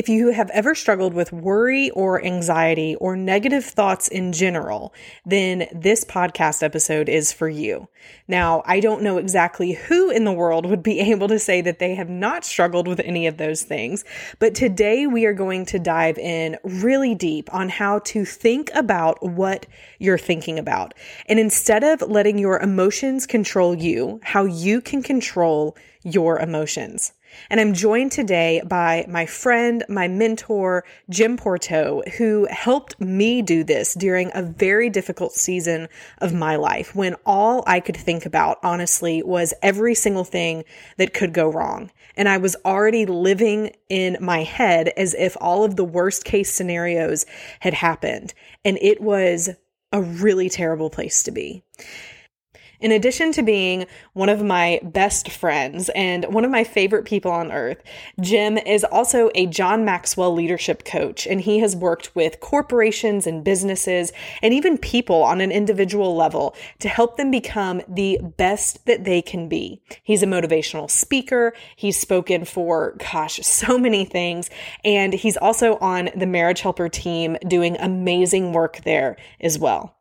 If 0.00 0.08
you 0.08 0.30
have 0.30 0.48
ever 0.54 0.74
struggled 0.74 1.12
with 1.12 1.30
worry 1.30 1.90
or 1.90 2.24
anxiety 2.24 2.94
or 2.94 3.16
negative 3.16 3.66
thoughts 3.66 4.08
in 4.08 4.32
general, 4.32 4.94
then 5.26 5.68
this 5.74 6.06
podcast 6.06 6.62
episode 6.62 7.10
is 7.10 7.34
for 7.34 7.50
you. 7.50 7.86
Now, 8.26 8.62
I 8.64 8.80
don't 8.80 9.02
know 9.02 9.18
exactly 9.18 9.72
who 9.72 10.08
in 10.08 10.24
the 10.24 10.32
world 10.32 10.64
would 10.64 10.82
be 10.82 11.00
able 11.12 11.28
to 11.28 11.38
say 11.38 11.60
that 11.60 11.80
they 11.80 11.96
have 11.96 12.08
not 12.08 12.46
struggled 12.46 12.88
with 12.88 13.00
any 13.00 13.26
of 13.26 13.36
those 13.36 13.62
things, 13.62 14.06
but 14.38 14.54
today 14.54 15.06
we 15.06 15.26
are 15.26 15.34
going 15.34 15.66
to 15.66 15.78
dive 15.78 16.16
in 16.16 16.56
really 16.64 17.14
deep 17.14 17.52
on 17.52 17.68
how 17.68 17.98
to 17.98 18.24
think 18.24 18.70
about 18.74 19.22
what 19.22 19.66
you're 19.98 20.16
thinking 20.16 20.58
about. 20.58 20.94
And 21.26 21.38
instead 21.38 21.84
of 21.84 22.00
letting 22.00 22.38
your 22.38 22.58
emotions 22.58 23.26
control 23.26 23.74
you, 23.74 24.18
how 24.22 24.46
you 24.46 24.80
can 24.80 25.02
control 25.02 25.76
your 26.02 26.38
emotions. 26.38 27.12
And 27.48 27.60
I'm 27.60 27.74
joined 27.74 28.12
today 28.12 28.62
by 28.64 29.04
my 29.08 29.26
friend, 29.26 29.84
my 29.88 30.08
mentor, 30.08 30.84
Jim 31.08 31.36
Pourteau, 31.36 32.02
who 32.16 32.46
helped 32.50 33.00
me 33.00 33.42
do 33.42 33.64
this 33.64 33.94
during 33.94 34.30
a 34.34 34.42
very 34.42 34.90
difficult 34.90 35.32
season 35.32 35.88
of 36.18 36.32
my 36.34 36.56
life 36.56 36.94
when 36.94 37.14
all 37.26 37.64
I 37.66 37.80
could 37.80 37.96
think 37.96 38.26
about, 38.26 38.58
honestly, 38.62 39.22
was 39.22 39.54
every 39.62 39.94
single 39.94 40.24
thing 40.24 40.64
that 40.96 41.14
could 41.14 41.32
go 41.32 41.48
wrong. 41.48 41.90
And 42.16 42.28
I 42.28 42.38
was 42.38 42.56
already 42.64 43.06
living 43.06 43.72
in 43.88 44.18
my 44.20 44.42
head 44.42 44.92
as 44.96 45.14
if 45.14 45.36
all 45.40 45.64
of 45.64 45.76
the 45.76 45.84
worst 45.84 46.24
case 46.24 46.52
scenarios 46.52 47.26
had 47.60 47.74
happened. 47.74 48.34
And 48.64 48.78
it 48.80 49.00
was 49.00 49.50
a 49.92 50.02
really 50.02 50.48
terrible 50.48 50.90
place 50.90 51.22
to 51.24 51.30
be. 51.30 51.64
In 52.80 52.92
addition 52.92 53.30
to 53.32 53.42
being 53.42 53.86
one 54.14 54.30
of 54.30 54.42
my 54.42 54.80
best 54.82 55.30
friends 55.30 55.90
and 55.94 56.24
one 56.32 56.46
of 56.46 56.50
my 56.50 56.64
favorite 56.64 57.04
people 57.04 57.30
on 57.30 57.52
earth, 57.52 57.82
Jim 58.20 58.56
is 58.56 58.84
also 58.84 59.30
a 59.34 59.46
John 59.46 59.84
Maxwell 59.84 60.32
leadership 60.32 60.84
coach, 60.86 61.26
and 61.26 61.42
he 61.42 61.58
has 61.58 61.76
worked 61.76 62.16
with 62.16 62.40
corporations 62.40 63.26
and 63.26 63.44
businesses 63.44 64.12
and 64.40 64.54
even 64.54 64.78
people 64.78 65.22
on 65.22 65.42
an 65.42 65.52
individual 65.52 66.16
level 66.16 66.56
to 66.78 66.88
help 66.88 67.18
them 67.18 67.30
become 67.30 67.82
the 67.86 68.18
best 68.38 68.86
that 68.86 69.04
they 69.04 69.20
can 69.20 69.46
be. 69.46 69.82
He's 70.02 70.22
a 70.22 70.26
motivational 70.26 70.90
speaker. 70.90 71.52
He's 71.76 72.00
spoken 72.00 72.46
for, 72.46 72.96
gosh, 73.12 73.40
so 73.42 73.76
many 73.76 74.06
things. 74.06 74.48
And 74.84 75.12
he's 75.12 75.36
also 75.36 75.76
on 75.78 76.08
the 76.16 76.26
Marriage 76.26 76.62
Helper 76.62 76.88
team 76.88 77.36
doing 77.46 77.76
amazing 77.78 78.54
work 78.54 78.80
there 78.84 79.16
as 79.40 79.58
well. 79.58 79.94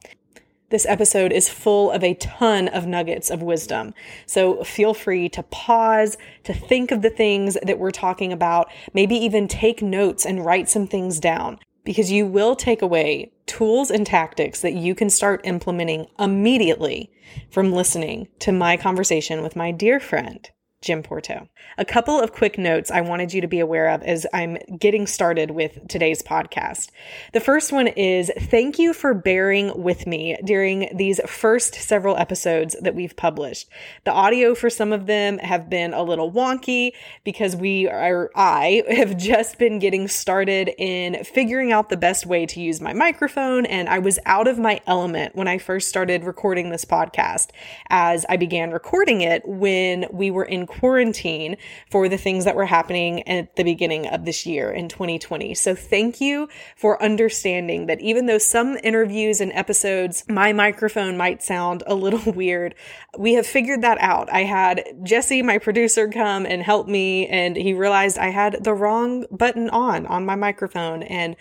This 0.70 0.86
episode 0.86 1.32
is 1.32 1.50
full 1.50 1.90
of 1.90 2.04
a 2.04 2.14
ton 2.14 2.68
of 2.68 2.86
nuggets 2.86 3.32
of 3.32 3.42
wisdom. 3.42 3.96
So 4.28 4.64
feel 4.64 4.94
free 4.94 5.28
to 5.30 5.42
pause, 5.42 6.16
to 6.44 6.54
think 6.54 6.92
of 6.92 7.02
the 7.02 7.10
things 7.10 7.58
that 7.64 7.80
we're 7.80 7.90
talking 7.90 8.32
about, 8.32 8.72
maybe 8.94 9.16
even 9.16 9.48
take 9.48 9.82
notes 9.82 10.28
and 10.28 10.46
write 10.46 10.70
some 10.70 10.86
things 10.86 11.20
down 11.20 11.58
because 11.84 12.12
you 12.12 12.28
will 12.28 12.56
take 12.56 12.84
away 12.84 13.32
tools 13.48 13.90
and 13.90 14.06
tactics 14.06 14.62
that 14.62 14.74
you 14.74 14.94
can 14.94 15.10
start 15.10 15.42
implementing 15.44 16.06
immediately 16.20 17.12
from 17.50 17.74
listening 17.74 18.28
to 18.38 18.52
my 18.52 18.78
conversation 18.78 19.42
with 19.42 19.56
my 19.56 19.72
dear 19.72 20.00
friend, 20.00 20.52
Jim 20.82 21.04
Pourteau. 21.04 21.50
A 21.78 21.84
couple 21.84 22.22
of 22.22 22.32
quick 22.32 22.58
notes 22.58 22.90
I 22.90 23.02
wanted 23.02 23.34
you 23.34 23.42
to 23.42 23.48
be 23.48 23.60
aware 23.60 23.90
of 23.90 24.02
as 24.04 24.26
I'm 24.34 24.58
getting 24.78 25.08
started 25.08 25.52
with 25.52 25.78
today's 25.90 26.22
podcast. 26.22 26.90
The 27.34 27.42
first 27.42 27.74
one 27.74 27.88
is 27.88 28.32
thank 28.38 28.80
you 28.80 28.94
for 28.94 29.14
bearing 29.14 29.74
with 29.82 30.08
me 30.08 30.38
during 30.46 30.90
these 30.96 31.20
first 31.28 31.76
several 31.76 32.16
episodes 32.16 32.78
that 32.82 32.96
we've 32.96 33.16
published. 33.18 33.68
The 34.06 34.14
audio 34.14 34.56
for 34.56 34.70
some 34.70 34.94
of 34.94 35.06
them 35.06 35.38
have 35.40 35.70
been 35.70 35.94
a 35.94 36.02
little 36.02 36.32
wonky 36.32 36.92
because 37.26 37.58
we 37.58 37.90
are, 37.90 38.32
I 38.34 38.84
have 38.90 39.18
just 39.18 39.58
been 39.58 39.80
getting 39.80 40.08
started 40.08 40.72
in 40.78 41.26
figuring 41.26 41.74
out 41.74 41.90
the 41.90 41.98
best 41.98 42.26
way 42.26 42.46
to 42.46 42.62
use 42.62 42.80
my 42.80 42.94
microphone. 42.94 43.66
And 43.66 43.90
I 43.90 44.00
was 44.00 44.18
out 44.26 44.48
of 44.48 44.58
my 44.58 44.80
element 44.88 45.36
when 45.36 45.50
I 45.50 45.58
first 45.58 45.90
started 45.90 46.24
recording 46.24 46.70
this 46.70 46.86
podcast 46.86 47.50
as 47.90 48.26
I 48.30 48.38
began 48.38 48.72
recording 48.72 49.20
it 49.22 49.46
when 49.46 50.06
we 50.12 50.32
were 50.32 50.46
in 50.46 50.69
quarantine 50.70 51.58
for 51.90 52.08
the 52.08 52.18
things 52.18 52.46
that 52.46 52.56
were 52.56 52.66
happening 52.66 53.28
at 53.28 53.56
the 53.56 53.64
beginning 53.64 54.08
of 54.08 54.24
this 54.24 54.46
year 54.46 54.72
in 54.72 54.88
2020. 54.88 55.54
So 55.56 55.76
thank 55.76 56.22
you 56.22 56.48
for 56.78 57.02
understanding 57.04 57.88
that 57.88 58.00
even 58.00 58.28
though 58.28 58.38
some 58.38 58.78
interviews 58.84 59.42
and 59.42 59.52
episodes, 59.54 60.24
my 60.30 60.54
microphone 60.54 61.18
might 61.18 61.44
sound 61.44 61.84
a 61.88 61.96
little 61.96 62.32
weird, 62.34 62.76
we 63.18 63.34
have 63.34 63.48
figured 63.48 63.82
that 63.82 63.98
out. 64.00 64.32
I 64.32 64.44
had 64.44 64.84
Jesse, 65.04 65.42
my 65.42 65.58
producer, 65.58 66.08
come 66.08 66.46
and 66.46 66.62
help 66.62 66.88
me, 66.88 67.28
and 67.28 67.58
he 67.58 67.74
realized 67.74 68.18
I 68.18 68.30
had 68.30 68.64
the 68.64 68.74
wrong 68.74 69.26
button 69.32 69.70
on 69.72 70.06
on 70.06 70.26
my 70.26 70.36
microphone. 70.36 71.04
And 71.04 71.36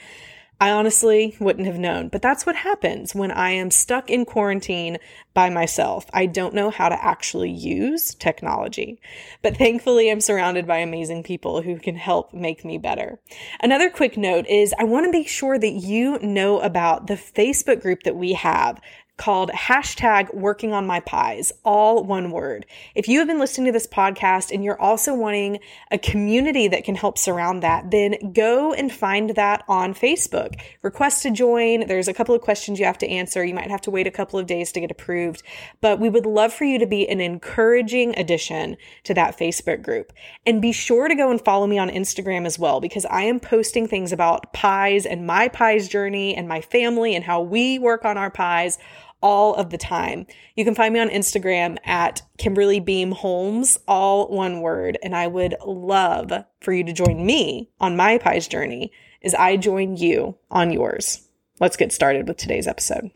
I 0.61 0.73
honestly 0.73 1.37
wouldn't 1.39 1.69
have 1.69 1.79
known, 1.79 2.09
but 2.09 2.21
that's 2.21 2.45
what 2.45 2.57
happens 2.57 3.15
when 3.15 3.31
I 3.31 3.51
am 3.51 3.71
stuck 3.71 4.11
in 4.11 4.25
quarantine 4.25 4.99
by 5.33 5.51
myself. 5.51 6.07
I 6.13 6.27
don't 6.27 6.53
know 6.53 6.71
how 6.71 6.89
to 6.89 7.05
actually 7.05 7.51
use 7.51 8.13
technology, 8.17 9.01
but 9.41 9.57
thankfully 9.57 10.11
I'm 10.11 10.21
surrounded 10.21 10.67
by 10.67 10.79
amazing 10.79 11.23
people 11.23 11.63
who 11.63 11.79
can 11.79 11.95
help 11.95 12.35
make 12.35 12.65
me 12.65 12.77
better. 12.77 13.21
Another 13.61 13.89
quick 13.89 14.17
note 14.17 14.47
is 14.49 14.75
I 14.81 14.85
want 14.85 15.07
to 15.07 15.13
make 15.13 15.29
sure 15.29 15.61
that 15.61 15.71
you 15.71 16.19
know 16.19 16.59
about 16.59 17.07
the 17.07 17.15
Facebook 17.15 17.81
group 17.81 18.03
that 18.03 18.17
we 18.17 18.33
have 18.33 18.81
called 19.19 19.51
hashtag 19.51 20.33
working 20.33 20.73
on 20.73 20.87
my 20.87 21.01
pies, 21.01 21.53
all 21.65 22.05
one 22.05 22.31
word. 22.31 22.65
If 22.95 23.09
you 23.09 23.19
have 23.19 23.29
been 23.29 23.39
listening 23.39 23.67
to 23.67 23.73
this 23.73 23.87
podcast 23.87 24.51
and 24.51 24.65
you're 24.65 24.81
also 24.81 25.15
wanting 25.15 25.59
a 25.91 25.99
community 25.99 26.69
that 26.69 26.85
can 26.85 26.95
help 26.95 27.19
surround 27.19 27.63
that, 27.63 27.91
then 27.91 28.33
go 28.33 28.73
and 28.73 28.91
find 28.91 29.31
that 29.31 29.65
on 29.69 29.93
Facebook. 29.93 30.59
Request 30.83 31.25
to 31.25 31.31
join. 31.31 31.87
There's 31.87 32.09
a 32.09 32.15
couple 32.15 32.35
of 32.35 32.41
questions 32.41 32.79
you 32.79 32.87
have 32.87 32.99
to 32.99 33.09
answer. 33.09 33.45
You 33.45 33.55
might 33.55 33.71
have 33.71 33.83
to 33.83 33.91
wait 33.91 34.07
a 34.07 34.11
couple 34.11 34.39
of 34.39 34.47
days 34.47 34.73
to 34.73 34.81
get 34.81 34.91
approved, 34.91 35.43
but 35.81 36.01
we 36.01 36.09
would 36.09 36.25
love 36.25 36.53
for 36.53 36.65
you 36.65 36.79
to 36.79 36.87
be 36.87 37.09
an 37.09 37.21
encouraging 37.21 38.19
addition 38.19 38.77
to 39.05 39.15
that 39.15 39.37
Facebook 39.37 39.83
group. 39.83 40.13
And 40.47 40.63
be 40.63 40.73
sure 40.73 41.09
to 41.09 41.15
go 41.15 41.31
and 41.31 41.45
follow 41.45 41.67
me 41.67 41.79
on 41.79 41.91
Instagram 41.91 42.47
as 42.47 42.59
well, 42.59 42.81
because 42.81 43.05
I 43.07 43.23
am 43.23 43.41
posting 43.41 43.89
things 43.89 44.13
about 44.13 44.53
pies 44.53 45.05
and 45.05 45.27
my 45.27 45.49
pies 45.49 45.89
journey 45.89 46.35
and 46.37 46.49
my 46.49 46.61
family 46.61 47.15
and 47.15 47.25
how 47.25 47.41
we 47.41 47.79
work 47.79 48.05
on 48.05 48.17
our 48.17 48.31
pies 48.31 48.79
all 49.23 49.55
of 49.55 49.71
the 49.71 49.79
time. 49.79 50.27
You 50.57 50.65
can 50.65 50.75
find 50.75 50.95
me 50.95 51.01
on 51.01 51.09
Instagram 51.09 51.79
at 51.85 52.23
Kimberly 52.37 52.81
Beam 52.81 53.13
Holmes, 53.13 53.79
all 53.87 54.29
one 54.29 54.61
word. 54.61 54.99
And 55.03 55.15
I 55.15 55.27
would 55.27 55.57
love 55.67 56.33
for 56.61 56.73
you 56.73 56.85
to 56.85 56.93
join 56.93 57.25
me 57.25 57.71
on 57.81 57.97
my 57.97 58.19
pies 58.19 58.49
journey 58.49 58.93
as 59.23 59.35
I 59.35 59.57
join 59.57 59.97
you 59.97 60.37
on 60.51 60.73
yours. 60.73 61.29
Let's 61.61 61.77
get 61.77 61.93
started 61.93 62.29
with 62.29 62.37
today's 62.37 62.69
episode. 62.69 63.11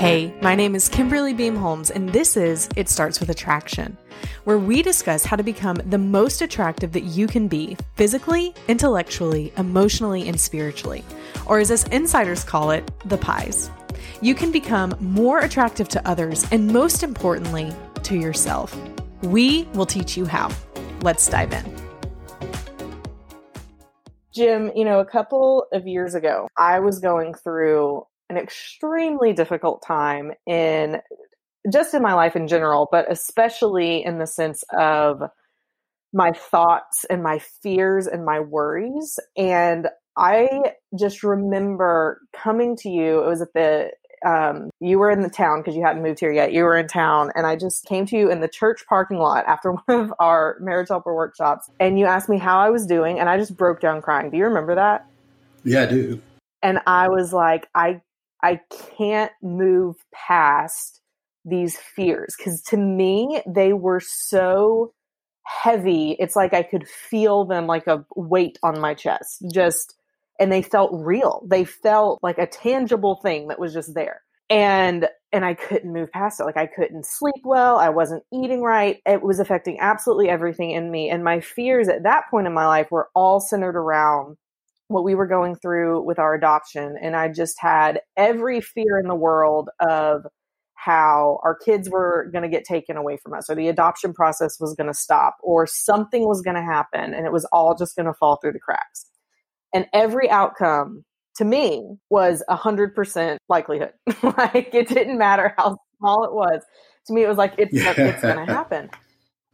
Hey, 0.00 0.32
my 0.40 0.54
name 0.54 0.74
is 0.74 0.88
Kimberly 0.88 1.34
Beam 1.34 1.54
Holmes, 1.54 1.90
and 1.90 2.08
this 2.08 2.34
is 2.34 2.70
It 2.74 2.88
Starts 2.88 3.20
with 3.20 3.28
Attraction, 3.28 3.98
where 4.44 4.56
we 4.56 4.80
discuss 4.80 5.26
how 5.26 5.36
to 5.36 5.42
become 5.42 5.76
the 5.84 5.98
most 5.98 6.40
attractive 6.40 6.92
that 6.92 7.02
you 7.02 7.26
can 7.26 7.48
be 7.48 7.76
physically, 7.96 8.54
intellectually, 8.66 9.52
emotionally, 9.58 10.26
and 10.26 10.40
spiritually, 10.40 11.04
or 11.44 11.58
as 11.58 11.70
us 11.70 11.86
insiders 11.88 12.44
call 12.44 12.70
it, 12.70 12.90
the 13.10 13.18
pies. 13.18 13.70
You 14.22 14.34
can 14.34 14.50
become 14.50 14.96
more 15.00 15.40
attractive 15.40 15.86
to 15.88 16.08
others 16.08 16.46
and, 16.50 16.66
most 16.66 17.02
importantly, 17.02 17.70
to 18.04 18.16
yourself. 18.16 18.74
We 19.20 19.64
will 19.74 19.84
teach 19.84 20.16
you 20.16 20.24
how. 20.24 20.50
Let's 21.02 21.28
dive 21.28 21.52
in. 21.52 21.76
Jim, 24.32 24.72
you 24.74 24.86
know, 24.86 25.00
a 25.00 25.04
couple 25.04 25.66
of 25.74 25.86
years 25.86 26.14
ago, 26.14 26.48
I 26.56 26.80
was 26.80 27.00
going 27.00 27.34
through 27.34 28.06
an 28.30 28.36
extremely 28.36 29.32
difficult 29.32 29.82
time 29.86 30.32
in 30.46 31.00
just 31.70 31.92
in 31.92 32.02
my 32.02 32.14
life 32.14 32.36
in 32.36 32.48
general, 32.48 32.88
but 32.90 33.10
especially 33.10 34.02
in 34.04 34.18
the 34.18 34.26
sense 34.26 34.64
of 34.76 35.22
my 36.12 36.32
thoughts 36.32 37.04
and 37.10 37.22
my 37.22 37.38
fears 37.38 38.06
and 38.06 38.24
my 38.24 38.40
worries. 38.40 39.18
And 39.36 39.88
I 40.16 40.74
just 40.98 41.22
remember 41.22 42.20
coming 42.34 42.76
to 42.78 42.88
you, 42.88 43.22
it 43.22 43.26
was 43.26 43.42
at 43.42 43.52
the 43.54 43.90
um, 44.26 44.68
you 44.80 44.98
were 44.98 45.10
in 45.10 45.22
the 45.22 45.30
town 45.30 45.60
because 45.60 45.74
you 45.74 45.82
hadn't 45.82 46.02
moved 46.02 46.20
here 46.20 46.32
yet. 46.32 46.52
You 46.52 46.64
were 46.64 46.76
in 46.76 46.88
town, 46.88 47.30
and 47.34 47.46
I 47.46 47.56
just 47.56 47.86
came 47.86 48.04
to 48.06 48.18
you 48.18 48.30
in 48.30 48.40
the 48.40 48.48
church 48.48 48.84
parking 48.86 49.18
lot 49.18 49.46
after 49.46 49.72
one 49.86 50.00
of 50.00 50.12
our 50.18 50.58
marriage 50.60 50.88
helper 50.88 51.14
workshops, 51.14 51.70
and 51.80 51.98
you 51.98 52.04
asked 52.04 52.28
me 52.28 52.38
how 52.38 52.58
I 52.58 52.68
was 52.68 52.86
doing, 52.86 53.18
and 53.18 53.30
I 53.30 53.38
just 53.38 53.56
broke 53.56 53.80
down 53.80 54.02
crying. 54.02 54.30
Do 54.30 54.36
you 54.36 54.44
remember 54.44 54.74
that? 54.74 55.06
Yeah, 55.64 55.84
I 55.84 55.86
do. 55.86 56.20
And 56.62 56.80
I 56.86 57.08
was 57.08 57.32
like, 57.32 57.68
I 57.74 58.02
I 58.42 58.60
can't 58.96 59.32
move 59.42 59.96
past 60.12 61.00
these 61.44 61.76
fears 61.76 62.34
because 62.36 62.62
to 62.62 62.76
me 62.76 63.42
they 63.46 63.72
were 63.72 64.00
so 64.00 64.92
heavy. 65.44 66.16
It's 66.18 66.36
like 66.36 66.54
I 66.54 66.62
could 66.62 66.86
feel 66.86 67.44
them 67.44 67.66
like 67.66 67.86
a 67.86 68.04
weight 68.14 68.58
on 68.62 68.80
my 68.80 68.94
chest. 68.94 69.44
Just 69.52 69.96
and 70.38 70.50
they 70.50 70.62
felt 70.62 70.90
real. 70.92 71.46
They 71.46 71.64
felt 71.64 72.18
like 72.22 72.38
a 72.38 72.46
tangible 72.46 73.16
thing 73.22 73.48
that 73.48 73.58
was 73.58 73.74
just 73.74 73.94
there. 73.94 74.22
And 74.48 75.08
and 75.32 75.44
I 75.44 75.54
couldn't 75.54 75.92
move 75.92 76.10
past 76.10 76.40
it. 76.40 76.44
Like 76.44 76.56
I 76.56 76.66
couldn't 76.66 77.06
sleep 77.06 77.42
well. 77.44 77.76
I 77.76 77.90
wasn't 77.90 78.24
eating 78.32 78.62
right. 78.62 78.98
It 79.06 79.22
was 79.22 79.38
affecting 79.38 79.78
absolutely 79.80 80.28
everything 80.28 80.72
in 80.72 80.90
me. 80.90 81.08
And 81.08 81.22
my 81.22 81.40
fears 81.40 81.88
at 81.88 82.02
that 82.02 82.24
point 82.30 82.46
in 82.46 82.54
my 82.54 82.66
life 82.66 82.90
were 82.90 83.10
all 83.14 83.38
centered 83.38 83.76
around 83.76 84.36
what 84.90 85.04
we 85.04 85.14
were 85.14 85.26
going 85.26 85.54
through 85.54 86.02
with 86.02 86.18
our 86.18 86.34
adoption. 86.34 86.96
And 87.00 87.14
I 87.14 87.28
just 87.28 87.54
had 87.60 88.00
every 88.16 88.60
fear 88.60 88.98
in 88.98 89.06
the 89.06 89.14
world 89.14 89.70
of 89.78 90.26
how 90.74 91.38
our 91.44 91.54
kids 91.54 91.88
were 91.88 92.28
going 92.32 92.42
to 92.42 92.48
get 92.48 92.64
taken 92.64 92.96
away 92.96 93.16
from 93.22 93.34
us 93.34 93.48
or 93.48 93.54
the 93.54 93.68
adoption 93.68 94.12
process 94.12 94.58
was 94.58 94.74
going 94.74 94.88
to 94.88 94.94
stop 94.94 95.36
or 95.42 95.64
something 95.66 96.26
was 96.26 96.42
going 96.42 96.56
to 96.56 96.62
happen 96.62 97.14
and 97.14 97.24
it 97.24 97.32
was 97.32 97.44
all 97.52 97.76
just 97.76 97.94
going 97.94 98.06
to 98.06 98.14
fall 98.14 98.36
through 98.36 98.52
the 98.52 98.58
cracks. 98.58 99.06
And 99.72 99.86
every 99.92 100.28
outcome 100.28 101.04
to 101.36 101.44
me 101.44 101.96
was 102.08 102.42
a 102.48 102.56
hundred 102.56 102.96
percent 102.96 103.38
likelihood. 103.48 103.92
like 104.22 104.74
it 104.74 104.88
didn't 104.88 105.18
matter 105.18 105.54
how 105.56 105.78
small 105.98 106.24
it 106.24 106.32
was. 106.32 106.62
To 107.06 107.12
me, 107.12 107.22
it 107.22 107.28
was 107.28 107.38
like 107.38 107.54
it's 107.58 107.72
yeah. 107.72 107.94
it's 107.96 108.22
going 108.22 108.44
to 108.44 108.52
happen. 108.52 108.90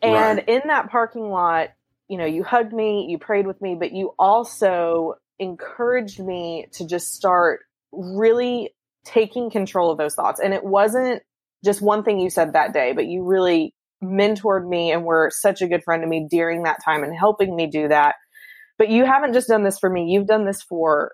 And 0.02 0.38
right. 0.38 0.48
in 0.48 0.62
that 0.66 0.90
parking 0.90 1.30
lot, 1.30 1.70
you 2.08 2.18
know, 2.18 2.26
you 2.26 2.44
hugged 2.44 2.72
me, 2.72 3.06
you 3.08 3.18
prayed 3.18 3.46
with 3.46 3.60
me, 3.62 3.76
but 3.78 3.92
you 3.92 4.12
also 4.18 5.14
encouraged 5.38 6.20
me 6.20 6.66
to 6.72 6.86
just 6.86 7.14
start 7.14 7.60
really 7.92 8.70
taking 9.04 9.50
control 9.50 9.90
of 9.90 9.98
those 9.98 10.14
thoughts. 10.14 10.40
And 10.40 10.52
it 10.52 10.64
wasn't 10.64 11.22
just 11.64 11.80
one 11.80 12.02
thing 12.02 12.18
you 12.18 12.30
said 12.30 12.52
that 12.52 12.72
day, 12.72 12.92
but 12.92 13.06
you 13.06 13.24
really 13.24 13.74
mentored 14.02 14.68
me 14.68 14.92
and 14.92 15.04
were 15.04 15.30
such 15.32 15.62
a 15.62 15.68
good 15.68 15.82
friend 15.82 16.02
to 16.02 16.08
me 16.08 16.26
during 16.30 16.64
that 16.64 16.82
time 16.84 17.02
and 17.02 17.16
helping 17.16 17.56
me 17.56 17.66
do 17.66 17.88
that. 17.88 18.16
But 18.78 18.90
you 18.90 19.04
haven't 19.04 19.32
just 19.32 19.48
done 19.48 19.64
this 19.64 19.78
for 19.78 19.88
me, 19.88 20.06
you've 20.10 20.26
done 20.26 20.44
this 20.44 20.62
for 20.62 21.12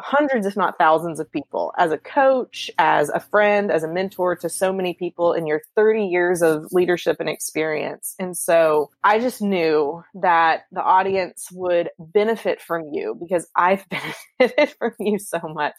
hundreds, 0.00 0.46
if 0.46 0.56
not 0.56 0.78
thousands 0.78 1.20
of 1.20 1.30
people 1.30 1.72
as 1.78 1.92
a 1.92 1.98
coach, 1.98 2.70
as 2.78 3.08
a 3.08 3.20
friend, 3.20 3.70
as 3.70 3.82
a 3.82 3.88
mentor 3.88 4.36
to 4.36 4.48
so 4.48 4.72
many 4.72 4.94
people 4.94 5.32
in 5.32 5.46
your 5.46 5.62
30 5.74 6.04
years 6.06 6.42
of 6.42 6.66
leadership 6.72 7.16
and 7.20 7.28
experience. 7.28 8.14
And 8.18 8.36
so 8.36 8.90
I 9.04 9.18
just 9.18 9.40
knew 9.40 10.02
that 10.14 10.62
the 10.72 10.82
audience 10.82 11.48
would 11.52 11.90
benefit 11.98 12.60
from 12.60 12.90
you 12.92 13.16
because 13.18 13.48
I've 13.56 13.84
benefited 14.38 14.74
from 14.78 14.92
you 14.98 15.18
so 15.18 15.40
much. 15.42 15.74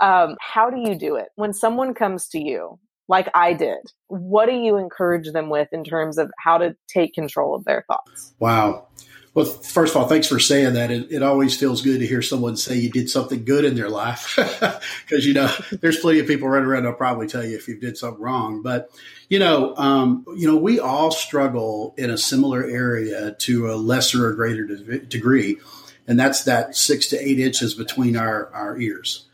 Um, 0.00 0.36
how 0.40 0.70
do 0.70 0.78
you 0.78 0.98
do 0.98 1.16
it 1.16 1.28
when 1.36 1.52
someone 1.52 1.94
comes 1.94 2.28
to 2.28 2.38
you? 2.38 2.78
Like 3.06 3.28
I 3.34 3.52
did. 3.52 3.78
What 4.08 4.46
do 4.46 4.52
you 4.52 4.76
encourage 4.78 5.30
them 5.30 5.50
with 5.50 5.68
in 5.72 5.84
terms 5.84 6.18
of 6.18 6.30
how 6.38 6.58
to 6.58 6.74
take 6.88 7.14
control 7.14 7.54
of 7.54 7.64
their 7.64 7.84
thoughts? 7.86 8.34
Wow. 8.38 8.88
Well, 9.34 9.46
first 9.46 9.94
of 9.94 10.00
all, 10.00 10.08
thanks 10.08 10.28
for 10.28 10.38
saying 10.38 10.74
that. 10.74 10.92
It, 10.92 11.10
it, 11.10 11.22
always 11.24 11.56
feels 11.56 11.82
good 11.82 11.98
to 11.98 12.06
hear 12.06 12.22
someone 12.22 12.56
say 12.56 12.76
you 12.76 12.88
did 12.88 13.10
something 13.10 13.44
good 13.44 13.64
in 13.64 13.74
their 13.74 13.88
life, 13.88 14.34
because 15.04 15.26
you 15.26 15.34
know 15.34 15.52
there's 15.72 15.98
plenty 15.98 16.20
of 16.20 16.28
people 16.28 16.48
running 16.48 16.68
around. 16.68 16.84
They'll 16.84 16.92
probably 16.92 17.26
tell 17.26 17.44
you 17.44 17.56
if 17.56 17.66
you 17.66 17.76
did 17.76 17.98
something 17.98 18.22
wrong. 18.22 18.62
But 18.62 18.90
you 19.28 19.40
know, 19.40 19.74
um, 19.76 20.24
you 20.36 20.46
know, 20.46 20.56
we 20.56 20.78
all 20.78 21.10
struggle 21.10 21.94
in 21.98 22.10
a 22.10 22.18
similar 22.18 22.62
area 22.62 23.32
to 23.40 23.72
a 23.72 23.74
lesser 23.74 24.28
or 24.28 24.34
greater 24.34 24.66
de- 24.66 25.00
degree, 25.00 25.58
and 26.06 26.18
that's 26.18 26.44
that 26.44 26.76
six 26.76 27.08
to 27.08 27.18
eight 27.18 27.40
inches 27.40 27.74
between 27.74 28.16
our 28.16 28.52
our 28.54 28.78
ears. 28.78 29.26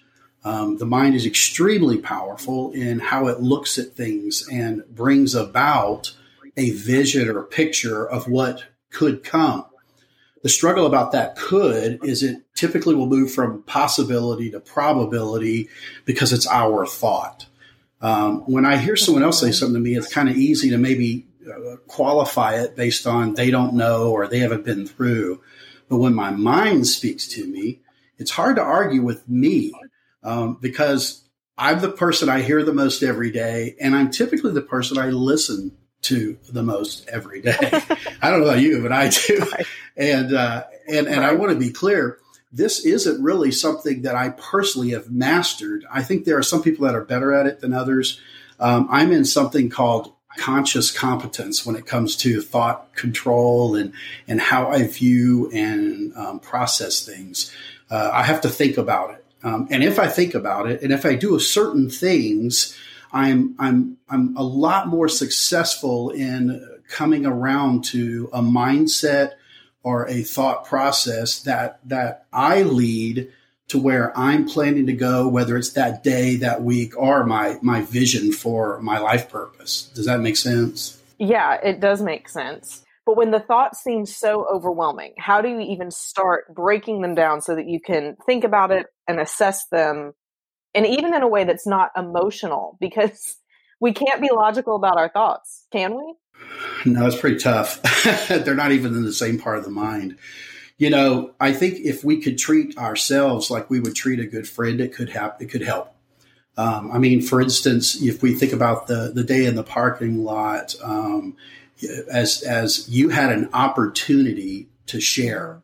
Um, 0.45 0.79
the 0.79 0.87
mind 0.87 1.15
is 1.15 1.27
extremely 1.27 1.99
powerful 1.99 2.73
in 2.73 3.01
how 3.01 3.27
it 3.27 3.41
looks 3.41 3.79
at 3.79 3.93
things 3.93 4.49
and 4.51 4.83
brings 4.89 5.35
about 5.35 6.17
a 6.57 6.71
vision 6.71 7.29
or 7.29 7.41
a 7.41 7.45
picture 7.45 8.09
of 8.09 8.27
what 8.27 8.65
could 8.91 9.23
come 9.23 9.67
the 10.43 10.49
struggle 10.49 10.87
about 10.87 11.13
that 11.13 11.37
could 11.37 12.05
is 12.05 12.23
it 12.23 12.43
typically 12.55 12.95
will 12.95 13.07
move 13.07 13.33
from 13.33 13.63
possibility 13.65 14.51
to 14.51 14.61
probability 14.61 15.69
because 16.05 16.33
it's 16.33 16.47
our 16.47 16.87
thought. 16.87 17.47
Um, 18.01 18.41
when 18.43 18.65
I 18.65 18.79
hear 18.79 18.97
someone 18.97 19.23
else 19.23 19.41
say 19.41 19.53
something 19.53 19.75
to 19.75 19.81
me, 19.81 19.97
it's 19.97 20.13
kind 20.13 20.29
of 20.29 20.37
easy 20.37 20.71
to 20.71 20.79
maybe 20.79 21.27
uh, 21.47 21.77
qualify 21.87 22.55
it 22.55 22.75
based 22.75 23.07
on 23.07 23.35
they 23.35 23.51
don't 23.51 23.75
know 23.75 24.11
or 24.11 24.27
they 24.27 24.39
haven't 24.39 24.65
been 24.65 24.87
through. 24.87 25.43
But 25.89 25.99
when 25.99 26.15
my 26.15 26.31
mind 26.31 26.87
speaks 26.87 27.27
to 27.29 27.47
me, 27.47 27.81
it's 28.17 28.31
hard 28.31 28.57
to 28.57 28.63
argue 28.63 29.03
with 29.03 29.29
me 29.29 29.75
um, 30.23 30.59
because 30.61 31.25
I'm 31.59 31.81
the 31.81 31.91
person 31.91 32.29
I 32.29 32.41
hear 32.41 32.63
the 32.63 32.73
most 32.73 33.03
every 33.03 33.31
day, 33.31 33.77
and 33.81 33.95
I'm 33.95 34.11
typically 34.11 34.53
the 34.53 34.63
person 34.63 34.99
I 34.99 35.07
listen 35.11 35.77
to 36.03 36.39
the 36.49 36.63
most 36.63 37.07
every 37.09 37.43
day. 37.43 37.57
I 38.23 38.31
don't 38.31 38.41
know 38.41 38.47
about 38.47 38.61
you, 38.61 38.83
but 38.83 38.93
I 38.93 39.09
do. 39.09 39.45
And 39.97 40.35
uh, 40.35 40.65
and 40.89 41.07
and 41.07 41.25
I 41.25 41.33
want 41.33 41.53
to 41.53 41.59
be 41.59 41.71
clear. 41.71 42.19
This 42.53 42.85
isn't 42.85 43.23
really 43.23 43.53
something 43.53 44.03
that 44.03 44.17
I 44.17 44.31
personally 44.31 44.91
have 44.91 45.11
mastered. 45.11 45.85
I 45.91 46.03
think 46.03 46.25
there 46.25 46.37
are 46.37 46.43
some 46.43 46.63
people 46.63 46.85
that 46.87 46.97
are 46.97 47.05
better 47.05 47.33
at 47.33 47.47
it 47.47 47.61
than 47.61 47.73
others. 47.73 48.21
Um, 48.59 48.89
I'm 48.91 49.13
in 49.13 49.25
something 49.25 49.69
called 49.69 50.13
conscious 50.37 50.91
competence 50.91 51.65
when 51.65 51.77
it 51.77 51.87
comes 51.87 52.17
to 52.17 52.41
thought 52.41 52.95
control 52.95 53.77
and 53.77 53.93
and 54.27 54.41
how 54.41 54.69
I 54.69 54.87
view 54.87 55.51
and 55.53 56.17
um, 56.17 56.41
process 56.41 57.05
things. 57.05 57.55
Uh, 57.89 58.11
I 58.13 58.23
have 58.25 58.41
to 58.43 58.49
think 58.49 58.79
about 58.79 59.15
it, 59.15 59.25
um, 59.43 59.69
and 59.71 59.83
if 59.83 59.99
I 59.99 60.09
think 60.09 60.35
about 60.35 60.69
it, 60.69 60.83
and 60.83 60.93
if 60.93 61.05
I 61.05 61.15
do 61.15 61.39
certain 61.39 61.89
things 61.89 62.77
I'm 63.13 63.55
I'm 63.59 63.99
I'm 64.09 64.37
a 64.37 64.43
lot 64.43 64.89
more 64.89 65.09
successful 65.09 66.11
in 66.11 66.81
coming 66.89 67.27
around 67.27 67.85
to 67.87 68.29
a 68.33 68.41
mindset 68.41 69.33
or 69.83 70.09
a 70.09 70.23
thought 70.23 70.65
process 70.65 71.41
that 71.43 71.81
that 71.89 72.27
I 72.33 72.63
lead 72.63 73.33
to 73.69 73.79
where 73.79 74.17
I'm 74.19 74.49
planning 74.49 74.87
to 74.87 74.93
go, 74.93 75.29
whether 75.29 75.57
it's 75.57 75.73
that 75.73 76.03
day, 76.03 76.37
that 76.37 76.63
week, 76.63 76.97
or 76.97 77.25
my 77.25 77.59
my 77.63 77.83
vision 77.83 78.33
for 78.33 78.81
my 78.81 78.99
life 78.99 79.29
purpose. 79.29 79.91
Does 79.95 80.07
that 80.07 80.21
make 80.21 80.37
sense? 80.37 81.01
Yeah, 81.19 81.55
it 81.63 81.81
does 81.81 82.03
make 82.03 82.29
sense. 82.29 82.85
But 83.07 83.17
when 83.17 83.31
the 83.31 83.41
thoughts 83.41 83.83
seem 83.83 84.07
so 84.07 84.47
overwhelming, 84.53 85.15
how 85.19 85.41
do 85.41 85.49
you 85.49 85.61
even 85.61 85.91
start 85.91 86.55
breaking 86.55 87.01
them 87.01 87.15
down 87.15 87.41
so 87.41 87.57
that 87.57 87.67
you 87.67 87.81
can 87.81 88.17
think 88.27 88.45
about 88.45 88.71
it 88.71 88.87
and 89.09 89.19
assess 89.19 89.67
them 89.69 90.13
and 90.75 90.87
even 90.87 91.15
in 91.15 91.23
a 91.23 91.29
way 91.29 91.45
that's 91.45 91.67
not 91.67 91.91
emotional 91.97 92.77
because 92.81 93.37
we 93.81 93.93
can't 93.93 94.21
be 94.21 94.31
logical 94.33 94.77
about 94.77 94.99
our 94.99 95.09
thoughts, 95.09 95.67
can 95.73 95.97
we? 95.97 96.15
No, 96.85 97.07
it's 97.07 97.21
pretty 97.21 97.37
tough. 97.37 97.83
They're 98.29 98.55
not 98.55 98.73
even 98.73 98.95
in 98.95 99.05
the 99.05 99.13
same 99.13 99.39
part 99.39 99.59
of 99.59 99.65
the 99.65 99.71
mind. 99.71 100.17
You 100.79 100.89
know, 100.89 101.35
I 101.39 101.53
think 101.53 101.81
if 101.81 102.03
we 102.03 102.23
could 102.23 102.39
treat 102.39 102.79
ourselves 102.79 103.51
like 103.51 103.69
we 103.69 103.81
would 103.81 103.95
treat 103.95 104.19
a 104.19 104.27
good 104.27 104.49
friend, 104.49 104.81
it 104.81 104.95
could 104.95 105.11
help. 105.11 105.43
It 105.43 105.51
could 105.51 105.63
help. 105.63 105.95
Um, 106.57 106.91
I 106.91 106.99
mean, 106.99 107.23
for 107.23 107.41
instance, 107.41 108.01
if 108.03 108.23
we 108.23 108.35
think 108.35 108.53
about 108.53 108.87
the 108.87 109.13
the 109.15 109.25
day 109.25 109.45
in 109.47 109.57
the 109.57 109.63
parking 109.63 110.25
lot, 110.25 110.75
um, 110.83 111.37
as 112.11 112.43
as 112.43 112.89
you 112.89 113.11
had 113.11 113.33
an 113.33 113.51
opportunity 113.53 114.69
to 114.87 115.01
share, 115.01 115.63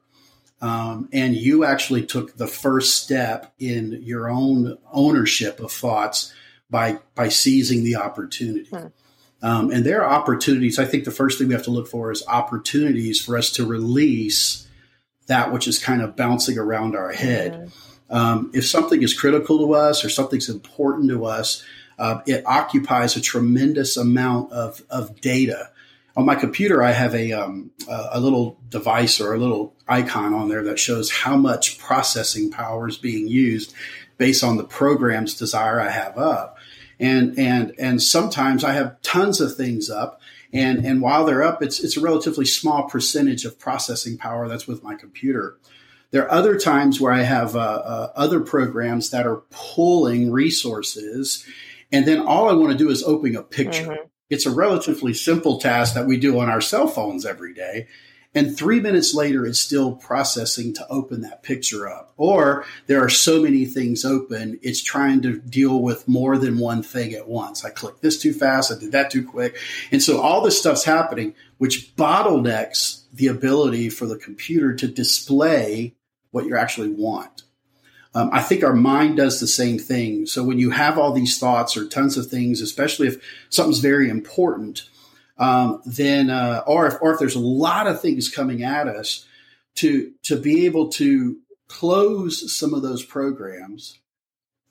um, 0.60 1.08
and 1.12 1.34
you 1.34 1.64
actually 1.64 2.06
took 2.06 2.36
the 2.36 2.46
first 2.46 3.02
step 3.02 3.52
in 3.58 4.00
your 4.02 4.30
own 4.30 4.78
ownership 4.92 5.60
of 5.60 5.72
thoughts 5.72 6.32
by 6.70 6.98
by 7.14 7.28
seizing 7.28 7.84
the 7.84 7.96
opportunity. 7.96 8.68
Hmm. 8.70 8.86
Um, 9.42 9.70
and 9.70 9.84
there 9.84 10.02
are 10.02 10.10
opportunities. 10.10 10.78
I 10.78 10.84
think 10.86 11.04
the 11.04 11.10
first 11.10 11.38
thing 11.38 11.48
we 11.48 11.54
have 11.54 11.64
to 11.64 11.70
look 11.70 11.88
for 11.88 12.10
is 12.10 12.24
opportunities 12.26 13.20
for 13.20 13.36
us 13.36 13.50
to 13.52 13.66
release 13.66 14.66
that 15.26 15.52
which 15.52 15.66
is 15.68 15.78
kind 15.78 16.02
of 16.02 16.16
bouncing 16.16 16.56
around 16.56 16.96
our 16.96 17.12
head. 17.12 17.72
Um, 18.08 18.50
if 18.54 18.66
something 18.66 19.02
is 19.02 19.18
critical 19.18 19.58
to 19.58 19.74
us 19.74 20.04
or 20.04 20.08
something's 20.08 20.48
important 20.48 21.10
to 21.10 21.24
us, 21.26 21.64
uh, 21.98 22.20
it 22.26 22.46
occupies 22.46 23.16
a 23.16 23.20
tremendous 23.20 23.96
amount 23.96 24.52
of, 24.52 24.82
of 24.88 25.20
data 25.20 25.70
on 26.16 26.24
my 26.24 26.34
computer, 26.34 26.82
I 26.82 26.92
have 26.92 27.14
a 27.14 27.32
um, 27.32 27.70
a 27.88 28.18
little 28.18 28.58
device 28.70 29.20
or 29.20 29.34
a 29.34 29.38
little 29.38 29.74
icon 29.86 30.32
on 30.32 30.48
there 30.48 30.64
that 30.64 30.78
shows 30.78 31.10
how 31.10 31.36
much 31.36 31.78
processing 31.78 32.50
power 32.50 32.88
is 32.88 32.96
being 32.96 33.28
used 33.28 33.74
based 34.16 34.42
on 34.42 34.56
the 34.56 34.64
program's 34.64 35.34
desire 35.34 35.78
I 35.78 35.90
have 35.90 36.16
up. 36.16 36.55
And 36.98 37.38
and 37.38 37.74
and 37.78 38.02
sometimes 38.02 38.64
I 38.64 38.72
have 38.72 39.00
tons 39.02 39.40
of 39.40 39.54
things 39.54 39.90
up, 39.90 40.20
and 40.52 40.84
and 40.84 41.02
while 41.02 41.26
they're 41.26 41.42
up, 41.42 41.62
it's 41.62 41.78
it's 41.80 41.96
a 41.96 42.00
relatively 42.00 42.46
small 42.46 42.88
percentage 42.88 43.44
of 43.44 43.58
processing 43.58 44.16
power 44.16 44.48
that's 44.48 44.66
with 44.66 44.82
my 44.82 44.94
computer. 44.94 45.58
There 46.10 46.24
are 46.24 46.30
other 46.30 46.58
times 46.58 47.00
where 47.00 47.12
I 47.12 47.22
have 47.22 47.54
uh, 47.54 47.58
uh, 47.58 48.12
other 48.16 48.40
programs 48.40 49.10
that 49.10 49.26
are 49.26 49.42
pulling 49.50 50.30
resources, 50.30 51.44
and 51.92 52.06
then 52.06 52.20
all 52.20 52.48
I 52.48 52.54
want 52.54 52.72
to 52.72 52.78
do 52.78 52.88
is 52.88 53.02
open 53.02 53.36
a 53.36 53.42
picture. 53.42 53.82
Mm-hmm. 53.82 54.06
It's 54.30 54.46
a 54.46 54.50
relatively 54.50 55.14
simple 55.14 55.58
task 55.58 55.94
that 55.94 56.06
we 56.06 56.16
do 56.16 56.38
on 56.38 56.48
our 56.48 56.60
cell 56.60 56.88
phones 56.88 57.26
every 57.26 57.54
day. 57.54 57.88
And 58.36 58.54
three 58.54 58.80
minutes 58.80 59.14
later, 59.14 59.46
it's 59.46 59.58
still 59.58 59.92
processing 59.96 60.74
to 60.74 60.86
open 60.88 61.22
that 61.22 61.42
picture 61.42 61.88
up. 61.88 62.12
Or 62.18 62.66
there 62.86 63.02
are 63.02 63.08
so 63.08 63.42
many 63.42 63.64
things 63.64 64.04
open, 64.04 64.60
it's 64.60 64.82
trying 64.82 65.22
to 65.22 65.38
deal 65.38 65.80
with 65.80 66.06
more 66.06 66.36
than 66.36 66.58
one 66.58 66.82
thing 66.82 67.14
at 67.14 67.26
once. 67.26 67.64
I 67.64 67.70
clicked 67.70 68.02
this 68.02 68.20
too 68.20 68.34
fast, 68.34 68.70
I 68.70 68.78
did 68.78 68.92
that 68.92 69.10
too 69.10 69.26
quick. 69.26 69.56
And 69.90 70.02
so 70.02 70.20
all 70.20 70.42
this 70.42 70.58
stuff's 70.58 70.84
happening, 70.84 71.34
which 71.56 71.96
bottlenecks 71.96 73.04
the 73.10 73.28
ability 73.28 73.88
for 73.88 74.04
the 74.04 74.18
computer 74.18 74.74
to 74.74 74.86
display 74.86 75.94
what 76.30 76.44
you 76.44 76.58
actually 76.58 76.90
want. 76.90 77.44
Um, 78.14 78.28
I 78.34 78.42
think 78.42 78.62
our 78.62 78.74
mind 78.74 79.16
does 79.16 79.40
the 79.40 79.46
same 79.46 79.78
thing. 79.78 80.26
So 80.26 80.44
when 80.44 80.58
you 80.58 80.70
have 80.70 80.98
all 80.98 81.12
these 81.14 81.38
thoughts 81.38 81.74
or 81.74 81.88
tons 81.88 82.18
of 82.18 82.26
things, 82.26 82.60
especially 82.60 83.08
if 83.08 83.46
something's 83.48 83.78
very 83.78 84.10
important, 84.10 84.84
um, 85.38 85.82
then 85.84 86.30
uh, 86.30 86.62
or 86.66 86.86
if 86.86 86.94
or 87.00 87.12
if 87.12 87.18
there's 87.18 87.36
a 87.36 87.40
lot 87.40 87.86
of 87.86 88.00
things 88.00 88.28
coming 88.28 88.62
at 88.62 88.88
us, 88.88 89.26
to 89.76 90.12
to 90.22 90.36
be 90.36 90.66
able 90.66 90.88
to 90.88 91.38
close 91.68 92.54
some 92.54 92.74
of 92.74 92.82
those 92.82 93.04
programs, 93.04 93.98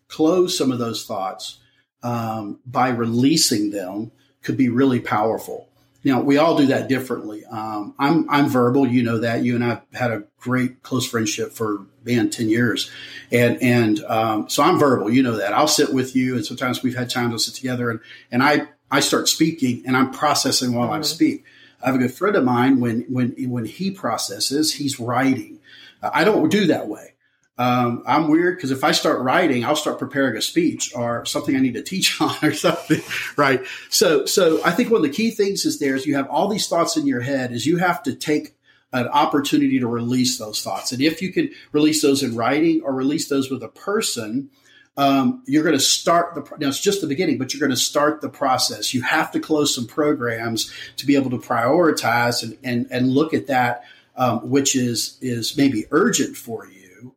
close 0.08 0.58
some 0.58 0.72
of 0.72 0.80
those 0.80 1.06
thoughts 1.06 1.60
um, 2.04 2.60
by 2.66 2.90
releasing 2.90 3.72
them 3.72 4.12
could 4.42 4.58
be 4.58 4.70
really 4.70 5.00
powerful. 5.00 5.68
Now 6.04 6.22
we 6.22 6.38
all 6.38 6.56
do 6.56 6.68
that 6.68 6.88
differently. 6.88 7.44
Um, 7.46 7.96
I'm 7.98 8.30
I'm 8.30 8.48
verbal, 8.48 8.88
you 8.88 9.02
know 9.02 9.20
that. 9.20 9.44
You 9.44 9.56
and 9.56 9.64
I've 9.64 9.82
had 9.92 10.12
a 10.12 10.24
great 10.40 10.84
close 10.84 11.08
friendship 11.10 11.52
for 11.52 11.88
man 12.04 12.30
ten 12.30 12.48
years, 12.48 12.92
and 13.32 13.60
and 13.62 14.04
um, 14.06 14.48
so 14.48 14.62
I'm 14.62 14.78
verbal, 14.78 15.10
you 15.10 15.24
know 15.24 15.38
that. 15.38 15.54
I'll 15.54 15.68
sit 15.68 15.94
with 15.94 16.16
you, 16.16 16.36
and 16.36 16.46
sometimes 16.46 16.84
we've 16.84 16.96
had 16.96 17.10
times 17.10 17.34
to 17.34 17.40
sit 17.40 17.56
together, 17.56 17.90
and 17.90 18.00
and 18.32 18.44
I 18.44 18.68
I 18.96 19.02
start 19.02 19.28
speaking 19.28 19.84
and 19.86 19.98
I'm 19.98 20.12
processing 20.12 20.74
while 20.74 20.88
mm-hmm. 20.88 21.00
I 21.00 21.02
speak. 21.02 21.44
I 21.84 21.88
have 21.88 21.96
a 21.96 22.00
good 22.00 22.14
friend 22.14 22.38
of 22.38 22.46
mine 22.46 22.80
when 22.80 23.02
when 23.10 23.36
when 23.50 23.66
he 23.66 23.92
processes, 23.92 24.74
he's 24.74 25.00
writing. 25.00 25.60
Uh, 26.02 26.12
I 26.14 26.24
don't 26.24 26.50
do 26.50 26.68
that 26.68 26.88
way. 26.88 27.12
Um, 27.58 28.04
I'm 28.06 28.30
weird 28.30 28.58
because 28.58 28.72
if 28.72 28.84
I 28.84 28.92
start 28.92 29.22
writing, 29.22 29.66
I'll 29.66 29.76
start 29.76 30.00
preparing 30.00 30.38
a 30.38 30.42
speech 30.42 30.94
or 30.96 31.26
something 31.26 31.56
I 31.56 31.60
need 31.60 31.74
to 31.76 31.84
teach 31.84 32.22
on 32.22 32.36
or 32.42 32.54
something, 32.54 33.02
right? 33.38 33.62
So, 33.90 34.26
so 34.26 34.62
I 34.64 34.72
think 34.72 34.92
one 34.92 35.04
of 35.04 35.10
the 35.10 35.16
key 35.16 35.32
things 35.32 35.66
is 35.66 35.80
there 35.80 35.96
is 35.96 36.06
you 36.06 36.16
have 36.16 36.30
all 36.30 36.48
these 36.48 36.68
thoughts 36.68 36.98
in 36.98 37.06
your 37.06 37.22
head 37.22 37.52
is 37.52 37.66
you 37.66 37.78
have 37.78 38.02
to 38.04 38.16
take 38.16 38.56
an 38.92 39.08
opportunity 39.08 39.80
to 39.80 39.88
release 39.88 40.38
those 40.38 40.62
thoughts. 40.62 40.92
And 40.92 41.02
if 41.02 41.22
you 41.22 41.32
can 41.32 41.50
release 41.74 42.02
those 42.02 42.24
in 42.24 42.36
writing 42.36 42.82
or 42.82 42.94
release 42.94 43.28
those 43.28 43.50
with 43.50 43.64
a 43.64 43.70
person, 43.70 44.50
um, 44.98 45.44
you're 45.46 45.64
going 45.64 45.76
to 45.76 45.80
start 45.80 46.36
the 46.36 46.58
now 46.58 46.70
it's 46.70 46.80
just 46.80 47.02
the 47.02 47.08
beginning 47.08 47.38
but 47.38 47.54
you're 47.54 47.60
going 47.60 47.70
to 47.70 47.76
start 47.76 48.22
the 48.22 48.30
process. 48.30 48.94
You 48.94 49.02
have 49.02 49.32
to 49.32 49.40
close 49.40 49.74
some 49.74 49.88
programs 49.88 50.72
to 50.98 51.06
be 51.06 51.16
able 51.16 51.32
to 51.32 51.38
prioritize 51.38 52.44
and 52.44 52.58
and, 52.64 52.88
and 52.92 53.10
look 53.10 53.34
at 53.34 53.48
that 53.48 53.84
um, 54.16 54.50
which 54.50 54.76
is 54.76 55.18
is 55.22 55.58
maybe 55.58 55.86
urgent 55.92 56.38
for 56.38 56.66
you 56.66 57.16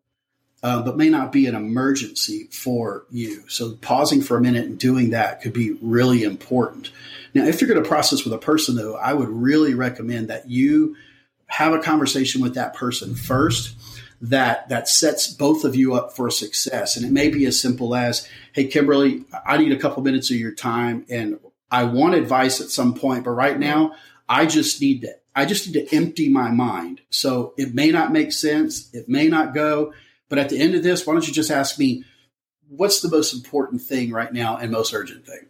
uh, 0.63 0.83
but 0.83 0.97
may 0.97 1.09
not 1.09 1.31
be 1.31 1.47
an 1.47 1.55
emergency 1.55 2.49
for 2.51 3.05
you. 3.11 3.45
So 3.49 3.77
pausing 3.77 4.23
for 4.23 4.37
a 4.37 4.41
minute 4.41 4.67
and 4.67 4.79
doing 4.79 5.11
that 5.11 5.41
could 5.41 5.53
be 5.53 5.79
really 5.81 6.25
important. 6.25 6.91
Now 7.33 7.45
if 7.45 7.61
you're 7.61 7.69
going 7.69 7.83
to 7.83 7.89
process 7.89 8.25
with 8.25 8.33
a 8.33 8.39
person 8.39 8.75
though 8.75 8.97
i 8.97 9.13
would 9.13 9.29
really 9.29 9.75
recommend 9.75 10.29
that 10.29 10.49
you 10.49 10.97
have 11.47 11.73
a 11.73 11.79
conversation 11.79 12.43
with 12.43 12.55
that 12.55 12.75
person 12.75 13.15
first 13.15 13.75
that 14.21 14.69
that 14.69 14.89
sets 14.89 15.29
both 15.29 15.65
of 15.65 15.77
you 15.77 15.95
up 15.95 16.15
for 16.15 16.31
success. 16.31 16.97
And 16.97 17.07
it 17.07 17.13
may 17.13 17.29
be 17.29 17.47
as 17.47 17.61
simple 17.61 17.95
as, 17.95 18.27
"Hey, 18.53 18.67
Kimberly, 18.67 19.25
I 19.47 19.59
need 19.59 19.73
a 19.73 19.79
couple 19.79 20.03
minutes 20.03 20.31
of 20.31 20.37
your 20.37 20.53
time, 20.53 21.05
and 21.09 21.39
I 21.71 21.85
want 21.85 22.15
advice 22.15 22.61
at 22.61 22.71
some 22.71 22.95
point, 22.95 23.25
but 23.25 23.31
right 23.31 23.59
now, 23.59 23.95
I 24.29 24.47
just 24.47 24.81
need 24.81 25.03
to 25.03 25.15
I 25.37 25.45
just 25.45 25.69
need 25.69 25.75
to 25.75 25.97
empty 25.97 26.29
my 26.29 26.51
mind. 26.51 27.01
So 27.11 27.55
it 27.57 27.73
may 27.73 27.93
not 27.93 28.11
make 28.11 28.33
sense, 28.33 28.93
it 28.93 29.09
may 29.09 29.29
not 29.29 29.55
go, 29.55 29.93
but 30.29 30.39
at 30.39 30.49
the 30.49 30.59
end 30.59 30.75
of 30.75 30.83
this, 30.83 31.07
why 31.07 31.13
don't 31.13 31.29
you 31.29 31.33
just 31.33 31.51
ask 31.51 31.79
me 31.79 32.03
what's 32.69 33.01
the 33.03 33.09
most 33.09 33.33
important 33.33 33.81
thing 33.81 34.11
right 34.11 34.33
now 34.33 34.57
and 34.57 34.73
most 34.73 34.93
urgent 34.93 35.25
thing, 35.25 35.47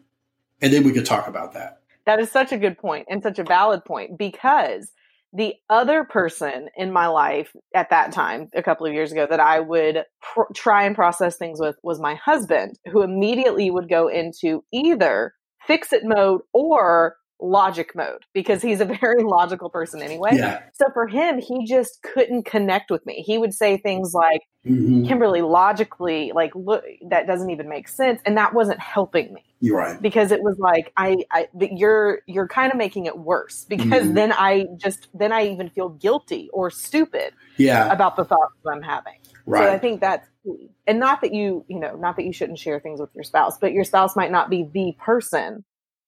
and 0.61 0.73
then 0.75 0.85
we 0.85 0.93
could 0.93 1.07
talk 1.07 1.27
about 1.27 1.55
that." 1.55 1.81
That 2.05 2.21
is 2.21 2.31
such 2.31 2.53
a 2.53 2.59
good 2.59 2.77
point 2.77 3.07
and 3.09 3.23
such 3.23 3.39
a 3.39 3.45
valid 3.45 3.85
point 3.85 4.19
because 4.19 4.93
the 5.33 5.55
other 5.69 6.05
person 6.05 6.69
in 6.77 6.93
my 6.93 7.07
life 7.09 7.55
at 7.75 7.91
that 7.91 8.13
time, 8.13 8.49
a 8.55 8.63
couple 8.63 8.87
of 8.87 8.95
years 8.95 9.13
ago, 9.13 9.27
that 9.29 9.41
I 9.41 9.61
would 9.61 10.05
pr- 10.23 10.53
try 10.55 10.85
and 10.85 10.95
process 10.95 11.37
things 11.37 11.61
with 11.61 11.77
was 11.83 12.01
my 12.01 12.15
husband, 12.15 12.79
who 12.91 13.03
immediately 13.03 13.71
would 13.71 13.89
go 13.89 14.09
into 14.09 14.65
either 14.73 15.35
fix 15.67 15.93
it 15.93 16.03
mode 16.05 16.41
or 16.53 17.17
logic 17.41 17.95
mode 17.95 18.23
because 18.35 18.63
he's 18.63 18.81
a 18.81 18.85
very 19.01 19.23
logical 19.23 19.71
person 19.71 20.03
anyway. 20.03 20.31
Yeah. 20.33 20.63
So 20.75 20.87
for 20.93 21.07
him, 21.07 21.39
he 21.39 21.67
just 21.67 22.03
couldn't 22.03 22.45
connect 22.45 22.91
with 22.91 23.05
me. 23.07 23.23
He 23.27 23.39
would 23.39 23.55
say 23.55 23.77
things 23.77 24.13
like, 24.15 24.41
mm-hmm. 24.69 25.07
Kimberly, 25.07 25.43
logically, 25.43 26.33
like, 26.35 26.55
look, 26.55 26.85
that 27.09 27.27
doesn't 27.27 27.51
even 27.51 27.69
make 27.69 27.89
sense. 27.89 28.21
And 28.25 28.37
that 28.37 28.55
wasn't 28.55 28.81
helping 28.81 29.33
me. 29.33 29.45
You're 29.61 29.77
right. 29.77 30.01
Because 30.01 30.31
it 30.31 30.43
was 30.43 30.59
like, 30.59 30.93
I, 30.97 31.25
I 31.33 31.49
you're, 31.59 32.21
you're 32.27 32.47
kind 32.47 32.71
of 32.71 32.79
making 32.79 33.07
it 33.07 33.19
worse 33.19 33.65
because 33.65 34.05
mm-hmm. 34.05 34.15
then 34.15 34.33
I 34.33 34.67
just, 34.77 35.09
then 35.15 35.33
I 35.33 35.49
even 35.49 35.69
feel 35.71 35.89
guilty 35.89 36.49
or 36.53 36.71
stupid 36.71 37.33
yeah. 37.57 37.91
about 37.91 38.17
the 38.17 38.25
thoughts 38.25 38.55
that 38.65 38.71
I'm 38.71 38.83
having. 38.83 39.15
Right. 39.47 39.65
So 39.65 39.73
I 39.73 39.79
think 39.79 40.01
that's, 40.01 40.29
and 40.87 41.01
not 41.01 41.23
that 41.23 41.35
you, 41.35 41.65
you 41.69 41.81
know, 41.81 41.97
not 41.97 42.17
that 42.17 42.25
you 42.25 42.33
shouldn't 42.33 42.59
share 42.59 42.79
things 42.79 43.01
with 43.01 43.11
your 43.15 43.25
spouse, 43.25 43.59
but 43.59 43.73
your 43.73 43.85
spouse 43.85 44.15
might 44.15 44.31
not 44.31 44.49
be 44.49 44.69
the 44.73 44.95
person 44.99 45.65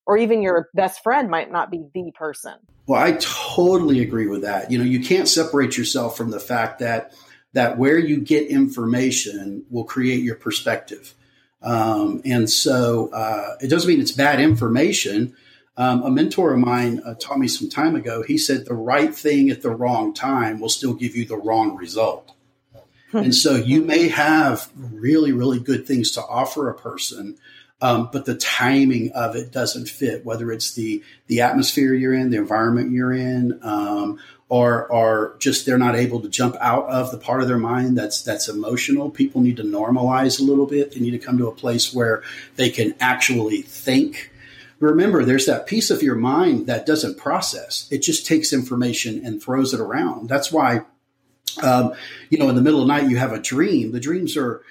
or 0.07 0.17
even 0.17 0.43
your 0.43 0.69
best 0.75 1.03
friend 1.03 1.29
might 1.29 1.51
not 1.51 1.71
be 1.71 1.85
the 1.93 2.11
person. 2.13 2.55
Well, 2.87 3.01
I 3.01 3.13
totally 3.21 4.01
agree 4.01 4.27
with 4.27 4.43
that. 4.43 4.71
You 4.71 4.79
know, 4.79 4.85
you 4.85 5.01
can't 5.01 5.29
separate 5.29 5.77
yourself 5.77 6.17
from 6.17 6.31
the 6.31 6.41
fact 6.41 6.81
that 6.81 7.15
that 7.53 7.79
where 7.79 7.99
you 7.99 8.21
get 8.21 8.49
information 8.49 9.65
will 9.71 9.85
create 9.85 10.23
your 10.23 10.37
perspective. 10.37 11.15
Um, 11.63 12.23
and 12.25 12.49
so 12.49 13.11
uh, 13.13 13.57
it 13.61 13.69
doesn't 13.69 13.89
mean 13.89 14.01
it's 14.01 14.13
bad 14.13 14.41
information. 14.41 15.35
Um, 15.77 16.03
a 16.03 16.11
mentor 16.11 16.55
of 16.55 16.61
mine 16.61 17.01
uh, 17.05 17.15
taught 17.15 17.39
me 17.39 17.49
some 17.49 17.69
time 17.69 17.97
ago. 17.97 18.23
He 18.23 18.39
said 18.39 18.65
the 18.65 18.75
right 18.75 19.15
thing 19.15 19.51
at 19.51 19.63
the 19.63 19.71
wrong 19.71 20.15
time 20.15 20.61
will 20.61 20.69
still 20.69 20.95
give 20.95 21.17
you 21.17 21.25
the 21.25 21.37
wrong 21.37 21.77
result. 21.77 22.33
Hmm. 23.11 23.19
and 23.19 23.35
so 23.35 23.57
you 23.57 23.83
may 23.83 24.07
have 24.09 24.71
really, 24.77 25.33
really 25.33 25.59
good 25.59 25.85
things 25.85 26.13
to 26.13 26.23
offer 26.23 26.69
a 26.69 26.79
person, 26.79 27.37
um, 27.83 28.09
but 28.13 28.25
the 28.25 28.37
timing 28.37 29.11
of 29.13 29.35
it 29.35 29.51
doesn't 29.51 29.89
fit. 29.89 30.25
Whether 30.25 30.53
it's 30.53 30.75
the 30.75 31.03
the 31.27 31.41
atmosphere 31.41 31.93
you're 31.93 32.15
in, 32.15 32.31
the 32.31 32.37
environment 32.37 32.93
you're 32.93 33.13
in, 33.13 33.59
um, 33.63 34.21
or 34.51 34.87
or 34.89 35.37
just 35.39 35.65
they're 35.65 35.79
not 35.79 35.97
able 35.97 36.21
to 36.21 36.29
jump 36.29 36.57
out 36.61 36.85
of 36.87 37.13
the 37.13 37.17
part 37.17 37.41
of 37.41 37.49
their 37.49 37.57
mind 37.57 37.97
that's 37.97 38.21
that's 38.21 38.49
emotional. 38.49 39.09
People 39.09 39.41
need 39.41 39.57
to 39.57 39.63
normalize 39.63 40.39
a 40.39 40.43
little 40.43 40.67
bit. 40.67 40.93
They 40.93 41.01
need 41.01 41.13
to 41.13 41.19
come 41.19 41.39
to 41.39 41.47
a 41.47 41.55
place 41.55 41.95
where 41.95 42.23
they 42.57 42.69
can 42.69 42.95
actually 43.01 43.63
think. 43.63 44.31
Remember, 44.81 45.25
there's 45.25 45.47
that 45.47 45.67
piece 45.67 45.91
of 45.91 46.03
your 46.03 46.17
mind 46.17 46.67
that 46.67 46.85
doesn't 46.85 47.17
process. 47.17 47.87
It 47.91 47.99
just 47.99 48.27
takes 48.27 48.53
information 48.53 49.25
and 49.25 49.43
throws 49.43 49.73
it 49.73 49.81
around. 49.81 50.29
That's 50.29 50.51
why, 50.51 50.81
um, 51.63 51.93
you 52.31 52.39
know, 52.39 52.49
in 52.49 52.57
the 52.57 52.63
middle 52.63 52.81
of 52.81 52.89
the 52.89 52.93
night 52.93 53.09
you 53.09 53.19
have 53.19 53.33
a 53.33 53.39
dream. 53.39 53.93
The 53.93 54.01
dreams 54.01 54.37
are 54.37 54.63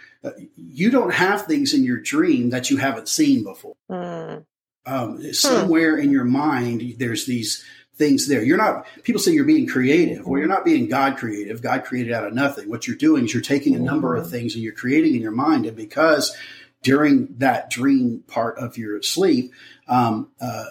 you 0.58 0.92
don't 0.92 1.14
have 1.14 1.44
things 1.44 1.74
in 1.74 1.86
your 1.86 2.02
dream 2.02 2.50
that 2.50 2.70
you 2.70 2.78
haven't 2.78 3.08
seen 3.08 3.46
before. 3.46 3.78
Mm. 3.90 4.46
Um, 4.86 5.34
somewhere 5.34 5.96
hmm. 5.96 6.04
in 6.04 6.12
your 6.12 6.26
mind, 6.26 6.96
there's 6.98 7.26
these 7.26 7.64
things 8.00 8.28
there. 8.28 8.42
You're 8.42 8.58
not, 8.58 8.88
people 9.04 9.22
say 9.22 9.34
you're 9.34 9.44
being 9.44 9.68
creative. 9.68 10.26
Well, 10.26 10.40
you're 10.40 10.48
not 10.48 10.66
being 10.66 10.88
God 10.88 11.18
creative. 11.18 11.62
God 11.62 11.84
created 11.84 12.14
out 12.14 12.26
of 12.26 12.34
nothing. 12.34 12.70
What 12.70 12.88
you're 12.88 12.98
doing 12.98 13.26
is 13.26 13.34
you're 13.34 13.44
taking 13.44 13.76
a 13.76 13.80
number 13.80 14.16
of 14.16 14.26
hmm. 14.26 14.32
things 14.32 14.56
and 14.56 14.64
you're 14.64 14.74
creating 14.74 15.14
in 15.14 15.22
your 15.22 15.32
mind. 15.32 15.68
And 15.68 15.78
because 15.78 16.36
during 16.82 17.36
that 17.38 17.70
dream 17.70 18.24
part 18.28 18.58
of 18.58 18.78
your 18.78 19.02
sleep, 19.04 19.52
um, 19.88 20.30
uh, 20.42 20.66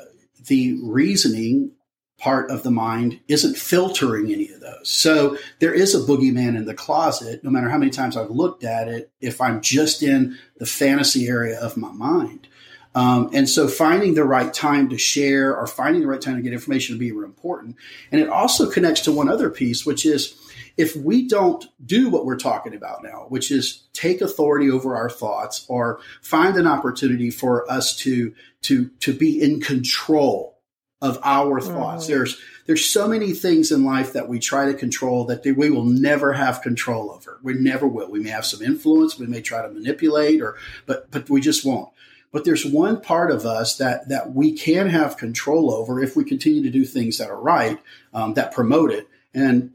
the 0.47 0.81
reasoning 0.83 1.73
part 2.19 2.51
of 2.51 2.65
the 2.65 2.71
mind 2.71 3.21
isn't 3.29 3.57
filtering 3.57 4.33
any 4.33 4.51
of 4.51 4.61
those. 4.61 4.91
So 4.91 5.39
there 5.61 5.73
is 5.73 5.95
a 5.95 6.01
boogeyman 6.01 6.57
in 6.57 6.65
the 6.65 6.75
closet, 6.75 7.45
no 7.45 7.51
matter 7.51 7.69
how 7.69 7.79
many 7.79 7.93
times 7.93 8.17
I've 8.17 8.31
looked 8.31 8.65
at 8.65 8.89
it, 8.89 9.13
if 9.21 9.41
I'm 9.41 9.61
just 9.61 10.03
in 10.03 10.37
the 10.57 10.67
fantasy 10.67 11.29
area 11.29 11.61
of 11.61 11.77
my 11.77 11.93
mind. 11.93 12.49
Um, 12.95 13.31
and 13.33 13.49
so 13.49 13.69
finding 13.69 14.15
the 14.15 14.25
right 14.25 14.53
time 14.53 14.89
to 14.89 14.99
share 14.99 15.57
or 15.57 15.67
finding 15.67 16.03
the 16.03 16.09
right 16.09 16.21
time 16.21 16.37
to 16.37 16.43
get 16.43 16.53
information 16.53 16.95
will 16.95 17.01
be 17.01 17.13
really 17.13 17.27
important. 17.27 17.77
And 18.11 18.21
it 18.21 18.29
also 18.29 18.71
connects 18.71 19.03
to 19.03 19.13
one 19.13 19.29
other 19.29 19.51
piece, 19.51 19.87
which 19.87 20.05
is 20.07 20.37
if 20.77 20.97
we 20.97 21.29
don't 21.29 21.67
do 21.85 22.09
what 22.09 22.25
we're 22.25 22.37
talking 22.37 22.75
about 22.75 23.03
now, 23.03 23.27
which 23.29 23.51
is 23.51 23.85
take 23.93 24.21
authority 24.21 24.71
over 24.71 24.97
our 24.97 25.11
thoughts 25.11 25.67
or 25.69 26.01
find 26.23 26.57
an 26.57 26.67
opportunity 26.67 27.31
for 27.31 27.71
us 27.71 27.97
to, 27.97 28.35
to, 28.63 28.89
to 29.01 29.13
be 29.13 29.41
in 29.41 29.61
control 29.61 30.59
of 31.01 31.19
our 31.23 31.61
thoughts. 31.61 32.05
Mm-hmm. 32.05 32.13
There's 32.13 32.41
there's 32.67 32.85
so 32.85 33.09
many 33.09 33.33
things 33.33 33.73
in 33.73 33.85
life 33.85 34.13
that 34.13 34.29
we 34.29 34.39
try 34.39 34.67
to 34.67 34.75
control 34.75 35.25
that 35.27 35.45
we 35.45 35.71
will 35.71 35.85
never 35.85 36.33
have 36.33 36.61
control 36.61 37.11
over. 37.11 37.39
We 37.43 37.55
never 37.55 37.87
will. 37.87 38.11
We 38.11 38.21
may 38.21 38.31
have 38.31 38.45
some 38.45 38.63
influence, 38.63 39.19
we 39.19 39.27
may 39.27 39.41
try 39.41 39.63
to 39.63 39.71
manipulate 39.71 40.43
or 40.43 40.57
but 40.87 41.11
but 41.11 41.31
we 41.31 41.41
just 41.41 41.65
won't. 41.65 41.91
But 42.33 42.45
there's 42.45 42.67
one 42.67 43.01
part 43.01 43.31
of 43.31 43.47
us 43.47 43.77
that 43.79 44.09
that 44.09 44.35
we 44.35 44.53
can 44.53 44.89
have 44.89 45.17
control 45.17 45.73
over 45.73 46.01
if 46.01 46.15
we 46.15 46.25
continue 46.25 46.63
to 46.63 46.71
do 46.71 46.85
things 46.85 47.19
that 47.19 47.31
are 47.31 47.41
right, 47.41 47.79
um, 48.13 48.35
that 48.35 48.53
promote 48.53 48.91
it, 48.91 49.09
and 49.33 49.73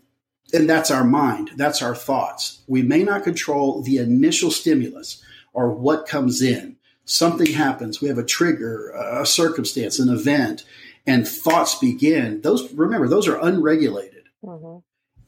and 0.53 0.69
that's 0.69 0.91
our 0.91 1.03
mind. 1.03 1.51
That's 1.55 1.81
our 1.81 1.95
thoughts. 1.95 2.61
We 2.67 2.83
may 2.83 3.03
not 3.03 3.23
control 3.23 3.81
the 3.81 3.97
initial 3.97 4.51
stimulus 4.51 5.23
or 5.51 5.69
what 5.71 6.07
comes 6.07 6.41
in. 6.41 6.77
Something 7.05 7.53
happens. 7.53 7.99
We 7.99 8.07
have 8.07 8.17
a 8.17 8.23
trigger, 8.23 8.91
a 8.91 9.25
circumstance, 9.25 9.99
an 9.99 10.09
event, 10.09 10.63
and 11.05 11.27
thoughts 11.27 11.75
begin. 11.75 12.41
Those 12.41 12.71
remember 12.73 13.07
those 13.07 13.27
are 13.27 13.39
unregulated. 13.39 14.23
Mm-hmm. 14.43 14.79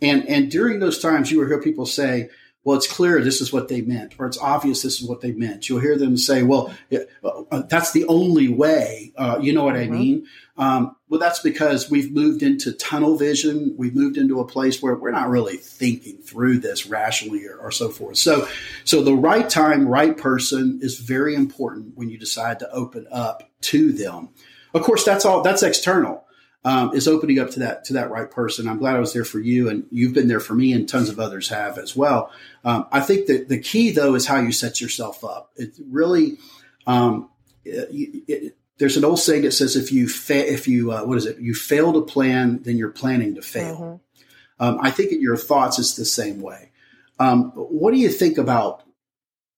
And 0.01 0.27
and 0.29 0.51
during 0.51 0.79
those 0.79 1.00
times, 1.00 1.32
you 1.32 1.39
will 1.39 1.48
hear 1.48 1.62
people 1.62 1.86
say, 1.86 2.29
well, 2.65 2.75
it's 2.75 2.88
clear 2.88 3.22
this 3.22 3.41
is 3.41 3.53
what 3.53 3.67
they 3.67 3.81
meant, 3.81 4.15
or 4.17 4.25
it's 4.25 4.39
obvious 4.39 4.81
this 4.81 5.00
is 5.00 5.07
what 5.07 5.22
they 5.22 5.31
meant. 5.31 5.69
You'll 5.69 5.81
hear 5.81 6.00
them 6.00 6.17
say, 6.17 6.41
well, 6.41 6.74
uh, 7.24 7.62
that's 7.69 7.91
the 7.91 8.05
only 8.05 8.48
way. 8.50 9.13
Uh, 9.15 9.38
you 9.39 9.53
know 9.53 9.63
what 9.63 9.75
mm-hmm. 9.75 9.93
I 9.93 9.98
mean? 9.98 10.27
Um, 10.57 10.95
well, 11.07 11.19
that's 11.19 11.39
because 11.39 11.91
we've 11.91 12.12
moved 12.12 12.41
into 12.41 12.72
tunnel 12.74 13.17
vision. 13.17 13.75
We've 13.77 13.93
moved 13.93 14.17
into 14.17 14.39
a 14.39 14.48
place 14.48 14.81
where 14.81 14.95
we're 14.95 15.12
not 15.12 15.29
really 15.29 15.57
thinking 15.57 16.17
through 16.17 16.57
this 16.57 16.88
rationally 16.88 17.45
or, 17.45 17.55
or 17.57 17.72
so 17.72 17.89
forth. 17.89 18.17
So, 18.17 18.48
so 18.84 19.03
the 19.03 19.15
right 19.15 19.48
time, 19.48 19.88
right 19.88 20.17
person 20.17 20.79
is 20.81 20.98
very 21.00 21.36
important 21.36 21.95
when 21.95 22.10
you 22.10 22.17
decide 22.17 22.57
to 22.60 22.72
open 22.72 23.05
up 23.12 23.48
to 23.62 23.91
them. 23.91 24.29
Of 24.74 24.81
course, 24.81 25.05
that's 25.05 25.24
all, 25.24 25.43
that's 25.43 25.62
external 25.62 26.25
um, 26.65 26.95
is 26.95 27.07
opening 27.07 27.38
up 27.38 27.51
to 27.51 27.60
that 27.60 27.86
to 27.86 27.93
that 27.93 28.10
right 28.10 28.29
person. 28.29 28.67
I'm 28.67 28.79
glad 28.79 28.95
I 28.95 29.00
was 29.00 29.13
there 29.13 29.24
for 29.24 29.39
you, 29.39 29.69
and 29.69 29.86
you've 29.91 30.13
been 30.13 30.27
there 30.27 30.39
for 30.39 30.55
me, 30.55 30.74
and 30.74 30.89
tons 30.89 31.10
of 31.10 31.19
others 31.19 31.48
have 31.50 31.77
as 31.77 31.95
well. 31.95 32.31
Um, 32.65 32.88
I 32.91 33.01
think 33.01 33.27
that 33.27 33.48
the 33.48 33.60
key 33.60 33.91
though 33.91 34.15
is 34.15 34.25
how 34.25 34.39
you 34.39 34.51
set 34.51 34.81
yourself 34.81 35.24
up. 35.24 35.51
It 35.55 35.75
really 35.88 36.39
um, 36.88 37.29
it, 37.63 38.24
it, 38.27 38.57
there's 38.79 38.98
an 38.98 39.05
old 39.05 39.19
saying 39.19 39.43
that 39.43 39.51
says 39.51 39.75
if 39.75 39.91
you 39.91 40.10
fa- 40.10 40.51
if 40.51 40.67
you 40.67 40.91
uh, 40.91 41.05
what 41.05 41.19
is 41.19 41.27
it 41.27 41.38
you 41.38 41.53
fail 41.53 41.93
to 41.93 42.01
plan, 42.01 42.63
then 42.63 42.77
you're 42.77 42.89
planning 42.89 43.36
to 43.36 43.43
fail. 43.43 43.75
Mm-hmm. 43.77 44.65
Um, 44.65 44.79
I 44.81 44.89
think 44.89 45.12
in 45.12 45.22
your 45.22 45.38
thoughts 45.38 45.77
it's 45.77 45.95
the 45.95 46.03
same 46.03 46.41
way. 46.41 46.72
Um, 47.19 47.51
what 47.51 47.91
do 47.91 47.98
you 47.98 48.10
think 48.10 48.39
about 48.39 48.81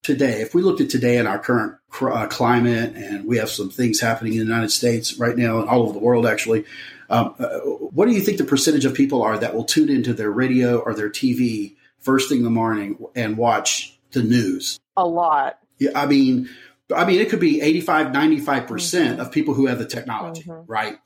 today? 0.03 0.41
If 0.41 0.53
we 0.53 0.61
looked 0.61 0.81
at 0.81 0.89
today 0.89 1.17
in 1.17 1.25
our 1.25 1.39
current 1.39 1.77
uh, 2.01 2.27
climate, 2.27 2.95
and 2.95 3.25
we 3.25 3.37
have 3.37 3.49
some 3.49 3.69
things 3.69 4.01
happening 4.01 4.33
in 4.33 4.39
the 4.39 4.45
United 4.45 4.71
States 4.71 5.17
right 5.17 5.37
now 5.37 5.59
and 5.59 5.69
all 5.69 5.83
over 5.83 5.93
the 5.93 5.99
world 5.99 6.25
actually 6.25 6.65
um, 7.09 7.35
uh, 7.39 7.59
what 7.59 8.07
do 8.07 8.13
you 8.13 8.21
think 8.21 8.37
the 8.37 8.43
percentage 8.43 8.85
of 8.85 8.93
people 8.93 9.23
are 9.23 9.37
that 9.37 9.53
will 9.53 9.63
tune 9.63 9.89
into 9.89 10.13
their 10.13 10.31
radio 10.31 10.77
or 10.77 10.93
their 10.93 11.09
TV 11.09 11.75
first 11.99 12.29
thing 12.29 12.39
in 12.39 12.43
the 12.43 12.49
morning 12.49 12.97
and 13.15 13.37
watch 13.37 13.97
the 14.11 14.23
news? 14.23 14.79
A 14.95 15.05
lot. 15.05 15.59
Yeah, 15.77 15.91
I 15.95 16.05
mean, 16.05 16.49
I 16.93 17.05
mean, 17.05 17.19
it 17.19 17.29
could 17.29 17.39
be 17.39 17.61
85, 17.61 18.07
95% 18.07 18.67
mm 18.67 19.15
hmm 19.15 19.19
of 19.19 19.31
people 19.31 19.53
who 19.53 19.67
have 19.67 19.79
the 19.79 19.85
technology, 19.85 20.43
mm-hmm. 20.43 20.71
right? 20.71 20.99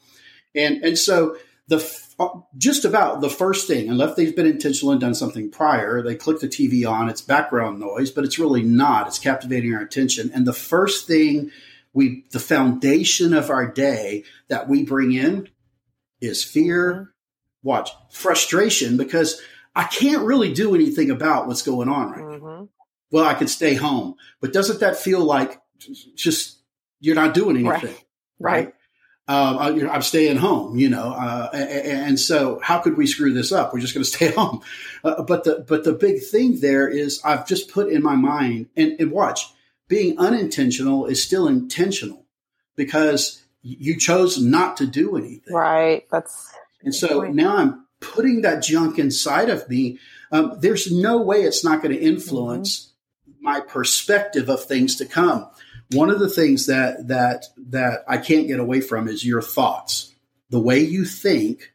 And, 0.53 0.83
and 0.83 0.97
so 0.97 1.37
the, 1.67 1.77
uh, 2.19 2.29
just 2.57 2.83
about 2.83 3.21
the 3.21 3.29
first 3.29 3.67
thing, 3.67 3.89
unless 3.89 4.15
they've 4.15 4.35
been 4.35 4.45
intentional 4.45 4.91
and 4.91 4.99
done 4.99 5.15
something 5.15 5.49
prior, 5.49 6.01
they 6.01 6.15
click 6.15 6.39
the 6.39 6.47
TV 6.47 6.89
on, 6.89 7.09
it's 7.09 7.21
background 7.21 7.79
noise, 7.79 8.11
but 8.11 8.25
it's 8.25 8.37
really 8.37 8.63
not. 8.63 9.07
It's 9.07 9.19
captivating 9.19 9.73
our 9.73 9.81
attention. 9.81 10.29
And 10.33 10.45
the 10.45 10.53
first 10.53 11.07
thing 11.07 11.51
we, 11.93 12.25
the 12.31 12.39
foundation 12.39 13.33
of 13.33 13.49
our 13.49 13.65
day 13.65 14.23
that 14.49 14.67
we 14.67 14.83
bring 14.83 15.13
in 15.13 15.49
is 16.21 16.43
fear. 16.43 16.93
Mm-hmm. 16.93 17.03
Watch 17.63 17.91
frustration 18.09 18.97
because 18.97 19.41
I 19.75 19.83
can't 19.83 20.23
really 20.23 20.53
do 20.53 20.73
anything 20.73 21.11
about 21.11 21.47
what's 21.47 21.61
going 21.61 21.89
on 21.89 22.11
right 22.11 22.21
mm-hmm. 22.21 22.45
now. 22.45 22.69
Well, 23.11 23.25
I 23.25 23.33
could 23.33 23.49
stay 23.49 23.73
home, 23.73 24.15
but 24.39 24.53
doesn't 24.53 24.79
that 24.79 24.97
feel 24.97 25.19
like 25.19 25.59
just 26.15 26.59
you're 27.01 27.15
not 27.15 27.33
doing 27.33 27.57
anything, 27.57 27.95
right? 28.39 28.65
right? 28.65 28.73
Um, 29.27 29.57
I, 29.59 29.93
I'm 29.93 30.01
staying 30.01 30.37
home, 30.37 30.77
you 30.77 30.89
know, 30.89 31.11
uh, 31.11 31.49
and, 31.53 32.07
and, 32.07 32.19
so 32.19 32.59
how 32.61 32.79
could 32.79 32.97
we 32.97 33.05
screw 33.05 33.33
this 33.33 33.51
up? 33.51 33.73
We're 33.73 33.79
just 33.79 33.93
going 33.93 34.03
to 34.05 34.09
stay 34.09 34.31
home. 34.31 34.61
Uh, 35.03 35.23
but 35.23 35.43
the 35.43 35.63
but 35.67 35.83
the 35.83 35.93
big 35.93 36.23
thing 36.23 36.59
there 36.59 36.87
is 36.87 37.21
I've 37.23 37.47
just 37.47 37.71
put 37.71 37.89
in 37.89 38.01
my 38.01 38.15
mind 38.15 38.67
and, 38.75 38.99
and 38.99 39.11
watch 39.11 39.45
being 39.87 40.17
unintentional 40.17 41.05
is 41.05 41.21
still 41.21 41.47
intentional 41.47 42.25
because 42.75 43.40
you 43.63 43.97
chose 43.97 44.39
not 44.39 44.77
to 44.77 44.87
do 44.87 45.17
anything. 45.17 45.53
Right. 45.53 46.07
That's 46.11 46.51
and 46.83 46.93
so 46.93 47.21
point. 47.21 47.35
now 47.35 47.57
I'm 47.57 47.85
putting 47.99 48.41
that 48.41 48.63
junk 48.63 48.99
inside 48.99 49.49
of 49.49 49.67
me. 49.69 49.99
Um, 50.31 50.57
there's 50.59 50.91
no 50.91 51.21
way 51.21 51.43
it's 51.43 51.63
not 51.63 51.81
going 51.81 51.95
to 51.95 52.01
influence 52.01 52.93
mm-hmm. 53.29 53.43
my 53.43 53.59
perspective 53.59 54.49
of 54.49 54.63
things 54.63 54.95
to 54.97 55.05
come. 55.05 55.47
One 55.91 56.09
of 56.09 56.19
the 56.19 56.29
things 56.29 56.67
that 56.67 57.09
that 57.09 57.45
that 57.57 58.03
I 58.07 58.17
can't 58.17 58.47
get 58.47 58.59
away 58.59 58.81
from 58.81 59.07
is 59.07 59.25
your 59.25 59.41
thoughts. 59.41 60.13
The 60.49 60.59
way 60.59 60.79
you 60.79 61.05
think 61.05 61.73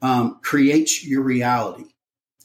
um, 0.00 0.38
creates 0.42 1.04
your 1.04 1.22
reality, 1.22 1.86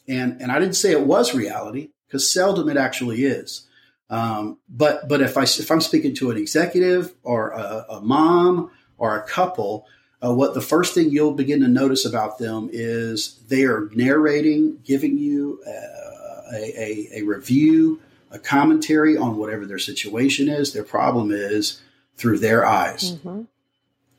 and 0.07 0.41
and 0.41 0.51
I 0.51 0.59
didn't 0.59 0.75
say 0.75 0.91
it 0.91 1.05
was 1.05 1.35
reality 1.35 1.89
because 2.07 2.29
seldom 2.29 2.67
it 2.67 2.77
actually 2.77 3.23
is. 3.23 3.67
Um, 4.13 4.59
but 4.69 5.07
but 5.09 5.21
if 5.21 5.37
I 5.37 5.43
if 5.43 5.71
I'm 5.71 5.81
speaking 5.81 6.13
to 6.15 6.29
an 6.29 6.37
executive 6.37 7.15
or 7.23 7.49
a, 7.49 7.85
a 7.89 8.01
mom 8.01 8.69
or 8.99 9.17
a 9.17 9.23
couple, 9.23 9.87
uh, 10.23 10.31
what 10.31 10.53
the 10.53 10.61
first 10.61 10.93
thing 10.93 11.09
you'll 11.09 11.33
begin 11.33 11.61
to 11.61 11.67
notice 11.67 12.05
about 12.05 12.37
them 12.37 12.69
is 12.71 13.39
they 13.47 13.63
are 13.63 13.89
narrating, 13.95 14.77
giving 14.83 15.17
you 15.17 15.63
uh, 15.65 16.53
a, 16.53 16.79
a, 16.79 17.09
a 17.13 17.21
review, 17.23 18.01
a 18.29 18.37
commentary 18.37 19.17
on 19.17 19.37
whatever 19.37 19.65
their 19.65 19.79
situation 19.79 20.47
is. 20.47 20.73
Their 20.73 20.83
problem 20.83 21.31
is 21.31 21.81
through 22.15 22.37
their 22.37 22.63
eyes. 22.67 23.13
Mm-hmm. 23.13 23.41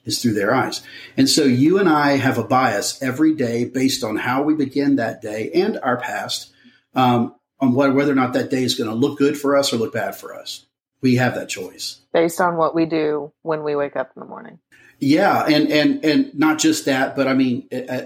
Is 0.05 0.21
through 0.21 0.35
their 0.35 0.53
eyes. 0.53 0.83
And 1.17 1.31
so 1.31 1.45
you 1.45 1.79
and 1.79 1.89
I 1.89 2.17
have 2.17 2.37
a 2.37 2.45
bias 2.45 3.01
every 3.01 3.33
day 3.33 3.65
based 3.65 4.03
on 4.03 4.17
how 4.17 4.43
we 4.43 4.55
begin 4.55 4.97
that 4.97 5.23
day 5.23 5.53
and 5.55 5.79
our 5.79 5.97
past. 5.97 6.53
Um, 6.95 7.37
on 7.61 7.73
what, 7.75 7.95
whether 7.95 8.13
or 8.13 8.17
not 8.17 8.33
that 8.35 8.51
day 8.51 8.63
is 8.63 8.75
going 8.75 8.91
to 8.91 8.97
look 8.97 9.19
good 9.19 9.39
for 9.39 9.57
us 9.57 9.73
or 9.73 9.77
look 9.77 9.93
bad 9.93 10.17
for 10.17 10.35
us. 10.35 10.67
We 11.01 11.17
have 11.17 11.35
that 11.35 11.49
choice 11.49 12.01
based 12.15 12.41
on 12.41 12.57
what 12.57 12.75
we 12.75 12.87
do 12.87 13.31
when 13.43 13.63
we 13.63 13.77
wake 13.77 13.95
up 13.97 14.13
in 14.17 14.21
the 14.21 14.27
morning. 14.27 14.59
Yeah, 15.01 15.45
and 15.45 15.71
and 15.71 16.05
and 16.05 16.39
not 16.39 16.59
just 16.59 16.87
that, 16.87 17.15
but 17.15 17.29
I 17.29 17.35
mean, 17.35 17.69
uh, 17.71 18.03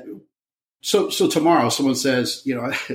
so 0.81 1.11
so 1.11 1.29
tomorrow 1.29 1.69
someone 1.69 1.95
says, 1.95 2.43
you 2.45 2.57
know, 2.57 2.73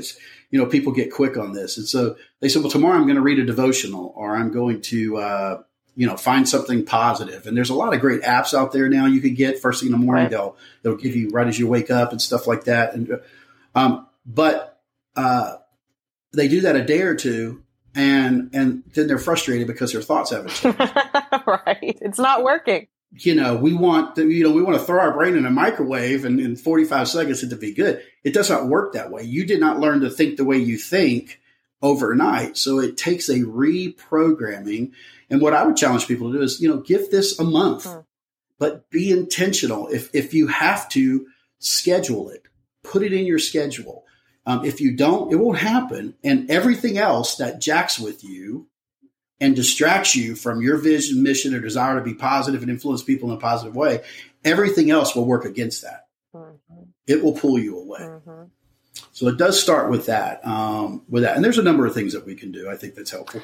you 0.51 0.59
know, 0.59 0.65
people 0.65 0.91
get 0.91 1.13
quick 1.13 1.37
on 1.37 1.53
this, 1.53 1.77
and 1.77 1.87
so 1.87 2.17
they 2.41 2.49
said, 2.49 2.63
well, 2.63 2.71
tomorrow 2.71 2.97
I'm 2.97 3.03
going 3.03 3.15
to 3.15 3.21
read 3.21 3.39
a 3.39 3.45
devotional, 3.45 4.11
or 4.17 4.35
I'm 4.35 4.51
going 4.51 4.81
to, 4.81 5.17
uh, 5.17 5.63
you 5.95 6.05
know, 6.05 6.17
find 6.17 6.49
something 6.49 6.85
positive. 6.85 7.47
And 7.47 7.55
there's 7.55 7.69
a 7.69 7.75
lot 7.75 7.93
of 7.93 8.01
great 8.01 8.23
apps 8.23 8.53
out 8.53 8.71
there 8.71 8.89
now 8.89 9.05
you 9.05 9.21
could 9.21 9.35
get 9.35 9.59
first 9.59 9.81
thing 9.81 9.93
in 9.93 9.97
the 9.97 10.05
morning. 10.05 10.23
Right. 10.25 10.31
They'll 10.31 10.57
they'll 10.81 10.97
give 10.97 11.15
you 11.15 11.29
right 11.29 11.47
as 11.47 11.57
you 11.57 11.67
wake 11.67 11.91
up 11.91 12.11
and 12.11 12.21
stuff 12.21 12.45
like 12.45 12.65
that. 12.65 12.93
And 12.93 13.21
um, 13.75 14.07
but 14.25 14.81
uh, 15.15 15.57
they 16.34 16.48
do 16.48 16.62
that 16.62 16.76
a 16.76 16.84
day 16.84 17.02
or 17.02 17.15
two 17.15 17.63
and 17.96 18.50
and 18.54 18.84
then 18.93 19.08
they're 19.08 19.17
frustrated 19.17 19.67
because 19.67 19.93
their 19.93 20.02
thoughts 20.02 20.32
haven't 20.32 20.50
changed. 20.54 20.80
right. 20.80 21.78
It's 22.02 22.19
not 22.19 22.43
working. 22.43 22.88
You 23.15 23.36
know, 23.36 23.56
we 23.56 23.76
want 23.76 24.15
to, 24.15 24.28
you 24.28 24.43
know, 24.43 24.52
we 24.52 24.63
want 24.63 24.80
to 24.80 24.84
throw 24.84 25.00
our 25.00 25.13
brain 25.13 25.36
in 25.36 25.46
a 25.46 25.52
microwave 25.52 26.26
and 26.26 26.39
in 26.39 26.56
45 26.56 27.08
seconds 27.08 27.43
it 27.43 27.50
to 27.50 27.56
be 27.56 27.72
good. 27.72 28.02
It 28.24 28.34
does 28.34 28.50
not 28.50 28.67
work 28.67 28.93
that 28.93 29.12
way. 29.12 29.22
You 29.22 29.46
did 29.46 29.60
not 29.60 29.80
learn 29.80 30.02
to 30.02 30.10
think 30.10 30.38
the 30.38 30.46
way 30.46 30.58
you 30.58 30.80
think 30.80 31.39
overnight. 31.84 32.58
So 32.58 32.80
it 32.80 32.98
takes 32.98 33.30
a 33.30 33.41
reprogramming. 33.41 34.93
And 35.30 35.41
what 35.41 35.54
I 35.54 35.63
would 35.63 35.78
challenge 35.78 36.08
people 36.08 36.32
to 36.32 36.39
do 36.39 36.43
is, 36.43 36.60
you 36.60 36.67
know, 36.67 36.78
give 36.78 37.12
this 37.12 37.38
a 37.38 37.43
month, 37.43 37.86
hmm. 37.86 38.00
but 38.58 38.89
be 38.89 39.12
intentional. 39.12 39.89
If 39.89 40.10
if 40.15 40.34
you 40.34 40.48
have 40.48 40.89
to 40.89 41.28
schedule 41.60 42.30
it, 42.30 42.48
put 42.82 43.04
it 43.04 43.13
in 43.13 43.28
your 43.28 43.39
schedule 43.39 44.02
um, 44.45 44.65
if 44.65 44.82
you 44.82 44.95
don't, 44.95 45.32
it 45.32 45.38
won't 45.38 45.58
happen. 45.58 46.15
And 46.23 46.49
everything 46.51 46.97
else 46.97 47.36
that 47.38 47.62
jacks 47.62 47.99
with 47.99 48.23
you 48.23 48.67
and 49.39 49.56
distracts 49.56 50.15
you 50.15 50.36
from 50.36 50.62
your 50.62 50.77
vision, 50.77 51.23
mission, 51.23 51.53
or 51.53 51.60
desire 51.60 51.95
to 51.95 52.03
be 52.03 52.13
positive 52.13 52.62
and 52.62 52.71
influence 52.71 53.03
people 53.03 53.32
in 53.32 53.38
a 53.38 53.39
positive 53.39 53.75
way, 53.75 54.03
everything 54.43 54.91
else 54.91 55.15
will 55.15 55.25
work 55.25 55.45
against 55.45 55.82
that. 55.82 56.08
Mm-hmm. 56.36 56.84
It 57.08 57.23
will 57.23 57.34
pull 57.34 57.60
you 57.60 57.79
away. 57.79 57.99
Mm-hmm. 57.99 58.43
So 59.12 59.27
it 59.27 59.38
does 59.38 59.62
start 59.62 59.89
with 59.89 60.06
that. 60.08 60.45
Um, 60.45 61.03
with 61.10 61.23
that, 61.23 61.36
and 61.36 61.43
there's 61.43 61.58
a 61.58 61.63
number 61.63 61.86
of 61.86 61.93
things 61.93 62.13
that 62.13 62.25
we 62.25 62.36
can 62.36 62.51
do. 62.51 62.69
I 62.69 62.75
think 62.75 62.95
that's 62.95 63.12
helpful. 63.12 63.41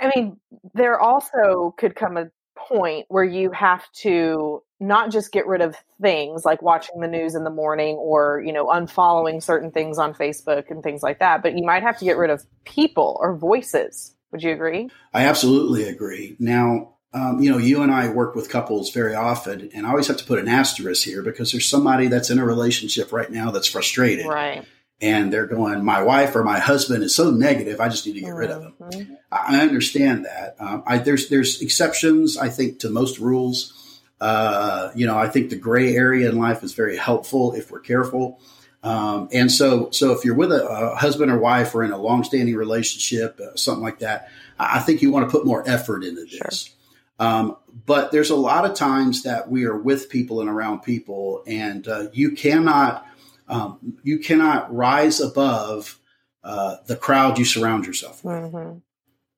I 0.00 0.12
mean, 0.14 0.38
there 0.74 0.98
also 0.98 1.74
could 1.76 1.96
come 1.96 2.16
a 2.16 2.30
point 2.68 3.06
where 3.08 3.24
you 3.24 3.50
have 3.50 3.90
to 3.92 4.62
not 4.80 5.10
just 5.10 5.32
get 5.32 5.46
rid 5.46 5.60
of 5.60 5.76
things 6.00 6.44
like 6.44 6.62
watching 6.62 7.00
the 7.00 7.08
news 7.08 7.34
in 7.34 7.44
the 7.44 7.50
morning 7.50 7.96
or 7.96 8.42
you 8.44 8.52
know 8.52 8.66
unfollowing 8.66 9.42
certain 9.42 9.70
things 9.70 9.98
on 9.98 10.14
facebook 10.14 10.70
and 10.70 10.82
things 10.82 11.02
like 11.02 11.18
that 11.18 11.42
but 11.42 11.56
you 11.56 11.64
might 11.64 11.82
have 11.82 11.98
to 11.98 12.04
get 12.04 12.16
rid 12.16 12.30
of 12.30 12.44
people 12.64 13.16
or 13.20 13.36
voices 13.36 14.14
would 14.30 14.42
you 14.42 14.52
agree 14.52 14.88
i 15.12 15.24
absolutely 15.24 15.88
agree 15.88 16.36
now 16.38 16.92
um, 17.14 17.40
you 17.40 17.50
know, 17.50 17.56
you 17.56 17.82
and 17.82 17.90
I 17.90 18.10
work 18.10 18.34
with 18.34 18.50
couples 18.50 18.90
very 18.90 19.14
often, 19.14 19.70
and 19.72 19.86
I 19.86 19.90
always 19.90 20.08
have 20.08 20.18
to 20.18 20.24
put 20.24 20.38
an 20.38 20.46
asterisk 20.46 21.04
here 21.04 21.22
because 21.22 21.52
there's 21.52 21.66
somebody 21.66 22.08
that's 22.08 22.28
in 22.28 22.38
a 22.38 22.44
relationship 22.44 23.12
right 23.12 23.30
now 23.30 23.50
that's 23.50 23.66
frustrated. 23.66 24.26
Right. 24.26 24.66
And 25.00 25.32
they're 25.32 25.46
going, 25.46 25.84
my 25.84 26.02
wife 26.02 26.34
or 26.34 26.42
my 26.42 26.58
husband 26.58 27.04
is 27.04 27.14
so 27.14 27.30
negative, 27.30 27.80
I 27.80 27.88
just 27.88 28.04
need 28.04 28.14
to 28.14 28.20
get 28.20 28.30
rid 28.30 28.50
of 28.50 28.62
him. 28.62 28.74
Mm-hmm. 28.80 29.14
I 29.30 29.60
understand 29.60 30.24
that. 30.24 30.56
Um, 30.58 30.82
I, 30.86 30.98
there's 30.98 31.28
there's 31.28 31.62
exceptions, 31.62 32.36
I 32.36 32.48
think, 32.48 32.80
to 32.80 32.90
most 32.90 33.18
rules. 33.18 34.00
Uh, 34.20 34.90
you 34.96 35.06
know, 35.06 35.16
I 35.16 35.28
think 35.28 35.50
the 35.50 35.56
gray 35.56 35.94
area 35.94 36.28
in 36.28 36.38
life 36.38 36.64
is 36.64 36.74
very 36.74 36.96
helpful 36.96 37.52
if 37.52 37.70
we're 37.70 37.80
careful. 37.80 38.40
Um, 38.82 39.28
and 39.32 39.50
so, 39.50 39.90
so 39.90 40.12
if 40.12 40.24
you're 40.24 40.34
with 40.34 40.52
a, 40.52 40.66
a, 40.66 40.96
husband 40.96 41.32
or 41.32 41.38
wife 41.38 41.74
or 41.74 41.82
in 41.82 41.90
a 41.90 41.98
long-standing 41.98 42.54
relationship, 42.54 43.38
uh, 43.40 43.56
something 43.56 43.82
like 43.82 43.98
that, 44.00 44.30
I 44.58 44.78
think 44.80 45.02
you 45.02 45.10
want 45.10 45.28
to 45.28 45.30
put 45.30 45.44
more 45.44 45.68
effort 45.68 46.04
into 46.04 46.24
this. 46.24 46.64
Sure. 46.64 46.74
Um, 47.18 47.56
but 47.86 48.12
there's 48.12 48.30
a 48.30 48.36
lot 48.36 48.64
of 48.64 48.74
times 48.74 49.24
that 49.24 49.50
we 49.50 49.64
are 49.64 49.76
with 49.76 50.08
people 50.08 50.40
and 50.40 50.48
around 50.48 50.80
people, 50.80 51.42
and 51.46 51.86
uh, 51.88 52.06
you 52.12 52.32
cannot 52.32 53.04
um, 53.48 53.98
you 54.02 54.18
cannot 54.18 54.74
rise 54.74 55.20
above 55.20 55.98
uh, 56.44 56.76
the 56.86 56.96
crowd 56.96 57.38
you 57.38 57.44
surround 57.44 57.86
yourself 57.86 58.24
with. 58.24 58.34
Mm-hmm. 58.34 58.78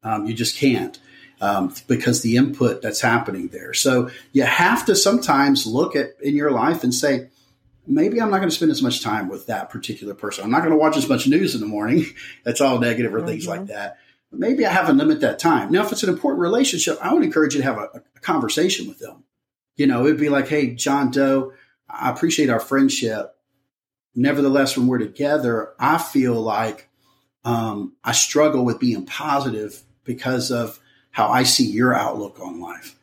Um, 0.02 0.26
you 0.26 0.34
just 0.34 0.56
can't 0.56 0.98
um, 1.40 1.74
because 1.86 2.22
the 2.22 2.36
input 2.36 2.82
that's 2.82 3.00
happening 3.00 3.48
there. 3.48 3.74
So 3.74 4.10
you 4.32 4.44
have 4.44 4.86
to 4.86 4.96
sometimes 4.96 5.66
look 5.66 5.96
at 5.96 6.14
in 6.22 6.34
your 6.34 6.50
life 6.50 6.84
and 6.84 6.94
say, 6.94 7.28
maybe 7.86 8.20
I'm 8.20 8.30
not 8.30 8.38
going 8.38 8.48
to 8.48 8.54
spend 8.54 8.70
as 8.70 8.82
much 8.82 9.02
time 9.02 9.28
with 9.28 9.46
that 9.46 9.70
particular 9.70 10.14
person. 10.14 10.44
I'm 10.44 10.50
not 10.50 10.60
going 10.60 10.70
to 10.70 10.76
watch 10.76 10.96
as 10.96 11.08
much 11.08 11.26
news 11.26 11.54
in 11.54 11.60
the 11.60 11.66
morning. 11.66 12.06
that's 12.44 12.60
all 12.60 12.78
negative 12.78 13.14
or 13.14 13.18
mm-hmm. 13.18 13.28
things 13.28 13.46
like 13.46 13.66
that 13.66 13.98
maybe 14.32 14.64
I 14.64 14.72
have 14.72 14.86
to 14.86 14.92
limit 14.92 15.20
that 15.20 15.38
time. 15.38 15.70
Now, 15.72 15.84
if 15.84 15.92
it's 15.92 16.02
an 16.02 16.08
important 16.08 16.40
relationship, 16.40 16.98
I 17.02 17.12
would 17.12 17.22
encourage 17.22 17.54
you 17.54 17.60
to 17.60 17.66
have 17.66 17.78
a, 17.78 18.02
a 18.16 18.20
conversation 18.20 18.88
with 18.88 18.98
them. 18.98 19.24
You 19.76 19.86
know, 19.86 20.04
it'd 20.04 20.20
be 20.20 20.28
like, 20.28 20.48
hey, 20.48 20.74
John 20.74 21.10
Doe, 21.10 21.52
I 21.88 22.10
appreciate 22.10 22.50
our 22.50 22.60
friendship. 22.60 23.34
Nevertheless, 24.14 24.76
when 24.76 24.86
we're 24.86 24.98
together, 24.98 25.72
I 25.78 25.98
feel 25.98 26.34
like 26.34 26.88
um, 27.44 27.94
I 28.04 28.12
struggle 28.12 28.64
with 28.64 28.80
being 28.80 29.06
positive 29.06 29.82
because 30.04 30.50
of 30.50 30.80
how 31.10 31.28
I 31.28 31.42
see 31.44 31.66
your 31.66 31.94
outlook 31.94 32.38
on 32.40 32.60
life. 32.60 32.96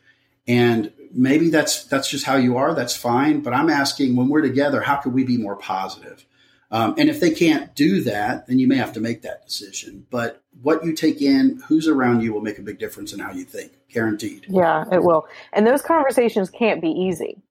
And 0.47 0.91
maybe 1.11 1.49
that's 1.49 1.85
that's 1.85 2.09
just 2.09 2.25
how 2.25 2.35
you 2.35 2.57
are. 2.57 2.73
That's 2.73 2.95
fine. 2.95 3.41
But 3.41 3.53
I'm 3.53 3.69
asking 3.69 4.15
when 4.15 4.29
we're 4.29 4.41
together, 4.41 4.81
how 4.81 4.97
can 4.97 5.13
we 5.13 5.23
be 5.23 5.37
more 5.37 5.55
positive? 5.55 6.25
Um, 6.69 6.95
and 6.97 7.09
if 7.09 7.19
they 7.21 7.31
can't 7.31 7.73
do 7.75 8.01
that, 8.01 8.47
then 8.47 8.59
you 8.59 8.67
may 8.67 8.75
have 8.75 8.93
to 8.93 8.99
make 8.99 9.21
that 9.21 9.45
decision. 9.45 10.05
But 10.09 10.43
what 10.61 10.83
you 10.83 10.93
take 10.93 11.21
in, 11.21 11.61
who's 11.67 11.87
around 11.87 12.21
you 12.21 12.33
will 12.33 12.41
make 12.41 12.59
a 12.59 12.61
big 12.61 12.77
difference 12.77 13.13
in 13.13 13.19
how 13.19 13.31
you 13.31 13.45
think, 13.45 13.71
guaranteed. 13.89 14.47
Yeah, 14.49 14.83
it 14.91 15.01
will. 15.01 15.27
And 15.53 15.65
those 15.65 15.81
conversations 15.81 16.49
can't 16.49 16.81
be 16.81 16.89
easy 16.89 17.41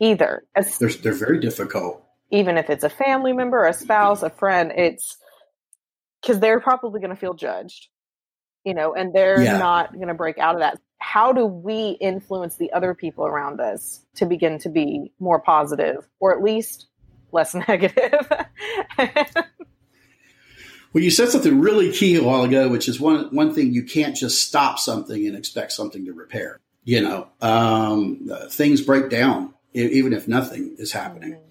either. 0.00 0.42
They're, 0.80 0.88
they're 0.88 1.12
very 1.12 1.38
difficult. 1.38 2.04
Even 2.30 2.58
if 2.58 2.70
it's 2.70 2.84
a 2.84 2.90
family 2.90 3.32
member, 3.32 3.64
a 3.64 3.72
spouse, 3.72 4.22
a 4.22 4.30
friend, 4.30 4.72
it's 4.76 5.16
because 6.20 6.40
they're 6.40 6.60
probably 6.60 7.00
going 7.00 7.10
to 7.10 7.16
feel 7.16 7.34
judged, 7.34 7.88
you 8.64 8.74
know, 8.74 8.94
and 8.94 9.14
they're 9.14 9.42
yeah. 9.42 9.58
not 9.58 9.94
going 9.94 10.08
to 10.08 10.14
break 10.14 10.38
out 10.38 10.54
of 10.54 10.60
that. 10.60 10.78
How 10.98 11.32
do 11.32 11.46
we 11.46 11.96
influence 12.00 12.56
the 12.56 12.72
other 12.72 12.92
people 12.92 13.24
around 13.24 13.60
us 13.60 14.00
to 14.16 14.26
begin 14.26 14.58
to 14.60 14.68
be 14.68 15.12
more 15.18 15.40
positive 15.40 16.06
or 16.20 16.36
at 16.36 16.42
least 16.42 16.88
less 17.32 17.54
negative. 17.68 18.30
well, 18.98 19.44
you 20.94 21.10
said 21.10 21.28
something 21.28 21.60
really 21.60 21.92
key 21.92 22.16
a 22.16 22.22
while 22.22 22.44
ago, 22.44 22.68
which 22.68 22.88
is 22.88 23.00
one 23.00 23.34
one 23.34 23.54
thing 23.54 23.72
you 23.72 23.84
can't 23.84 24.16
just 24.16 24.42
stop 24.42 24.78
something 24.78 25.26
and 25.26 25.36
expect 25.36 25.72
something 25.72 26.04
to 26.06 26.12
repair. 26.12 26.60
You 26.84 27.02
know, 27.02 27.28
um, 27.40 28.28
uh, 28.32 28.48
things 28.48 28.80
break 28.80 29.10
down 29.10 29.54
even 29.74 30.12
if 30.12 30.26
nothing 30.26 30.74
is 30.78 30.92
happening. 30.92 31.34
Mm-hmm. 31.34 31.47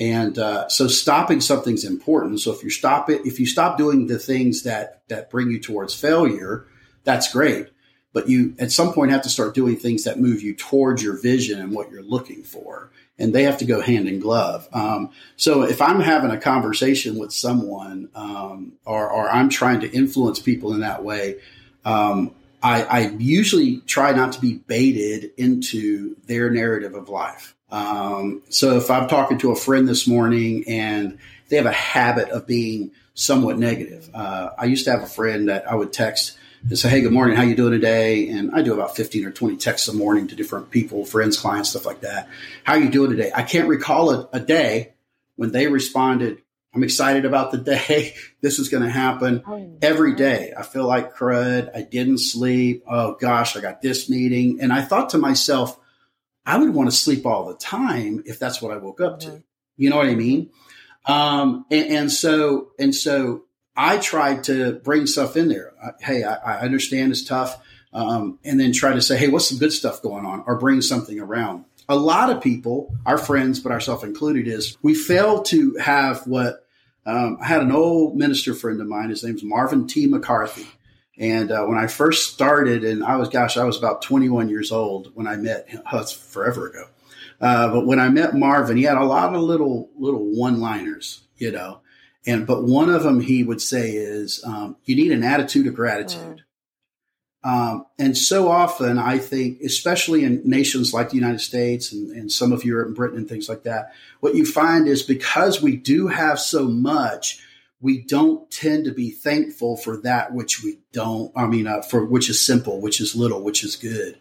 And 0.00 0.38
uh, 0.38 0.68
so 0.68 0.88
stopping 0.88 1.40
something's 1.40 1.84
important. 1.84 2.40
So 2.40 2.52
if 2.52 2.64
you 2.64 2.70
stop 2.70 3.08
it, 3.10 3.26
if 3.26 3.38
you 3.38 3.46
stop 3.46 3.78
doing 3.78 4.06
the 4.06 4.18
things 4.18 4.62
that 4.62 5.02
that 5.08 5.30
bring 5.30 5.50
you 5.50 5.60
towards 5.60 5.94
failure, 5.94 6.66
that's 7.04 7.32
great. 7.32 7.68
But 8.12 8.28
you 8.28 8.54
at 8.58 8.72
some 8.72 8.92
point 8.92 9.12
have 9.12 9.22
to 9.22 9.28
start 9.28 9.54
doing 9.54 9.76
things 9.76 10.04
that 10.04 10.18
move 10.18 10.42
you 10.42 10.54
towards 10.54 11.02
your 11.02 11.20
vision 11.20 11.60
and 11.60 11.72
what 11.72 11.92
you're 11.92 12.02
looking 12.02 12.42
for 12.42 12.90
and 13.20 13.34
they 13.34 13.44
have 13.44 13.58
to 13.58 13.66
go 13.66 13.80
hand 13.80 14.08
in 14.08 14.18
glove. 14.18 14.66
Um, 14.72 15.10
so 15.36 15.62
if 15.62 15.82
I'm 15.82 16.00
having 16.00 16.30
a 16.30 16.40
conversation 16.40 17.18
with 17.18 17.32
someone, 17.32 18.08
um, 18.14 18.72
or, 18.86 19.08
or, 19.08 19.30
I'm 19.30 19.50
trying 19.50 19.80
to 19.80 19.90
influence 19.92 20.40
people 20.40 20.72
in 20.72 20.80
that 20.80 21.04
way, 21.04 21.36
um, 21.84 22.34
I, 22.62 22.82
I, 22.82 22.98
usually 23.18 23.78
try 23.86 24.12
not 24.12 24.32
to 24.32 24.40
be 24.40 24.54
baited 24.54 25.32
into 25.36 26.16
their 26.26 26.50
narrative 26.50 26.94
of 26.94 27.08
life. 27.08 27.54
Um, 27.70 28.42
so 28.48 28.76
if 28.76 28.90
I'm 28.90 29.08
talking 29.08 29.38
to 29.38 29.52
a 29.52 29.56
friend 29.56 29.88
this 29.88 30.06
morning 30.06 30.64
and 30.68 31.18
they 31.48 31.56
have 31.56 31.66
a 31.66 31.72
habit 31.72 32.28
of 32.30 32.46
being 32.46 32.92
somewhat 33.14 33.58
negative, 33.58 34.10
uh, 34.14 34.50
I 34.58 34.66
used 34.66 34.84
to 34.86 34.90
have 34.90 35.02
a 35.02 35.06
friend 35.06 35.48
that 35.48 35.70
I 35.70 35.74
would 35.74 35.92
text 35.92 36.36
and 36.68 36.78
say, 36.78 36.88
"Hey, 36.88 37.00
good 37.00 37.12
morning. 37.12 37.36
How 37.36 37.42
you 37.42 37.54
doing 37.54 37.72
today?" 37.72 38.28
And 38.28 38.50
I 38.52 38.62
do 38.62 38.74
about 38.74 38.96
fifteen 38.96 39.24
or 39.24 39.30
twenty 39.30 39.56
texts 39.56 39.88
a 39.88 39.92
morning 39.92 40.28
to 40.28 40.36
different 40.36 40.70
people, 40.70 41.04
friends, 41.04 41.38
clients, 41.38 41.70
stuff 41.70 41.86
like 41.86 42.00
that. 42.02 42.28
How 42.64 42.74
you 42.74 42.90
doing 42.90 43.10
today? 43.10 43.30
I 43.34 43.42
can't 43.42 43.68
recall 43.68 44.10
a, 44.10 44.28
a 44.32 44.40
day 44.40 44.92
when 45.36 45.52
they 45.52 45.68
responded. 45.68 46.42
I'm 46.74 46.84
excited 46.84 47.24
about 47.24 47.50
the 47.50 47.58
day. 47.58 48.14
this 48.42 48.58
is 48.58 48.68
going 48.68 48.82
to 48.82 48.90
happen 48.90 49.42
oh, 49.46 49.78
every 49.82 50.14
day. 50.14 50.52
I 50.56 50.62
feel 50.62 50.86
like 50.86 51.16
crud. 51.16 51.74
I 51.74 51.82
didn't 51.82 52.18
sleep. 52.18 52.84
Oh 52.86 53.16
gosh, 53.18 53.56
I 53.56 53.60
got 53.60 53.82
this 53.82 54.10
meeting, 54.10 54.60
and 54.60 54.72
I 54.72 54.82
thought 54.82 55.10
to 55.10 55.18
myself, 55.18 55.79
I 56.46 56.58
would 56.58 56.74
want 56.74 56.90
to 56.90 56.96
sleep 56.96 57.26
all 57.26 57.46
the 57.46 57.56
time 57.56 58.22
if 58.26 58.38
that's 58.38 58.60
what 58.60 58.72
I 58.72 58.76
woke 58.78 59.00
up 59.00 59.20
to. 59.20 59.42
You 59.76 59.90
know 59.90 59.96
what 59.96 60.06
I 60.06 60.14
mean? 60.14 60.50
Um, 61.06 61.64
and, 61.70 61.86
and 61.88 62.12
so 62.12 62.72
and 62.78 62.94
so 62.94 63.44
I 63.76 63.98
tried 63.98 64.44
to 64.44 64.74
bring 64.74 65.06
stuff 65.06 65.36
in 65.36 65.48
there. 65.48 65.72
hey, 66.00 66.24
I, 66.24 66.34
I, 66.34 66.60
understand 66.60 67.12
it's 67.12 67.24
tough. 67.24 67.62
Um, 67.92 68.38
and 68.44 68.60
then 68.60 68.72
try 68.72 68.92
to 68.92 69.00
say, 69.00 69.16
hey, 69.16 69.28
what's 69.28 69.48
some 69.48 69.58
good 69.58 69.72
stuff 69.72 70.02
going 70.02 70.26
on 70.26 70.44
or 70.46 70.56
bring 70.56 70.82
something 70.82 71.18
around. 71.18 71.64
A 71.88 71.96
lot 71.96 72.30
of 72.30 72.42
people, 72.42 72.94
our 73.06 73.18
friends, 73.18 73.58
but 73.58 73.72
ourselves 73.72 74.04
included, 74.04 74.46
is 74.46 74.76
we 74.82 74.94
fail 74.94 75.42
to 75.44 75.74
have 75.76 76.26
what 76.26 76.66
um, 77.06 77.38
I 77.40 77.46
had 77.46 77.62
an 77.62 77.72
old 77.72 78.16
minister 78.16 78.54
friend 78.54 78.80
of 78.80 78.86
mine. 78.86 79.10
His 79.10 79.24
name's 79.24 79.42
Marvin 79.42 79.86
T. 79.86 80.06
McCarthy. 80.06 80.66
And 81.20 81.52
uh, 81.52 81.64
when 81.66 81.76
I 81.76 81.86
first 81.86 82.32
started, 82.32 82.82
and 82.82 83.04
I 83.04 83.16
was, 83.16 83.28
gosh, 83.28 83.58
I 83.58 83.64
was 83.64 83.76
about 83.76 84.00
21 84.00 84.48
years 84.48 84.72
old 84.72 85.12
when 85.14 85.26
I 85.26 85.36
met 85.36 85.68
him. 85.68 85.82
Oh, 85.92 85.98
that's 85.98 86.12
forever 86.12 86.68
ago. 86.68 86.86
Uh, 87.40 87.70
but 87.70 87.86
when 87.86 88.00
I 88.00 88.08
met 88.08 88.34
Marvin, 88.34 88.78
he 88.78 88.84
had 88.84 88.96
a 88.96 89.04
lot 89.04 89.34
of 89.34 89.42
little 89.42 89.90
little 89.98 90.24
one 90.34 90.60
liners, 90.60 91.22
you 91.36 91.52
know. 91.52 91.80
And 92.26 92.46
but 92.46 92.64
one 92.64 92.88
of 92.88 93.02
them 93.02 93.20
he 93.20 93.42
would 93.42 93.60
say 93.60 93.90
is 93.90 94.42
um, 94.44 94.76
you 94.84 94.96
need 94.96 95.12
an 95.12 95.22
attitude 95.22 95.66
of 95.66 95.74
gratitude. 95.74 96.38
Mm. 96.38 96.44
Um, 97.42 97.86
and 97.98 98.16
so 98.16 98.48
often, 98.48 98.98
I 98.98 99.16
think, 99.16 99.60
especially 99.62 100.24
in 100.24 100.42
nations 100.44 100.92
like 100.92 101.08
the 101.08 101.16
United 101.16 101.40
States 101.40 101.90
and, 101.90 102.10
and, 102.10 102.30
some 102.30 102.52
of 102.52 102.66
Europe 102.66 102.88
and 102.88 102.96
Britain 102.96 103.16
and 103.16 103.26
things 103.26 103.48
like 103.48 103.62
that, 103.62 103.94
what 104.20 104.34
you 104.34 104.44
find 104.44 104.86
is 104.86 105.02
because 105.02 105.62
we 105.62 105.74
do 105.74 106.08
have 106.08 106.38
so 106.38 106.64
much, 106.68 107.40
we 107.80 108.02
don't 108.02 108.50
tend 108.50 108.84
to 108.84 108.92
be 108.92 109.10
thankful 109.10 109.76
for 109.76 109.98
that 109.98 110.32
which 110.32 110.62
we 110.62 110.78
don't. 110.92 111.32
I 111.36 111.46
mean, 111.46 111.66
uh, 111.66 111.82
for 111.82 112.04
which 112.04 112.28
is 112.28 112.44
simple, 112.44 112.80
which 112.80 113.00
is 113.00 113.14
little, 113.14 113.42
which 113.42 113.64
is 113.64 113.76
good. 113.76 114.18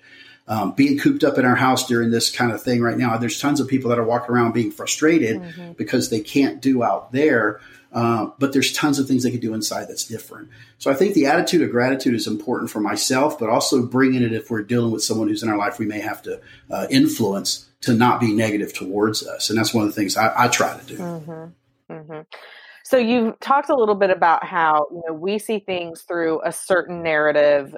Um, 0.48 0.72
being 0.72 0.98
cooped 0.98 1.24
up 1.24 1.38
in 1.38 1.46
our 1.46 1.56
house 1.56 1.88
during 1.88 2.10
this 2.10 2.32
kind 2.32 2.52
of 2.52 2.64
thing 2.64 2.82
right 2.82 2.98
now, 2.98 3.18
there's 3.18 3.40
tons 3.40 3.60
of 3.60 3.68
people 3.68 3.90
that 3.90 4.00
are 4.00 4.04
walking 4.04 4.34
around 4.34 4.54
being 4.54 4.72
frustrated 4.72 5.42
mm-hmm. 5.42 5.74
because 5.74 6.10
they 6.10 6.22
can't 6.22 6.60
do 6.60 6.82
out 6.84 7.12
there 7.12 7.60
uh, 7.92 8.30
but 8.38 8.54
there's 8.54 8.72
tons 8.72 9.00
of 9.00 9.08
things 9.08 9.24
they 9.24 9.32
could 9.32 9.40
do 9.40 9.54
inside 9.54 9.88
that's 9.88 10.06
different. 10.06 10.50
So 10.78 10.92
I 10.92 10.94
think 10.94 11.16
the 11.16 11.26
attitude 11.26 11.62
of 11.62 11.72
gratitude 11.72 12.14
is 12.14 12.28
important 12.28 12.70
for 12.70 12.80
myself, 12.80 13.40
but 13.40 13.50
also 13.50 13.84
bringing 13.84 14.22
it 14.22 14.32
if 14.32 14.52
we're 14.52 14.62
dealing 14.62 14.92
with 14.92 15.04
someone 15.04 15.28
who's 15.28 15.42
in 15.42 15.50
our 15.50 15.58
life 15.58 15.80
we 15.80 15.86
may 15.86 16.00
have 16.00 16.22
to 16.24 16.40
uh, 16.70 16.88
influence 16.90 17.68
to 17.82 17.94
not 17.94 18.20
be 18.20 18.32
negative 18.32 18.74
towards 18.74 19.26
us. 19.26 19.50
And 19.50 19.58
that's 19.58 19.74
one 19.74 19.86
of 19.86 19.90
the 19.90 20.00
things 20.00 20.18
I, 20.18 20.46
I 20.46 20.48
try 20.50 20.78
to 20.78 20.86
do. 20.86 20.98
Mm-hmm. 20.98 21.94
Mm-hmm. 21.94 22.22
So 22.90 22.98
you've 22.98 23.40
talked 23.40 23.70
a 23.70 23.76
little 23.76 23.94
bit 23.94 24.10
about 24.10 24.44
how 24.44 24.88
you 24.90 25.04
know 25.06 25.14
we 25.14 25.38
see 25.38 25.60
things 25.60 26.02
through 26.02 26.42
a 26.44 26.52
certain 26.52 27.04
narrative 27.04 27.76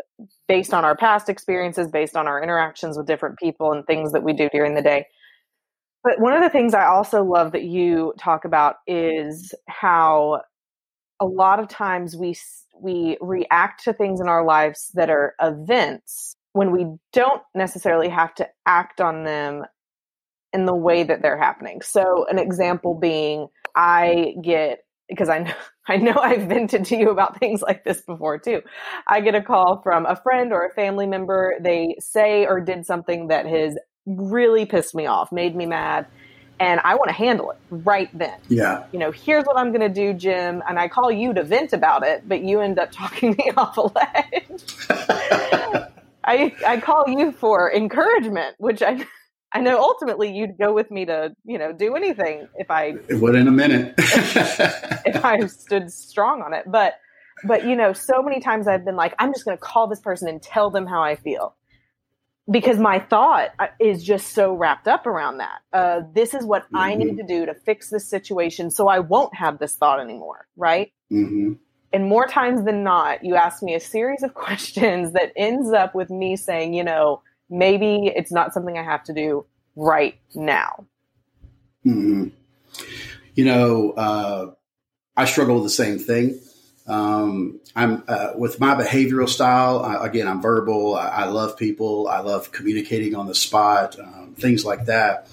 based 0.47 0.73
on 0.73 0.85
our 0.85 0.95
past 0.95 1.27
experiences, 1.27 1.89
based 1.89 2.15
on 2.15 2.27
our 2.27 2.41
interactions 2.41 2.95
with 2.95 3.07
different 3.07 3.37
people 3.37 3.73
and 3.73 3.85
things 3.85 4.13
that 4.13 4.23
we 4.23 4.31
do 4.31 4.47
during 4.53 4.73
the 4.73 4.81
day. 4.81 5.05
But 6.01 6.21
one 6.21 6.31
of 6.31 6.41
the 6.41 6.49
things 6.49 6.73
I 6.73 6.85
also 6.85 7.25
love 7.25 7.51
that 7.51 7.65
you 7.65 8.13
talk 8.17 8.45
about 8.45 8.75
is 8.87 9.53
how 9.67 10.43
a 11.19 11.25
lot 11.25 11.59
of 11.59 11.67
times 11.67 12.15
we 12.15 12.33
we 12.81 13.17
react 13.19 13.83
to 13.83 13.91
things 13.91 14.21
in 14.21 14.29
our 14.29 14.45
lives 14.45 14.91
that 14.93 15.09
are 15.09 15.35
events 15.41 16.37
when 16.53 16.71
we 16.71 16.87
don't 17.11 17.41
necessarily 17.53 18.07
have 18.07 18.33
to 18.35 18.47
act 18.65 19.01
on 19.01 19.25
them 19.25 19.65
in 20.53 20.65
the 20.65 20.75
way 20.75 21.03
that 21.03 21.21
they're 21.21 21.37
happening. 21.37 21.81
So 21.81 22.25
an 22.29 22.39
example 22.39 22.93
being 22.97 23.49
I 23.75 24.35
get 24.41 24.85
because 25.11 25.29
I 25.29 25.39
know 25.39 25.53
I 25.87 25.97
know 25.97 26.13
I've 26.13 26.43
vented 26.43 26.85
to 26.85 26.95
you 26.95 27.09
about 27.09 27.39
things 27.39 27.61
like 27.61 27.83
this 27.83 28.01
before 28.01 28.37
too. 28.37 28.61
I 29.07 29.19
get 29.21 29.35
a 29.35 29.41
call 29.41 29.81
from 29.81 30.05
a 30.05 30.15
friend 30.15 30.53
or 30.53 30.65
a 30.65 30.73
family 30.73 31.05
member. 31.05 31.55
They 31.59 31.95
say 31.99 32.45
or 32.45 32.61
did 32.61 32.85
something 32.85 33.27
that 33.27 33.45
has 33.45 33.77
really 34.05 34.65
pissed 34.65 34.95
me 34.95 35.05
off, 35.05 35.31
made 35.31 35.55
me 35.55 35.65
mad, 35.65 36.07
and 36.61 36.79
I 36.83 36.93
want 36.95 37.09
to 37.09 37.15
handle 37.15 37.51
it 37.51 37.57
right 37.69 38.09
then. 38.17 38.39
Yeah. 38.47 38.85
You 38.91 38.99
know, 38.99 39.11
here's 39.11 39.45
what 39.45 39.57
I'm 39.57 39.69
going 39.69 39.81
to 39.81 39.89
do, 39.89 40.13
Jim, 40.13 40.61
and 40.69 40.77
I 40.77 40.87
call 40.87 41.11
you 41.11 41.33
to 41.33 41.43
vent 41.43 41.73
about 41.73 42.05
it, 42.05 42.27
but 42.27 42.43
you 42.43 42.61
end 42.61 42.77
up 42.79 42.91
talking 42.93 43.31
me 43.31 43.51
off 43.57 43.77
a 43.77 43.81
ledge. 43.81 44.75
I 46.23 46.55
I 46.65 46.79
call 46.79 47.05
you 47.09 47.31
for 47.31 47.73
encouragement, 47.73 48.55
which 48.59 48.83
I 48.83 49.05
I 49.53 49.59
know 49.59 49.79
ultimately 49.79 50.31
you'd 50.31 50.57
go 50.57 50.73
with 50.73 50.89
me 50.91 51.05
to, 51.05 51.35
you 51.43 51.57
know, 51.57 51.73
do 51.73 51.95
anything 51.95 52.47
if 52.55 52.71
I 52.71 52.95
It 53.09 53.15
would 53.15 53.35
in 53.35 53.47
a 53.47 53.51
minute. 53.51 53.95
if 53.97 55.25
I 55.25 55.45
stood 55.47 55.91
strong 55.91 56.41
on 56.41 56.53
it. 56.53 56.63
But 56.67 56.93
but 57.43 57.65
you 57.65 57.75
know, 57.75 57.93
so 57.93 58.21
many 58.21 58.39
times 58.39 58.67
I've 58.67 58.85
been 58.85 58.95
like, 58.95 59.13
I'm 59.19 59.33
just 59.33 59.45
going 59.45 59.57
to 59.57 59.61
call 59.61 59.87
this 59.87 59.99
person 59.99 60.27
and 60.27 60.41
tell 60.41 60.69
them 60.69 60.85
how 60.85 61.01
I 61.01 61.15
feel. 61.15 61.55
Because 62.49 62.79
my 62.79 62.99
thought 62.99 63.51
uh, 63.59 63.67
is 63.79 64.03
just 64.03 64.33
so 64.33 64.53
wrapped 64.53 64.87
up 64.87 65.05
around 65.05 65.37
that. 65.37 65.59
Uh, 65.71 66.01
this 66.13 66.33
is 66.33 66.45
what 66.45 66.63
mm-hmm. 66.63 66.77
I 66.77 66.95
need 66.95 67.17
to 67.17 67.23
do 67.23 67.45
to 67.45 67.53
fix 67.53 67.89
this 67.89 68.09
situation 68.09 68.71
so 68.71 68.87
I 68.87 68.99
won't 68.99 69.35
have 69.35 69.59
this 69.59 69.75
thought 69.75 69.99
anymore, 69.99 70.47
right? 70.55 70.91
Mm-hmm. 71.11 71.53
And 71.93 72.07
more 72.07 72.25
times 72.25 72.63
than 72.63 72.83
not, 72.83 73.23
you 73.23 73.35
ask 73.35 73.61
me 73.61 73.75
a 73.75 73.79
series 73.79 74.23
of 74.23 74.33
questions 74.33 75.13
that 75.13 75.31
ends 75.35 75.71
up 75.71 75.93
with 75.93 76.09
me 76.09 76.35
saying, 76.35 76.73
you 76.73 76.83
know, 76.83 77.21
maybe 77.51 78.11
it's 78.15 78.31
not 78.31 78.53
something 78.53 78.77
I 78.77 78.83
have 78.83 79.03
to 79.03 79.13
do 79.13 79.45
right 79.75 80.17
now. 80.33 80.85
Mm-hmm. 81.85 82.29
You 83.35 83.45
know, 83.45 83.91
uh, 83.91 84.51
I 85.15 85.25
struggle 85.25 85.55
with 85.55 85.65
the 85.65 85.69
same 85.69 85.99
thing. 85.99 86.39
Um, 86.87 87.59
I'm 87.75 88.03
uh, 88.07 88.31
with 88.35 88.59
my 88.59 88.75
behavioral 88.75 89.29
style. 89.29 89.83
I, 89.83 90.05
again, 90.05 90.27
I'm 90.27 90.41
verbal. 90.41 90.95
I, 90.95 91.07
I, 91.07 91.25
love 91.25 91.57
people. 91.57 92.07
I 92.07 92.19
love 92.19 92.51
communicating 92.51 93.15
on 93.15 93.27
the 93.27 93.35
spot, 93.35 93.99
um, 93.99 94.35
things 94.37 94.65
like 94.65 94.85
that. 94.85 95.27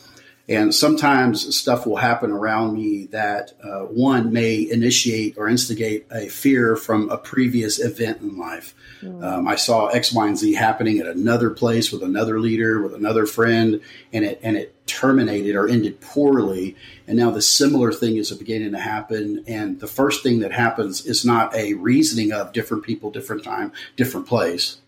And 0.49 0.75
sometimes 0.75 1.55
stuff 1.55 1.87
will 1.87 1.97
happen 1.97 2.31
around 2.31 2.73
me 2.73 3.05
that 3.11 3.53
uh, 3.63 3.81
one 3.81 4.33
may 4.33 4.69
initiate 4.71 5.37
or 5.37 5.47
instigate 5.47 6.07
a 6.11 6.29
fear 6.29 6.75
from 6.75 7.11
a 7.11 7.19
previous 7.19 7.79
event 7.79 8.23
in 8.23 8.39
life. 8.39 8.75
Mm. 9.03 9.23
Um, 9.23 9.47
I 9.47 9.57
saw 9.57 9.89
X, 9.89 10.11
Y, 10.11 10.27
and 10.27 10.39
Z 10.39 10.55
happening 10.55 11.01
at 11.01 11.07
another 11.07 11.51
place 11.51 11.93
with 11.93 12.03
another 12.03 12.41
leader, 12.41 12.83
with 12.83 12.95
another 12.95 13.27
friend, 13.27 13.83
and 14.11 14.25
it 14.25 14.41
and 14.43 14.57
it 14.57 14.75
terminated 14.87 15.55
or 15.55 15.69
ended 15.69 16.01
poorly. 16.01 16.77
And 17.07 17.19
now 17.19 17.31
the 17.31 17.43
similar 17.43 17.93
thing 17.93 18.17
is 18.17 18.33
beginning 18.33 18.73
to 18.73 18.79
happen. 18.79 19.45
And 19.47 19.79
the 19.81 19.87
first 19.87 20.23
thing 20.23 20.41
that 20.41 20.53
happens 20.53 21.05
is 21.05 21.27
not 21.27 21.55
a 21.55 21.75
reasoning 21.75 22.33
of 22.33 22.55
different 22.55 22.85
people, 22.85 23.11
different 23.11 23.45
time, 23.45 23.71
different 23.97 24.27
place, 24.27 24.79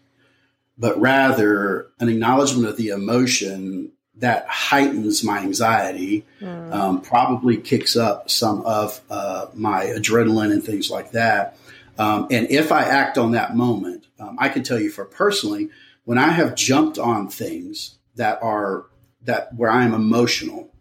but 0.79 0.99
rather 0.99 1.89
an 2.01 2.09
acknowledgement 2.09 2.67
of 2.67 2.79
the 2.79 2.89
emotion 2.89 3.93
that 4.21 4.47
heightens 4.47 5.25
my 5.25 5.41
anxiety, 5.41 6.25
mm. 6.41 6.73
um, 6.73 7.01
probably 7.01 7.57
kicks 7.57 7.97
up 7.97 8.31
some 8.31 8.63
of 8.63 9.01
uh, 9.11 9.47
my 9.55 9.87
adrenaline 9.87 10.53
and 10.53 10.63
things 10.63 10.91
like 10.91 11.13
that. 11.13 11.57
Um, 11.99 12.29
and 12.31 12.51
if 12.51 12.73
I 12.73 12.85
act 12.85 13.19
on 13.19 13.33
that 13.33 13.57
moment, 13.57 14.07
um, 14.19 14.37
I 14.39 14.49
can 14.49 14.63
tell 14.63 14.79
you 14.79 14.91
for 14.91 15.05
personally, 15.05 15.71
when 16.05 16.19
I 16.19 16.31
have 16.31 16.55
jumped 16.55 16.99
on 16.99 17.29
things 17.29 17.99
that 18.17 18.43
are 18.43 18.87
that 19.23 19.55
where 19.55 19.71
I 19.71 19.85
am 19.85 19.95
emotional, 19.95 20.73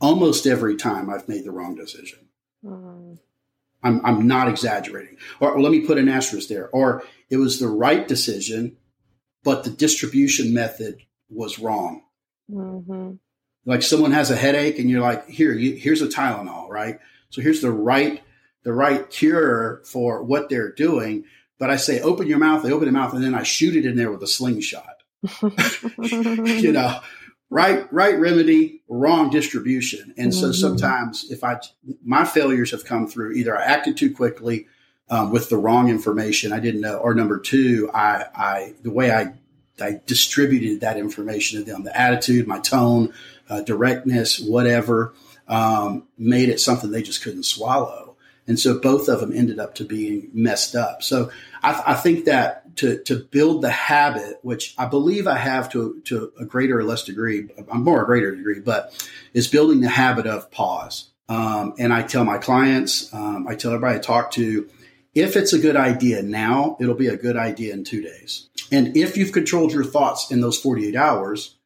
almost 0.00 0.46
every 0.46 0.76
time 0.76 1.08
I've 1.08 1.28
made 1.28 1.44
the 1.44 1.52
wrong 1.52 1.74
decision. 1.74 2.18
Mm. 2.64 3.18
I'm, 3.82 4.04
I'm 4.04 4.26
not 4.26 4.48
exaggerating. 4.48 5.16
Or, 5.40 5.52
or 5.52 5.60
let 5.60 5.72
me 5.72 5.86
put 5.86 5.98
an 5.98 6.08
asterisk 6.08 6.48
there. 6.48 6.68
Or 6.68 7.04
it 7.30 7.36
was 7.36 7.60
the 7.60 7.68
right 7.68 8.06
decision, 8.06 8.76
but 9.42 9.64
the 9.64 9.70
distribution 9.70 10.52
method 10.52 11.02
was 11.30 11.58
wrong. 11.58 12.02
Mm-hmm. 12.50 13.12
Like 13.64 13.82
someone 13.82 14.12
has 14.12 14.30
a 14.30 14.36
headache, 14.36 14.78
and 14.78 14.88
you're 14.88 15.00
like, 15.00 15.28
"Here, 15.28 15.52
you, 15.52 15.74
here's 15.74 16.02
a 16.02 16.06
Tylenol, 16.06 16.68
right? 16.68 16.98
So 17.30 17.42
here's 17.42 17.60
the 17.60 17.72
right 17.72 18.22
the 18.62 18.72
right 18.72 19.08
cure 19.10 19.82
for 19.84 20.22
what 20.22 20.48
they're 20.48 20.72
doing." 20.72 21.24
But 21.58 21.70
I 21.70 21.76
say, 21.76 22.00
"Open 22.00 22.28
your 22.28 22.38
mouth." 22.38 22.62
They 22.62 22.70
open 22.70 22.84
their 22.84 22.92
mouth, 22.92 23.12
and 23.12 23.24
then 23.24 23.34
I 23.34 23.42
shoot 23.42 23.74
it 23.74 23.84
in 23.84 23.96
there 23.96 24.10
with 24.10 24.22
a 24.22 24.28
slingshot. 24.28 25.02
you 25.42 26.72
know, 26.72 27.00
right 27.50 27.92
right 27.92 28.18
remedy, 28.18 28.82
wrong 28.88 29.30
distribution. 29.30 30.14
And 30.16 30.30
mm-hmm. 30.30 30.40
so 30.40 30.52
sometimes, 30.52 31.26
if 31.30 31.42
I 31.42 31.58
my 32.04 32.24
failures 32.24 32.70
have 32.70 32.84
come 32.84 33.08
through 33.08 33.32
either 33.32 33.58
I 33.58 33.64
acted 33.64 33.96
too 33.96 34.14
quickly. 34.14 34.66
Um, 35.08 35.30
with 35.30 35.50
the 35.50 35.56
wrong 35.56 35.88
information, 35.88 36.52
I 36.52 36.58
didn't 36.58 36.80
know, 36.80 36.96
or 36.96 37.14
number 37.14 37.38
two, 37.38 37.88
I, 37.94 38.24
I 38.34 38.74
the 38.82 38.90
way 38.90 39.12
I 39.12 39.34
I 39.80 40.00
distributed 40.06 40.80
that 40.80 40.96
information 40.96 41.58
to 41.58 41.64
them. 41.70 41.84
The 41.84 41.98
attitude, 41.98 42.46
my 42.46 42.60
tone, 42.60 43.12
uh, 43.48 43.62
directness, 43.62 44.40
whatever, 44.40 45.14
um, 45.48 46.04
made 46.18 46.48
it 46.48 46.60
something 46.60 46.90
they 46.90 47.02
just 47.02 47.22
couldn't 47.22 47.44
swallow. 47.44 48.16
And 48.48 48.58
so 48.58 48.78
both 48.78 49.08
of 49.08 49.20
them 49.20 49.32
ended 49.32 49.58
up 49.58 49.74
to 49.76 49.84
being 49.84 50.30
messed 50.32 50.76
up. 50.76 51.02
So 51.02 51.30
I, 51.62 51.72
th- 51.72 51.84
I 51.86 51.94
think 51.94 52.26
that 52.26 52.76
to, 52.76 53.02
to 53.04 53.16
build 53.16 53.62
the 53.62 53.70
habit, 53.70 54.38
which 54.42 54.74
I 54.78 54.86
believe 54.86 55.26
I 55.26 55.36
have 55.36 55.70
to, 55.72 56.00
to 56.04 56.32
a 56.38 56.44
greater 56.44 56.78
or 56.78 56.84
less 56.84 57.04
degree, 57.04 57.48
I'm 57.70 57.82
more 57.82 58.02
a 58.02 58.06
greater 58.06 58.34
degree, 58.34 58.60
but 58.60 59.08
is 59.34 59.48
building 59.48 59.80
the 59.80 59.88
habit 59.88 60.26
of 60.26 60.50
pause. 60.50 61.10
Um, 61.28 61.74
and 61.78 61.92
I 61.92 62.02
tell 62.02 62.24
my 62.24 62.38
clients, 62.38 63.12
um, 63.12 63.48
I 63.48 63.56
tell 63.56 63.72
everybody 63.72 63.98
I 63.98 64.00
talk 64.00 64.30
to, 64.32 64.68
if 65.16 65.34
it's 65.34 65.54
a 65.54 65.58
good 65.58 65.76
idea 65.76 66.22
now, 66.22 66.76
it'll 66.78 66.94
be 66.94 67.08
a 67.08 67.16
good 67.16 67.38
idea 67.38 67.72
in 67.72 67.84
two 67.84 68.02
days. 68.02 68.50
And 68.70 68.94
if 68.94 69.16
you've 69.16 69.32
controlled 69.32 69.72
your 69.72 69.82
thoughts 69.82 70.30
in 70.30 70.42
those 70.42 70.60
48 70.60 70.94
hours, 70.94 71.56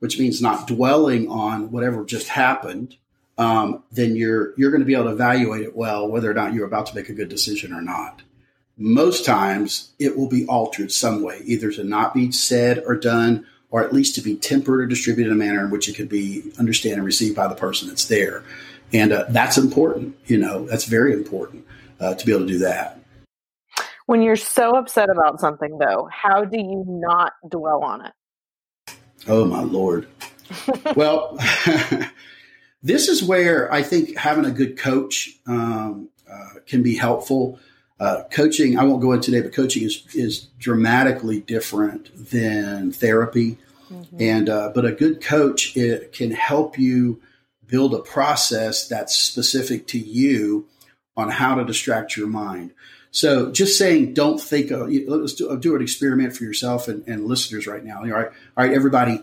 which 0.00 0.18
means 0.18 0.42
not 0.42 0.66
dwelling 0.66 1.30
on 1.30 1.70
whatever 1.70 2.04
just 2.04 2.28
happened, 2.28 2.96
um, 3.38 3.84
then 3.92 4.16
you're 4.16 4.54
you're 4.56 4.72
going 4.72 4.80
to 4.80 4.86
be 4.86 4.94
able 4.94 5.04
to 5.04 5.12
evaluate 5.12 5.62
it 5.62 5.76
well 5.76 6.08
whether 6.08 6.28
or 6.28 6.34
not 6.34 6.52
you're 6.52 6.66
about 6.66 6.86
to 6.86 6.96
make 6.96 7.08
a 7.08 7.14
good 7.14 7.28
decision 7.28 7.72
or 7.72 7.80
not. 7.80 8.22
Most 8.76 9.24
times, 9.24 9.92
it 9.98 10.18
will 10.18 10.28
be 10.28 10.44
altered 10.46 10.90
some 10.90 11.22
way, 11.22 11.40
either 11.44 11.70
to 11.72 11.84
not 11.84 12.12
be 12.12 12.32
said 12.32 12.82
or 12.86 12.96
done, 12.96 13.46
or 13.70 13.84
at 13.84 13.92
least 13.92 14.16
to 14.16 14.20
be 14.20 14.34
tempered 14.34 14.80
or 14.80 14.86
distributed 14.86 15.30
in 15.30 15.36
a 15.36 15.44
manner 15.44 15.64
in 15.64 15.70
which 15.70 15.88
it 15.88 15.94
could 15.94 16.08
be 16.08 16.52
understood 16.58 16.92
and 16.92 17.04
received 17.04 17.36
by 17.36 17.46
the 17.46 17.54
person 17.54 17.88
that's 17.88 18.06
there. 18.06 18.42
And 18.92 19.12
uh, 19.12 19.26
that's 19.28 19.56
important. 19.56 20.16
You 20.26 20.38
know, 20.38 20.66
that's 20.66 20.86
very 20.86 21.12
important 21.12 21.64
uh, 22.00 22.14
to 22.14 22.26
be 22.26 22.32
able 22.32 22.46
to 22.46 22.52
do 22.52 22.58
that. 22.58 23.00
When 24.06 24.22
you're 24.22 24.36
so 24.36 24.76
upset 24.76 25.10
about 25.10 25.40
something, 25.40 25.78
though, 25.78 26.08
how 26.12 26.44
do 26.44 26.58
you 26.58 26.84
not 26.86 27.32
dwell 27.48 27.82
on 27.82 28.06
it? 28.06 28.12
Oh, 29.26 29.44
my 29.44 29.62
Lord. 29.62 30.06
well, 30.96 31.36
this 32.82 33.08
is 33.08 33.22
where 33.22 33.72
I 33.72 33.82
think 33.82 34.16
having 34.16 34.44
a 34.44 34.52
good 34.52 34.78
coach 34.78 35.30
um, 35.46 36.08
uh, 36.30 36.60
can 36.66 36.84
be 36.84 36.96
helpful. 36.96 37.58
Uh, 37.98 38.22
coaching, 38.30 38.78
I 38.78 38.84
won't 38.84 39.02
go 39.02 39.12
into 39.12 39.32
today, 39.32 39.42
but 39.42 39.54
coaching 39.54 39.82
is, 39.82 40.04
is 40.14 40.42
dramatically 40.58 41.40
different 41.40 42.30
than 42.30 42.92
therapy. 42.92 43.58
Mm-hmm. 43.90 44.16
And 44.20 44.48
uh, 44.48 44.70
but 44.74 44.84
a 44.84 44.92
good 44.92 45.20
coach 45.20 45.76
it 45.76 46.12
can 46.12 46.30
help 46.32 46.78
you 46.78 47.20
build 47.66 47.94
a 47.94 48.00
process 48.00 48.88
that's 48.88 49.16
specific 49.16 49.86
to 49.88 49.98
you 49.98 50.66
on 51.16 51.30
how 51.30 51.54
to 51.54 51.64
distract 51.64 52.16
your 52.16 52.26
mind. 52.26 52.72
So 53.10 53.50
just 53.50 53.78
saying, 53.78 54.14
don't 54.14 54.38
think 54.38 54.70
of, 54.70 54.90
let's 54.90 55.34
do, 55.34 55.56
do 55.58 55.74
an 55.74 55.82
experiment 55.82 56.36
for 56.36 56.44
yourself 56.44 56.88
and, 56.88 57.06
and 57.08 57.26
listeners 57.26 57.66
right 57.66 57.82
now. 57.82 58.00
All 58.00 58.06
right. 58.06 58.26
All 58.56 58.64
right, 58.64 58.72
everybody. 58.72 59.20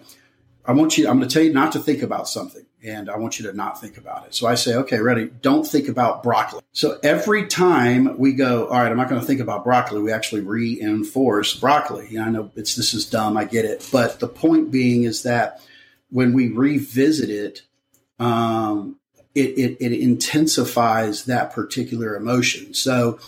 I 0.66 0.72
want 0.72 0.98
you, 0.98 1.10
I'm 1.10 1.18
going 1.18 1.30
to 1.30 1.34
tell 1.34 1.44
you 1.44 1.54
not 1.54 1.74
to 1.74 1.80
think 1.80 2.02
about 2.02 2.28
something 2.28 2.66
and 2.84 3.10
I 3.10 3.18
want 3.18 3.40
you 3.40 3.50
to 3.50 3.56
not 3.56 3.80
think 3.80 3.98
about 3.98 4.26
it. 4.26 4.36
So 4.36 4.48
I 4.48 4.56
say, 4.56 4.76
okay, 4.76 5.00
ready. 5.00 5.30
Don't 5.42 5.66
think 5.66 5.88
about 5.88 6.24
broccoli. 6.24 6.62
So 6.72 7.00
every 7.04 7.48
time 7.48 8.18
we 8.18 8.34
go, 8.34 8.68
all 8.68 8.82
right, 8.82 8.92
I'm 8.92 8.98
not 8.98 9.10
going 9.10 9.22
to 9.22 9.28
think 9.28 9.42
about 9.42 9.64
broccoli. 9.64 10.02
We 10.02 10.12
actually 10.12 10.42
reinforce 10.42 11.56
broccoli. 11.56 12.08
You 12.10 12.20
know, 12.20 12.26
I 12.26 12.30
know 12.30 12.52
it's, 12.56 12.76
this 12.76 12.94
is 12.94 13.06
dumb. 13.06 13.38
I 13.38 13.46
get 13.46 13.66
it. 13.66 13.88
But 13.92 14.20
the 14.20 14.28
point 14.28 14.72
being 14.72 15.04
is 15.04 15.24
that 15.24 15.62
when 16.10 16.34
we 16.34 16.50
revisit 16.50 17.30
it, 17.30 17.62
um, 18.20 18.98
it, 19.36 19.58
it, 19.58 19.78
it 19.80 20.00
intensifies 20.00 21.26
that 21.26 21.54
particular 21.54 22.16
emotion. 22.16 22.74
So, 22.74 23.20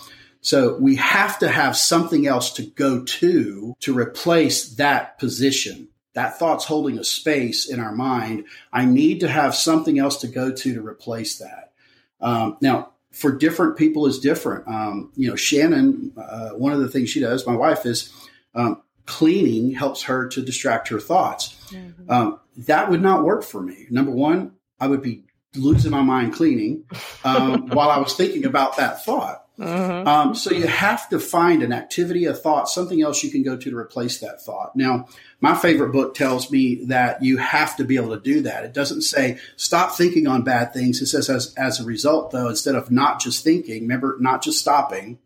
so 0.42 0.78
we 0.78 0.96
have 0.98 1.40
to 1.40 1.50
have 1.50 1.76
something 1.76 2.28
else 2.28 2.54
to 2.54 2.64
go 2.64 3.04
to 3.04 3.76
to 3.80 3.98
replace 3.98 4.76
that 4.76 5.18
position. 5.18 5.90
That 6.14 6.40
thought's 6.40 6.66
holding 6.66 6.98
a 6.98 7.04
space 7.04 7.68
in 7.68 7.80
our 7.80 7.92
mind. 7.92 8.46
I 8.72 8.86
need 8.86 9.20
to 9.22 9.28
have 9.28 9.56
something 9.56 10.00
else 10.00 10.18
to 10.22 10.28
go 10.28 10.52
to 10.52 10.74
to 10.74 10.86
replace 10.86 11.40
that. 11.40 11.74
Um, 12.22 12.58
now, 12.62 12.92
for 13.12 13.32
different 13.32 13.78
people 13.78 14.06
is 14.06 14.20
different. 14.20 14.68
Um, 14.68 15.12
you 15.16 15.30
know, 15.30 15.36
Shannon, 15.36 16.14
uh, 16.18 16.50
one 16.52 16.74
of 16.74 16.80
the 16.80 16.90
things 16.90 17.10
she 17.10 17.20
does, 17.22 17.48
my 17.48 17.56
wife, 17.56 17.86
is 17.86 18.14
um, 18.54 18.82
cleaning 19.06 19.72
helps 19.72 20.04
her 20.04 20.28
to 20.28 20.42
distract 20.42 20.90
her 20.90 21.00
thoughts. 21.00 21.56
Mm-hmm. 21.70 22.12
Um, 22.12 22.40
that 22.58 22.90
would 22.90 23.02
not 23.02 23.24
work 23.24 23.44
for 23.44 23.62
me. 23.62 23.88
Number 23.90 24.12
one, 24.12 24.54
I 24.80 24.88
would 24.88 25.02
be 25.02 25.24
losing 25.56 25.92
my 25.92 26.02
mind 26.02 26.34
cleaning 26.34 26.86
um, 27.24 27.68
while 27.68 27.90
I 27.90 28.00
was 28.00 28.14
thinking 28.16 28.46
about 28.46 28.78
that 28.78 29.04
thought. 29.04 29.46
Mm-hmm. 29.58 30.08
Um, 30.08 30.36
so 30.36 30.52
you 30.52 30.68
have 30.68 31.08
to 31.10 31.20
find 31.20 31.64
an 31.64 31.72
activity, 31.72 32.26
a 32.26 32.34
thought, 32.34 32.68
something 32.68 33.02
else 33.02 33.24
you 33.24 33.32
can 33.32 33.42
go 33.42 33.56
to 33.56 33.70
to 33.70 33.78
replace 33.78 34.20
that 34.20 34.42
thought. 34.42 34.76
Now, 34.76 35.08
my 35.40 35.56
favorite 35.56 35.94
book 35.94 36.14
tells 36.14 36.52
me 36.52 36.86
that 36.86 37.24
you 37.24 37.38
have 37.38 37.78
to 37.78 37.86
be 37.86 37.96
able 37.96 38.16
to 38.16 38.22
do 38.22 38.42
that. 38.42 38.66
It 38.66 38.74
doesn't 38.74 39.04
say 39.04 39.40
stop 39.56 39.96
thinking 39.96 40.28
on 40.28 40.44
bad 40.44 40.74
things. 40.74 41.02
It 41.02 41.08
says 41.08 41.30
as, 41.30 41.54
as 41.56 41.80
a 41.80 41.86
result, 41.86 42.32
though, 42.32 42.50
instead 42.50 42.76
of 42.76 42.92
not 42.92 43.22
just 43.22 43.44
thinking, 43.44 43.84
remember, 43.84 44.18
not 44.20 44.44
just 44.44 44.60
stopping, 44.60 45.20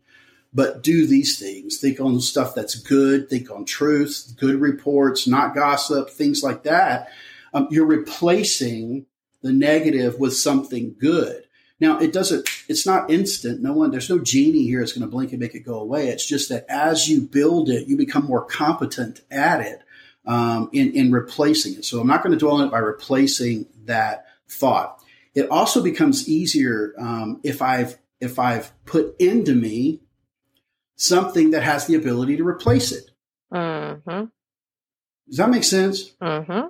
but 0.52 0.82
do 0.82 1.06
these 1.06 1.38
things. 1.38 1.78
Think 1.78 2.00
on 2.00 2.14
the 2.14 2.20
stuff 2.20 2.54
that's 2.54 2.74
good. 2.76 3.28
Think 3.28 3.50
on 3.50 3.64
truth, 3.64 4.34
good 4.38 4.60
reports, 4.60 5.26
not 5.26 5.54
gossip, 5.54 6.10
things 6.10 6.42
like 6.42 6.64
that. 6.64 7.08
Um, 7.52 7.68
you're 7.70 7.86
replacing 7.86 9.06
the 9.42 9.52
negative 9.52 10.18
with 10.18 10.34
something 10.34 10.94
good. 10.98 11.44
Now, 11.80 11.98
it 11.98 12.12
doesn't, 12.12 12.48
it's 12.68 12.84
not 12.84 13.10
instant. 13.10 13.62
No 13.62 13.72
one, 13.72 13.90
there's 13.90 14.10
no 14.10 14.18
genie 14.18 14.64
here 14.64 14.80
that's 14.80 14.92
going 14.92 15.06
to 15.06 15.10
blink 15.10 15.32
and 15.32 15.40
make 15.40 15.54
it 15.54 15.60
go 15.60 15.80
away. 15.80 16.08
It's 16.08 16.26
just 16.26 16.50
that 16.50 16.66
as 16.68 17.08
you 17.08 17.22
build 17.22 17.70
it, 17.70 17.88
you 17.88 17.96
become 17.96 18.26
more 18.26 18.44
competent 18.44 19.22
at 19.30 19.60
it 19.62 19.80
um, 20.26 20.68
in, 20.72 20.92
in 20.92 21.10
replacing 21.10 21.74
it. 21.74 21.84
So 21.86 22.00
I'm 22.00 22.06
not 22.06 22.22
going 22.22 22.32
to 22.32 22.38
dwell 22.38 22.56
on 22.56 22.66
it 22.66 22.70
by 22.70 22.78
replacing 22.80 23.66
that 23.86 24.26
thought. 24.48 25.02
It 25.34 25.48
also 25.50 25.82
becomes 25.82 26.28
easier 26.28 26.94
um, 26.98 27.40
if 27.42 27.62
I've 27.62 27.96
if 28.20 28.38
I've 28.38 28.72
put 28.84 29.16
into 29.18 29.54
me 29.54 30.02
something 30.96 31.52
that 31.52 31.62
has 31.62 31.86
the 31.86 31.94
ability 31.94 32.36
to 32.36 32.46
replace 32.46 32.92
it. 32.92 33.10
Mm-hmm. 33.52 34.24
Does 35.28 35.36
that 35.38 35.48
make 35.48 35.64
sense? 35.64 36.10
Mm-hmm. 36.20 36.66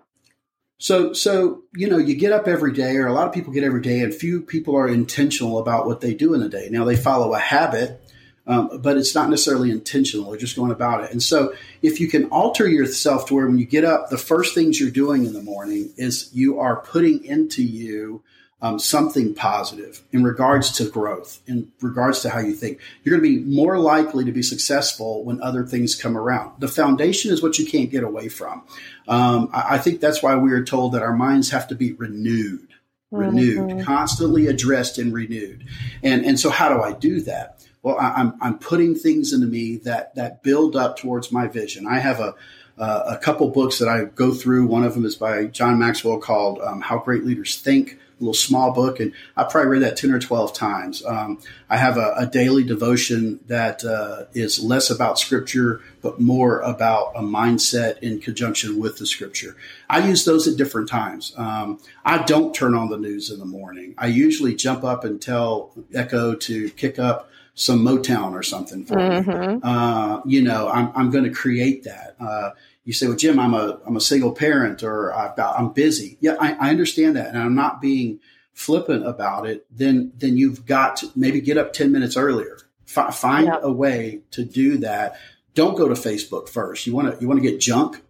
So, 0.81 1.13
so 1.13 1.63
you 1.75 1.89
know, 1.89 1.99
you 1.99 2.17
get 2.17 2.33
up 2.33 2.49
every 2.49 2.73
day, 2.73 2.97
or 2.97 3.07
a 3.07 3.13
lot 3.13 3.29
of 3.29 3.35
people 3.35 3.53
get 3.53 3.65
every 3.65 3.83
day, 3.83 4.01
and 4.01 4.15
few 4.15 4.41
people 4.41 4.75
are 4.77 4.89
intentional 4.89 5.59
about 5.59 5.87
what 5.87 6.01
they 6.01 6.15
do 6.15 6.33
in 6.33 6.43
a 6.43 6.49
day. 6.49 6.69
Now, 6.71 6.85
they 6.85 6.97
follow 6.97 7.35
a 7.35 7.39
habit, 7.39 8.03
um, 8.47 8.81
but 8.81 8.97
it's 8.97 9.15
not 9.15 9.29
necessarily 9.29 9.71
intentional. 9.71 10.31
They're 10.31 10.41
just 10.41 10.57
going 10.57 10.73
about 10.73 11.05
it. 11.05 11.13
And 11.13 11.23
so, 11.23 11.53
if 11.83 12.01
you 12.01 12.09
can 12.09 12.25
alter 12.31 12.67
yourself 12.67 13.27
to 13.27 13.35
where 13.35 13.47
when 13.47 13.59
you 13.59 13.67
get 13.67 13.85
up, 13.85 14.09
the 14.09 14.17
first 14.17 14.55
things 14.55 14.81
you're 14.81 14.91
doing 14.91 15.27
in 15.27 15.35
the 15.35 15.43
morning 15.43 15.93
is 15.99 16.31
you 16.33 16.59
are 16.59 16.81
putting 16.81 17.27
into 17.27 17.63
you 17.63 18.23
um, 18.63 18.79
something 18.79 19.35
positive 19.35 20.03
in 20.13 20.23
regards 20.23 20.73
to 20.73 20.89
growth, 20.89 21.41
in 21.47 21.73
regards 21.81 22.21
to 22.21 22.31
how 22.31 22.41
you 22.41 22.55
think. 22.55 22.79
You're 23.03 23.19
going 23.19 23.33
to 23.33 23.39
be 23.39 23.45
more 23.45 23.79
likely 23.79 24.25
to 24.25 24.33
be 24.33 24.43
successful 24.43 25.25
when 25.25 25.43
other 25.43 25.65
things 25.65 25.95
come 25.95 26.17
around. 26.17 26.61
The 26.61 26.69
foundation 26.69 27.33
is 27.33 27.43
what 27.43 27.59
you 27.59 27.67
can't 27.67 27.91
get 27.91 28.05
away 28.05 28.29
from. 28.29 28.63
Um, 29.09 29.51
I, 29.53 29.77
I, 29.77 29.79
think 29.79 30.01
that's 30.01 30.23
why 30.23 30.37
we 30.37 30.53
are 30.53 30.63
told 30.63 30.93
that 30.93 31.03
our 31.03 31.17
minds 31.17 31.51
have 31.51 31.69
to 31.69 31.75
be 31.75 31.93
renewed, 31.93 32.69
renewed, 33.11 33.71
mm-hmm. 33.71 33.83
constantly 33.83 34.47
addressed 34.47 34.99
and 34.99 35.13
renewed. 35.13 35.65
And 36.03 36.25
and 36.25 36.39
so 36.39 36.51
how 36.51 36.69
do 36.69 36.83
I 36.83 36.93
do 36.93 37.23
that? 37.23 37.67
Well, 37.83 37.97
I, 37.99 38.13
I'm 38.13 38.35
I'm 38.41 38.59
putting 38.59 38.95
things 38.95 39.33
into 39.33 39.47
me 39.47 39.79
that 39.79 40.15
that 40.17 40.43
build 40.43 40.77
up 40.77 40.99
towards 40.99 41.33
my 41.33 41.49
vision. 41.49 41.87
I 41.87 41.99
have 41.99 42.21
a 42.21 42.35
uh, 42.81 43.03
a 43.07 43.19
couple 43.19 43.49
books 43.51 43.79
that 43.79 43.89
I 43.89 44.05
go 44.05 44.33
through. 44.33 44.67
One 44.67 44.85
of 44.85 44.95
them 44.95 45.05
is 45.05 45.15
by 45.15 45.45
John 45.45 45.79
Maxwell 45.79 46.19
called 46.19 46.61
um, 46.63 46.81
How 46.81 46.99
Great 46.99 47.25
Leaders 47.25 47.59
Think 47.59 47.93
A 47.93 47.97
little 48.21 48.33
small 48.33 48.73
book, 48.73 49.01
and 49.01 49.13
I 49.37 49.45
probably 49.45 49.73
read 49.73 49.83
that 49.83 49.99
ten 49.99 50.11
or 50.13 50.19
twelve 50.19 50.55
times. 50.55 51.05
Um, 51.05 51.39
I 51.69 51.77
have 51.77 51.99
a, 51.99 52.15
a, 52.17 52.27
daily 52.27 52.65
devotion 52.65 53.39
that 53.49 53.85
uh, 53.85 54.25
is 54.33 54.65
less 54.65 54.89
about 54.89 55.19
scripture, 55.19 55.83
but 56.01 56.21
more 56.21 56.61
about 56.61 57.13
a 57.15 57.21
mindset 57.21 57.99
in 57.99 58.19
conjunction 58.19 58.81
with 58.81 58.97
the 58.97 59.05
scripture. 59.05 59.57
I 59.91 60.09
use 60.09 60.25
those 60.25 60.49
at 60.49 60.57
different 60.57 60.89
times. 60.89 61.35
Um, 61.37 61.81
I 62.03 62.23
don't 62.23 62.55
turn 62.55 62.75
on 62.75 62.89
the 62.89 62.99
news 62.99 63.31
in 63.31 63.39
the 63.39 63.45
morning. 63.45 63.95
I 63.99 64.07
usually 64.07 64.55
jump 64.55 64.85
up 64.85 65.05
and 65.05 65.21
tell 65.21 65.73
Echo 65.93 66.35
to 66.35 66.71
kick 66.71 66.99
up 66.99 67.31
some 67.55 67.85
Motown 67.85 68.33
or 68.33 68.43
something 68.43 68.87
for 68.87 68.97
mm-hmm. 68.97 69.55
me. 69.55 69.61
Uh, 69.63 70.21
you 70.25 70.41
know, 70.43 70.69
I'm, 70.69 70.91
I'm 70.95 71.11
going 71.11 71.25
to 71.25 71.31
create 71.31 71.85
that. 71.85 72.17
Uh, 72.19 72.51
you 72.85 72.93
say, 72.93 73.07
well, 73.07 73.17
Jim, 73.17 73.39
I'm 73.39 73.55
a, 73.55 73.79
I'm 73.87 73.97
a 73.97 74.01
single 74.01 74.33
parent 74.33 74.83
or 74.83 75.15
I've 75.15 75.37
got, 75.37 75.59
I'm 75.59 75.73
busy. 75.73 76.19
Yeah, 76.21 76.37
I, 76.41 76.55
I 76.55 76.71
understand 76.71 77.17
that. 77.17 77.29
And 77.29 77.39
I'm 77.39 77.55
not 77.55 77.81
being 77.81 78.21
flippant 78.53 79.07
about 79.07 79.47
it. 79.47 79.67
Then, 79.71 80.13
then 80.17 80.37
you've 80.37 80.67
got 80.67 80.97
to 80.99 81.11
maybe 81.15 81.41
get 81.41 81.59
up 81.59 81.73
10 81.73 81.93
minutes 81.93 82.17
earlier. 82.17 82.59
F- 82.89 83.15
find 83.15 83.47
yeah. 83.47 83.59
a 83.63 83.71
way 83.71 84.23
to 84.33 84.45
do 84.45 84.79
that. 84.79 85.19
Don't 85.55 85.77
go 85.77 85.89
to 85.89 85.95
Facebook 85.95 86.49
first. 86.49 86.87
You 86.87 86.95
want 86.95 87.15
to, 87.15 87.21
you 87.21 87.29
want 87.29 87.43
to 87.43 87.49
get 87.49 87.61
junk. 87.61 88.03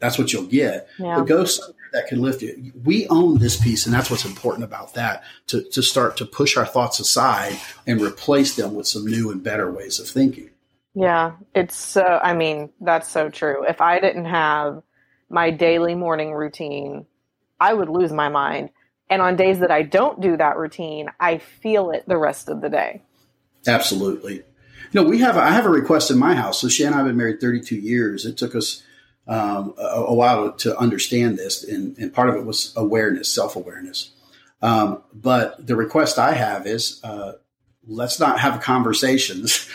That's 0.00 0.18
what 0.18 0.32
you'll 0.32 0.44
get. 0.46 0.88
Yeah. 0.98 1.16
But 1.16 1.26
go 1.26 1.44
somewhere 1.44 1.74
that 1.92 2.08
can 2.08 2.20
lift 2.20 2.42
you. 2.42 2.72
We 2.84 3.06
own 3.08 3.38
this 3.38 3.60
piece, 3.60 3.86
and 3.86 3.94
that's 3.94 4.10
what's 4.10 4.24
important 4.24 4.64
about 4.64 4.94
that 4.94 5.24
to, 5.48 5.62
to 5.70 5.82
start 5.82 6.16
to 6.18 6.26
push 6.26 6.56
our 6.56 6.66
thoughts 6.66 7.00
aside 7.00 7.58
and 7.86 8.00
replace 8.00 8.56
them 8.56 8.74
with 8.74 8.86
some 8.86 9.06
new 9.06 9.30
and 9.30 9.42
better 9.42 9.70
ways 9.70 9.98
of 9.98 10.08
thinking. 10.08 10.47
Yeah, 10.98 11.36
it's 11.54 11.76
so, 11.76 12.02
I 12.02 12.34
mean, 12.34 12.70
that's 12.80 13.08
so 13.08 13.28
true. 13.30 13.64
If 13.64 13.80
I 13.80 14.00
didn't 14.00 14.24
have 14.24 14.82
my 15.30 15.52
daily 15.52 15.94
morning 15.94 16.32
routine, 16.32 17.06
I 17.60 17.72
would 17.72 17.88
lose 17.88 18.12
my 18.12 18.28
mind. 18.28 18.70
And 19.08 19.22
on 19.22 19.36
days 19.36 19.60
that 19.60 19.70
I 19.70 19.82
don't 19.82 20.20
do 20.20 20.36
that 20.36 20.56
routine, 20.56 21.08
I 21.20 21.38
feel 21.38 21.92
it 21.92 22.02
the 22.08 22.18
rest 22.18 22.48
of 22.48 22.60
the 22.60 22.68
day. 22.68 23.02
Absolutely. 23.64 24.42
Know, 24.92 25.04
we 25.04 25.18
have, 25.18 25.36
I 25.36 25.50
have 25.50 25.66
a 25.66 25.70
request 25.70 26.10
in 26.10 26.18
my 26.18 26.34
house. 26.34 26.60
So 26.60 26.68
Shan 26.68 26.88
and 26.88 26.94
I 26.96 26.98
have 26.98 27.06
been 27.06 27.16
married 27.16 27.40
32 27.40 27.76
years. 27.76 28.26
It 28.26 28.36
took 28.36 28.56
us 28.56 28.82
um, 29.28 29.74
a, 29.78 29.82
a, 29.82 30.14
while 30.14 30.50
to 30.50 30.76
understand 30.78 31.38
this. 31.38 31.62
And, 31.62 31.96
and, 31.98 32.12
part 32.12 32.28
of 32.28 32.34
it 32.34 32.44
was 32.44 32.72
awareness, 32.74 33.32
self 33.32 33.54
awareness. 33.54 34.10
Um, 34.62 35.04
but 35.12 35.64
the 35.64 35.76
request 35.76 36.18
I 36.18 36.32
have 36.32 36.66
is 36.66 37.00
uh, 37.04 37.34
let's 37.86 38.18
not 38.18 38.40
have 38.40 38.60
conversations 38.62 39.68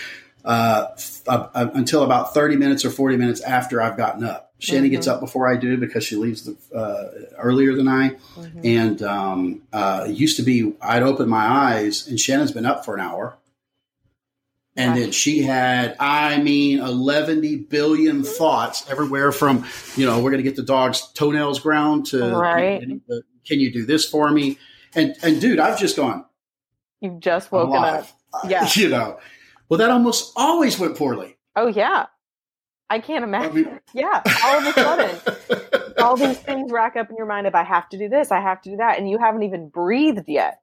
uh, 0.46 0.88
uh, 1.28 1.70
until 1.74 2.04
about 2.04 2.34
30 2.34 2.58
minutes 2.58 2.86
or 2.86 2.90
40 2.90 3.18
minutes 3.18 3.42
after 3.42 3.82
I've 3.82 3.98
gotten 3.98 4.24
up. 4.24 4.54
Shannon 4.60 4.86
mm-hmm. 4.86 4.92
gets 4.92 5.08
up 5.08 5.20
before 5.20 5.52
I 5.52 5.58
do 5.58 5.78
because 5.78 6.06
she 6.06 6.16
leaves 6.16 6.44
the, 6.44 6.78
uh, 6.78 7.36
earlier 7.38 7.76
than 7.76 7.88
I. 7.88 8.10
Mm-hmm. 8.10 8.62
And 8.64 9.02
um, 9.04 9.62
uh, 9.74 10.06
it 10.08 10.16
used 10.16 10.38
to 10.38 10.44
be 10.44 10.74
I'd 10.82 11.04
open 11.04 11.28
my 11.28 11.46
eyes 11.46 12.08
and 12.08 12.20
Shannon's 12.20 12.52
been 12.52 12.66
up 12.66 12.86
for 12.86 12.96
an 12.96 13.02
hour. 13.02 13.38
And 14.76 14.98
then 14.98 15.12
she 15.12 15.44
had, 15.44 15.96
I 16.00 16.42
mean, 16.42 16.80
11 16.80 17.66
billion 17.70 18.24
thoughts 18.24 18.90
everywhere 18.90 19.32
from, 19.32 19.68
you 19.96 20.08
know, 20.08 20.16
we're 20.20 20.32
going 20.32 20.44
to 20.44 20.50
get 20.50 20.56
the 20.56 20.64
dog's 20.64 21.12
toenails 21.14 21.60
ground 21.60 22.08
to, 22.08 22.36
right. 22.36 22.82
can 23.46 23.60
you 23.60 23.72
do 23.72 23.86
this 23.86 24.10
for 24.10 24.32
me? 24.32 24.58
And, 24.96 25.16
and 25.22 25.40
dude, 25.40 25.60
I've 25.60 25.80
just 25.80 25.96
gone. 25.96 26.26
You've 27.02 27.20
just 27.20 27.52
woken 27.52 27.76
up. 27.76 28.08
Yeah. 28.48 28.68
you 28.76 28.90
know, 28.90 29.20
well, 29.74 29.80
that 29.80 29.90
almost 29.90 30.34
always 30.36 30.78
went 30.78 30.96
poorly. 30.96 31.36
Oh 31.56 31.66
yeah, 31.66 32.06
I 32.92 33.00
can't 33.00 33.24
imagine. 33.24 33.50
I 33.50 33.54
mean, 33.56 33.80
yeah, 33.96 34.22
all 34.44 34.60
of 34.60 34.68
a 34.68 34.74
sudden, 34.74 35.94
all 35.98 36.16
these 36.16 36.38
things 36.38 36.72
rack 36.72 36.96
up 36.96 37.10
in 37.10 37.16
your 37.16 37.26
mind. 37.26 37.48
If 37.48 37.56
I 37.56 37.64
have 37.64 37.90
to 37.90 37.98
do 37.98 38.08
this, 38.08 38.32
I 38.32 38.40
have 38.40 38.62
to 38.62 38.70
do 38.70 38.78
that, 38.78 39.00
and 39.00 39.10
you 39.10 39.18
haven't 39.18 39.42
even 39.42 39.70
breathed 39.70 40.26
yet. 40.28 40.62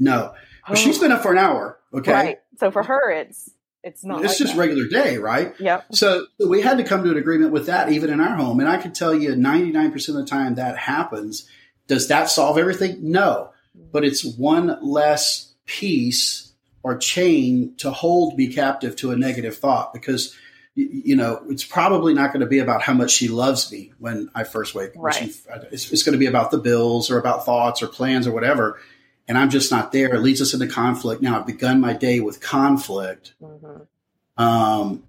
No, 0.00 0.34
oh. 0.68 0.74
she's 0.74 0.98
been 0.98 1.12
up 1.12 1.22
for 1.22 1.30
an 1.30 1.38
hour. 1.38 1.78
Okay, 1.92 2.12
right. 2.12 2.38
So 2.58 2.72
for 2.72 2.82
her, 2.82 3.12
it's 3.12 3.50
it's 3.84 4.04
not. 4.04 4.24
It's 4.24 4.32
like 4.32 4.38
just 4.38 4.54
that. 4.54 4.60
regular 4.60 4.88
day, 4.88 5.18
right? 5.18 5.54
Yep. 5.60 5.94
So 5.94 6.26
we 6.44 6.60
had 6.60 6.78
to 6.78 6.82
come 6.82 7.04
to 7.04 7.12
an 7.12 7.16
agreement 7.16 7.52
with 7.52 7.66
that, 7.66 7.92
even 7.92 8.10
in 8.10 8.20
our 8.20 8.34
home. 8.34 8.58
And 8.58 8.68
I 8.68 8.78
can 8.78 8.92
tell 8.92 9.14
you, 9.14 9.36
ninety 9.36 9.70
nine 9.70 9.92
percent 9.92 10.18
of 10.18 10.24
the 10.24 10.30
time 10.30 10.56
that 10.56 10.76
happens. 10.76 11.48
Does 11.86 12.08
that 12.08 12.30
solve 12.30 12.58
everything? 12.58 13.12
No, 13.12 13.52
but 13.92 14.04
it's 14.04 14.24
one 14.24 14.76
less 14.82 15.54
piece 15.66 16.53
or 16.84 16.96
chain 16.96 17.74
to 17.78 17.90
hold 17.90 18.36
me 18.36 18.52
captive 18.52 18.94
to 18.94 19.10
a 19.10 19.16
negative 19.16 19.56
thought 19.56 19.92
because 19.92 20.36
you 20.76 21.16
know 21.16 21.42
it's 21.48 21.64
probably 21.64 22.12
not 22.12 22.32
going 22.32 22.40
to 22.40 22.46
be 22.46 22.58
about 22.58 22.82
how 22.82 22.92
much 22.92 23.10
she 23.10 23.26
loves 23.26 23.72
me 23.72 23.92
when 23.98 24.30
I 24.34 24.44
first 24.44 24.74
wake. 24.74 24.92
Right. 24.94 25.14
She, 25.14 25.34
it's, 25.72 25.90
it's, 25.90 26.02
going 26.02 26.12
to 26.12 26.18
be 26.18 26.26
about 26.26 26.50
the 26.50 26.58
bills 26.58 27.10
or 27.10 27.18
about 27.18 27.44
thoughts 27.44 27.82
or 27.82 27.88
plans 27.88 28.26
or 28.26 28.32
whatever, 28.32 28.78
and 29.26 29.38
I'm 29.38 29.50
just 29.50 29.72
not 29.72 29.92
there. 29.92 30.14
It 30.14 30.20
leads 30.20 30.42
us 30.42 30.52
into 30.52 30.68
conflict. 30.68 31.22
Now 31.22 31.40
I've 31.40 31.46
begun 31.46 31.80
my 31.80 31.94
day 31.94 32.20
with 32.20 32.40
conflict. 32.40 33.34
Mm-hmm. 33.42 34.42
Um, 34.42 35.04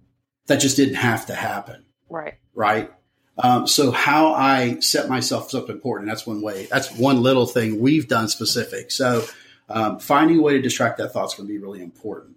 that 0.47 0.57
just 0.57 0.77
didn't 0.77 0.95
have 0.95 1.25
to 1.25 1.35
happen. 1.35 1.85
Right. 2.09 2.35
Right. 2.53 2.91
Um, 3.37 3.67
so 3.67 3.91
how 3.91 4.33
I 4.33 4.79
set 4.79 5.09
myself 5.09 5.53
up 5.55 5.69
important. 5.69 6.07
That's 6.07 6.25
one 6.25 6.41
way. 6.41 6.67
That's 6.71 6.91
one 6.91 7.21
little 7.21 7.47
thing 7.47 7.81
we've 7.81 8.07
done 8.07 8.29
specific. 8.29 8.91
So 8.91 9.25
um, 9.69 9.99
finding 9.99 10.39
a 10.39 10.41
way 10.41 10.53
to 10.53 10.61
distract 10.61 10.97
that 10.97 11.13
thought 11.13 11.25
is 11.25 11.33
going 11.35 11.47
to 11.47 11.53
be 11.53 11.59
really 11.59 11.81
important. 11.81 12.35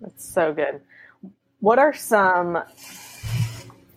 That's 0.00 0.32
so 0.32 0.52
good. 0.52 0.80
What 1.60 1.78
are 1.78 1.92
some 1.92 2.58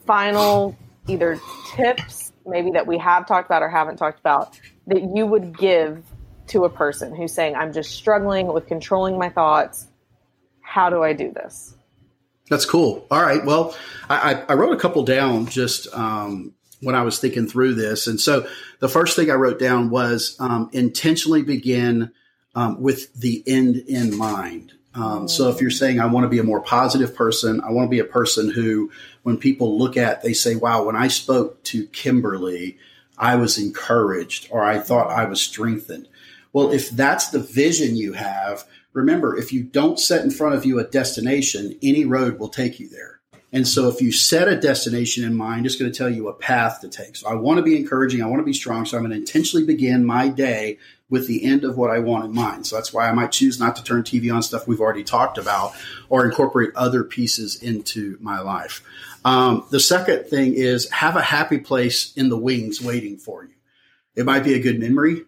final 0.06 0.78
either 1.08 1.40
tips, 1.76 2.34
maybe 2.46 2.72
that 2.72 2.88
we 2.88 2.98
have 2.98 3.28
talked 3.28 3.48
about 3.48 3.62
or 3.62 3.70
haven't 3.70 3.98
talked 3.98 4.20
about, 4.20 4.60
that 4.88 5.02
you 5.16 5.26
would 5.26 5.58
give 5.58 6.04
to 6.48 6.66
a 6.66 6.70
person 6.70 7.16
who's 7.16 7.34
saying, 7.34 7.56
I'm 7.56 7.72
just 7.72 7.92
struggling 7.92 8.48
with 8.48 8.68
controlling 8.68 9.18
my 9.18 9.30
thoughts? 9.30 9.88
How 10.62 10.90
do 10.90 11.04
I 11.04 11.14
do 11.14 11.32
this? 11.32 11.76
That's 12.50 12.66
cool. 12.66 13.08
All 13.10 13.22
right. 13.22 13.44
Well, 13.46 13.76
I, 14.10 14.44
I 14.50 14.54
wrote 14.56 14.74
a 14.74 14.80
couple 14.80 15.04
down 15.04 15.46
just 15.46 15.88
um, 15.94 16.54
when 16.82 16.96
I 16.96 17.04
was 17.04 17.20
thinking 17.20 17.48
through 17.48 17.76
this. 17.76 18.08
And 18.08 18.20
so 18.20 18.46
the 18.80 18.90
first 18.90 19.16
thing 19.16 19.32
I 19.32 19.36
wrote 19.36 19.60
down 19.60 19.90
was 19.90 20.36
um, 20.40 20.70
intentionally 20.74 21.42
begin 21.42 22.12
um, 22.56 22.82
with 22.82 23.14
the 23.14 23.44
end 23.48 23.78
in 23.78 24.18
mind. 24.18 24.74
Um, 24.96 25.28
so 25.28 25.50
if 25.50 25.60
you're 25.60 25.72
saying 25.72 26.00
I 26.00 26.06
want 26.06 26.26
to 26.26 26.30
be 26.30 26.40
a 26.40 26.44
more 26.44 26.62
positive 26.62 27.16
person, 27.16 27.62
I 27.62 27.72
want 27.72 27.88
to 27.88 27.90
be 27.90 28.00
a 28.00 28.06
person 28.06 28.52
who, 28.52 28.92
when 29.24 29.38
people 29.38 29.78
look 29.78 29.98
at, 29.98 30.22
they 30.22 30.34
say, 30.34 30.56
"Wow, 30.56 30.84
when 30.84 30.96
I 30.96 31.08
spoke 31.08 31.64
to 31.66 31.88
Kimberly, 31.88 32.78
I 33.18 33.36
was 33.36 33.58
encouraged, 33.58 34.50
or 34.52 34.64
I 34.64 34.80
thought 34.80 35.10
I 35.10 35.26
was 35.26 35.42
strengthened." 35.42 36.08
Well, 36.52 36.72
if 36.72 36.92
that's 36.92 37.30
the 37.30 37.40
vision 37.40 37.96
you 37.96 38.14
have, 38.14 38.66
remember, 38.94 39.36
if 39.36 39.52
you 39.52 39.64
don't 39.64 40.00
set 40.00 40.24
in 40.24 40.30
front 40.30 40.54
of 40.54 40.66
you 40.66 40.80
a 40.80 40.84
destination, 40.84 41.76
any 41.82 42.06
road 42.06 42.38
will 42.38 42.50
take 42.50 42.80
you 42.80 42.88
there. 42.88 43.20
And 43.52 43.68
so 43.68 43.88
if 43.88 44.02
you 44.02 44.12
set 44.12 44.48
a 44.48 44.60
destination 44.60 45.24
in 45.24 45.36
mind, 45.36 45.66
it's 45.66 45.76
going 45.76 45.92
to 45.92 45.98
tell 45.98 46.10
you 46.10 46.28
a 46.28 46.34
path 46.34 46.82
to 46.82 46.90
take. 46.90 47.16
So 47.16 47.28
I 47.28 47.36
want 47.36 47.58
to 47.58 47.64
be 47.64 47.78
encouraging. 47.78 48.24
I 48.24 48.26
want 48.26 48.40
to 48.40 48.46
be 48.46 48.54
strong. 48.54 48.86
So 48.86 48.98
I'm 48.98 49.04
going 49.04 49.12
to 49.12 49.18
intentionally 49.18 49.66
begin 49.66 50.06
my 50.06 50.28
day 50.28 50.80
with 51.14 51.28
the 51.28 51.46
end 51.46 51.64
of 51.64 51.78
what 51.78 51.92
I 51.92 52.00
want 52.00 52.26
in 52.26 52.34
mind. 52.34 52.66
So 52.66 52.76
that's 52.76 52.92
why 52.92 53.08
I 53.08 53.12
might 53.12 53.32
choose 53.32 53.60
not 53.60 53.76
to 53.76 53.84
turn 53.84 54.02
TV 54.02 54.34
on 54.34 54.42
stuff 54.42 54.68
we've 54.68 54.82
already 54.82 55.04
talked 55.04 55.38
about 55.38 55.74
or 56.10 56.26
incorporate 56.26 56.72
other 56.76 57.04
pieces 57.04 57.62
into 57.62 58.18
my 58.20 58.40
life. 58.40 58.84
Um, 59.24 59.64
the 59.70 59.80
second 59.80 60.26
thing 60.26 60.56
is 60.56 60.90
have 60.90 61.16
a 61.16 61.22
happy 61.22 61.60
place 61.60 62.14
in 62.16 62.30
the 62.30 62.38
wings 62.38 62.82
waiting 62.82 63.18
for 63.18 63.44
you. 63.44 63.54
It 64.16 64.26
might 64.26 64.44
be 64.44 64.56
a 64.56 64.60
good 64.60 64.80
memory. 64.80 65.26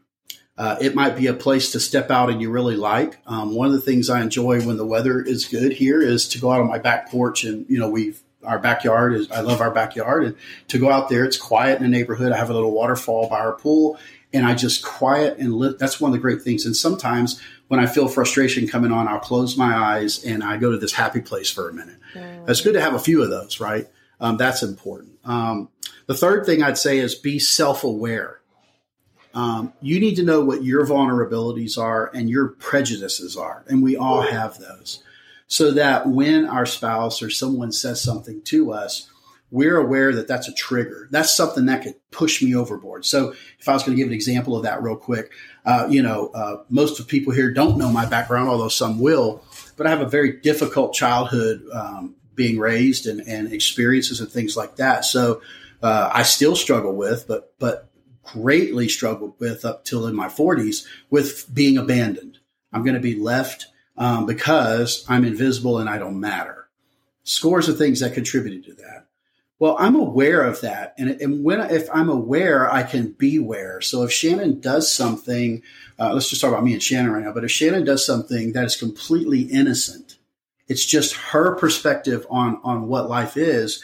Uh, 0.57 0.75
it 0.81 0.95
might 0.95 1.15
be 1.15 1.27
a 1.27 1.35
place 1.35 1.71
to 1.73 1.79
step 1.79 2.09
out 2.09 2.31
and 2.31 2.41
you 2.41 2.49
really 2.49 2.77
like. 2.77 3.19
Um, 3.27 3.53
one 3.53 3.67
of 3.67 3.73
the 3.73 3.81
things 3.81 4.09
I 4.09 4.23
enjoy 4.23 4.65
when 4.65 4.77
the 4.77 4.87
weather 4.87 5.21
is 5.21 5.45
good 5.45 5.71
here 5.71 6.01
is 6.01 6.27
to 6.29 6.39
go 6.39 6.51
out 6.51 6.61
on 6.61 6.67
my 6.67 6.79
back 6.79 7.11
porch 7.11 7.43
and, 7.43 7.69
you 7.69 7.77
know, 7.77 7.91
we've, 7.91 8.23
our 8.43 8.57
backyard 8.57 9.13
is, 9.13 9.29
I 9.29 9.41
love 9.41 9.61
our 9.61 9.71
backyard 9.71 10.23
and 10.23 10.35
to 10.69 10.79
go 10.79 10.89
out 10.89 11.09
there, 11.09 11.25
it's 11.25 11.37
quiet 11.37 11.77
in 11.77 11.83
the 11.83 11.89
neighborhood. 11.89 12.31
I 12.31 12.37
have 12.37 12.49
a 12.49 12.53
little 12.53 12.71
waterfall 12.71 13.29
by 13.29 13.39
our 13.39 13.53
pool 13.53 13.99
and 14.35 14.45
I 14.45 14.53
just 14.53 14.83
quiet 14.83 15.37
and 15.37 15.53
live. 15.53 15.79
That's 15.79 16.01
one 16.01 16.09
of 16.09 16.13
the 16.13 16.21
great 16.21 16.41
things. 16.41 16.65
And 16.65 16.75
sometimes 16.75 17.41
when 17.69 17.79
I 17.79 17.87
feel 17.87 18.09
frustration 18.09 18.67
coming 18.67 18.91
on, 18.91 19.07
I'll 19.07 19.19
close 19.19 19.55
my 19.55 19.73
eyes 19.73 20.23
and 20.25 20.43
I 20.43 20.57
go 20.57 20.71
to 20.71 20.77
this 20.77 20.91
happy 20.91 21.21
place 21.21 21.49
for 21.49 21.69
a 21.69 21.73
minute. 21.73 21.95
Mm. 22.13 22.49
It's 22.49 22.59
good 22.59 22.73
to 22.73 22.81
have 22.81 22.93
a 22.93 22.99
few 22.99 23.23
of 23.23 23.29
those, 23.29 23.61
right? 23.61 23.87
Um, 24.19 24.35
that's 24.35 24.61
important. 24.61 25.17
Um, 25.23 25.69
the 26.07 26.13
third 26.13 26.45
thing 26.45 26.61
I'd 26.61 26.77
say 26.77 26.99
is 26.99 27.15
be 27.15 27.39
self 27.39 27.85
aware. 27.85 28.41
Um, 29.33 29.73
you 29.81 29.99
need 30.01 30.15
to 30.15 30.23
know 30.23 30.43
what 30.43 30.63
your 30.63 30.85
vulnerabilities 30.85 31.77
are 31.77 32.11
and 32.13 32.29
your 32.29 32.49
prejudices 32.49 33.37
are. 33.37 33.63
And 33.67 33.81
we 33.81 33.95
all 33.95 34.21
have 34.21 34.59
those. 34.59 35.01
So 35.47 35.71
that 35.71 36.07
when 36.07 36.45
our 36.45 36.65
spouse 36.65 37.21
or 37.21 37.29
someone 37.29 37.71
says 37.71 38.01
something 38.01 38.41
to 38.43 38.73
us, 38.73 39.09
we're 39.55 39.77
aware 39.77 40.13
that 40.13 40.27
that's 40.27 40.49
a 40.49 40.53
trigger. 40.53 41.07
That's 41.11 41.33
something 41.33 41.67
that 41.67 41.83
could 41.83 41.95
push 42.11 42.43
me 42.43 42.53
overboard. 42.53 43.05
So 43.05 43.33
if 43.57 43.69
I 43.69 43.73
was 43.73 43.83
going 43.83 43.95
to 43.95 44.03
give 44.03 44.09
an 44.09 44.13
example 44.13 44.57
of 44.57 44.63
that 44.63 44.83
real 44.83 44.97
quick, 44.97 45.31
uh, 45.65 45.87
you 45.89 46.03
know, 46.03 46.27
uh, 46.35 46.63
most 46.69 46.99
of 46.99 47.07
people 47.07 47.31
here 47.31 47.53
don't 47.53 47.77
know 47.77 47.89
my 47.89 48.05
background, 48.05 48.49
although 48.49 48.67
some 48.67 48.99
will, 48.99 49.45
but 49.77 49.87
I 49.87 49.91
have 49.91 50.01
a 50.01 50.09
very 50.09 50.41
difficult 50.41 50.93
childhood 50.93 51.63
um, 51.71 52.15
being 52.35 52.59
raised 52.59 53.07
and, 53.07 53.21
and, 53.21 53.53
experiences 53.53 54.19
and 54.19 54.29
things 54.29 54.57
like 54.57 54.75
that. 54.75 55.05
So 55.05 55.41
uh, 55.81 56.11
I 56.13 56.23
still 56.23 56.57
struggle 56.57 56.93
with, 56.93 57.25
but 57.25 57.53
but 57.57 57.89
greatly 58.23 58.89
struggled 58.89 59.35
with 59.39 59.63
up 59.63 59.85
till 59.85 60.05
in 60.05 60.15
my 60.15 60.27
40s 60.27 60.85
with 61.09 61.45
being 61.53 61.77
abandoned. 61.77 62.39
I'm 62.73 62.83
going 62.83 62.95
to 62.95 62.99
be 62.99 63.15
left 63.15 63.67
um, 63.95 64.25
because 64.25 65.05
I'm 65.07 65.23
invisible 65.23 65.77
and 65.77 65.89
I 65.89 65.97
don't 65.97 66.19
matter. 66.19 66.67
Scores 67.23 67.69
of 67.69 67.77
things 67.77 68.01
that 68.01 68.13
contributed 68.13 68.65
to 68.65 68.73
that. 68.83 69.04
Well, 69.57 69.77
I'm 69.79 69.95
aware 69.95 70.41
of 70.41 70.59
that, 70.61 70.95
and, 70.97 71.09
and 71.21 71.43
when 71.43 71.61
if 71.61 71.87
I'm 71.93 72.09
aware, 72.09 72.71
I 72.71 72.83
can 72.83 73.13
beware. 73.13 73.79
So 73.79 74.03
if 74.03 74.11
Shannon 74.11 74.59
does 74.59 74.91
something, 74.91 75.63
uh, 75.97 76.13
let's 76.13 76.29
just 76.29 76.41
talk 76.41 76.51
about 76.51 76.65
me 76.65 76.73
and 76.73 76.83
Shannon 76.83 77.11
right 77.11 77.23
now. 77.23 77.31
But 77.31 77.45
if 77.45 77.51
Shannon 77.51 77.85
does 77.85 78.05
something 78.05 78.51
that 78.51 78.65
is 78.65 78.75
completely 78.75 79.43
innocent, 79.43 80.17
it's 80.67 80.85
just 80.85 81.15
her 81.15 81.55
perspective 81.55 82.27
on 82.29 82.59
on 82.63 82.87
what 82.87 83.09
life 83.09 83.37
is. 83.37 83.81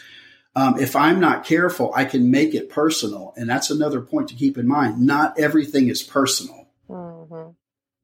Um, 0.57 0.78
if 0.78 0.97
I'm 0.97 1.22
not 1.22 1.45
careful, 1.45 1.93
I 1.95 2.03
can 2.03 2.30
make 2.30 2.53
it 2.53 2.69
personal, 2.69 3.34
and 3.38 3.49
that's 3.49 3.69
another 3.69 4.01
point 4.01 4.28
to 4.30 4.36
keep 4.36 4.57
in 4.57 4.67
mind. 4.67 4.99
Not 4.99 5.39
everything 5.39 5.88
is 5.88 6.03
personal; 6.03 6.67
mm-hmm. 6.89 7.51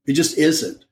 it 0.05 0.13
just 0.13 0.37
isn't. 0.37 0.85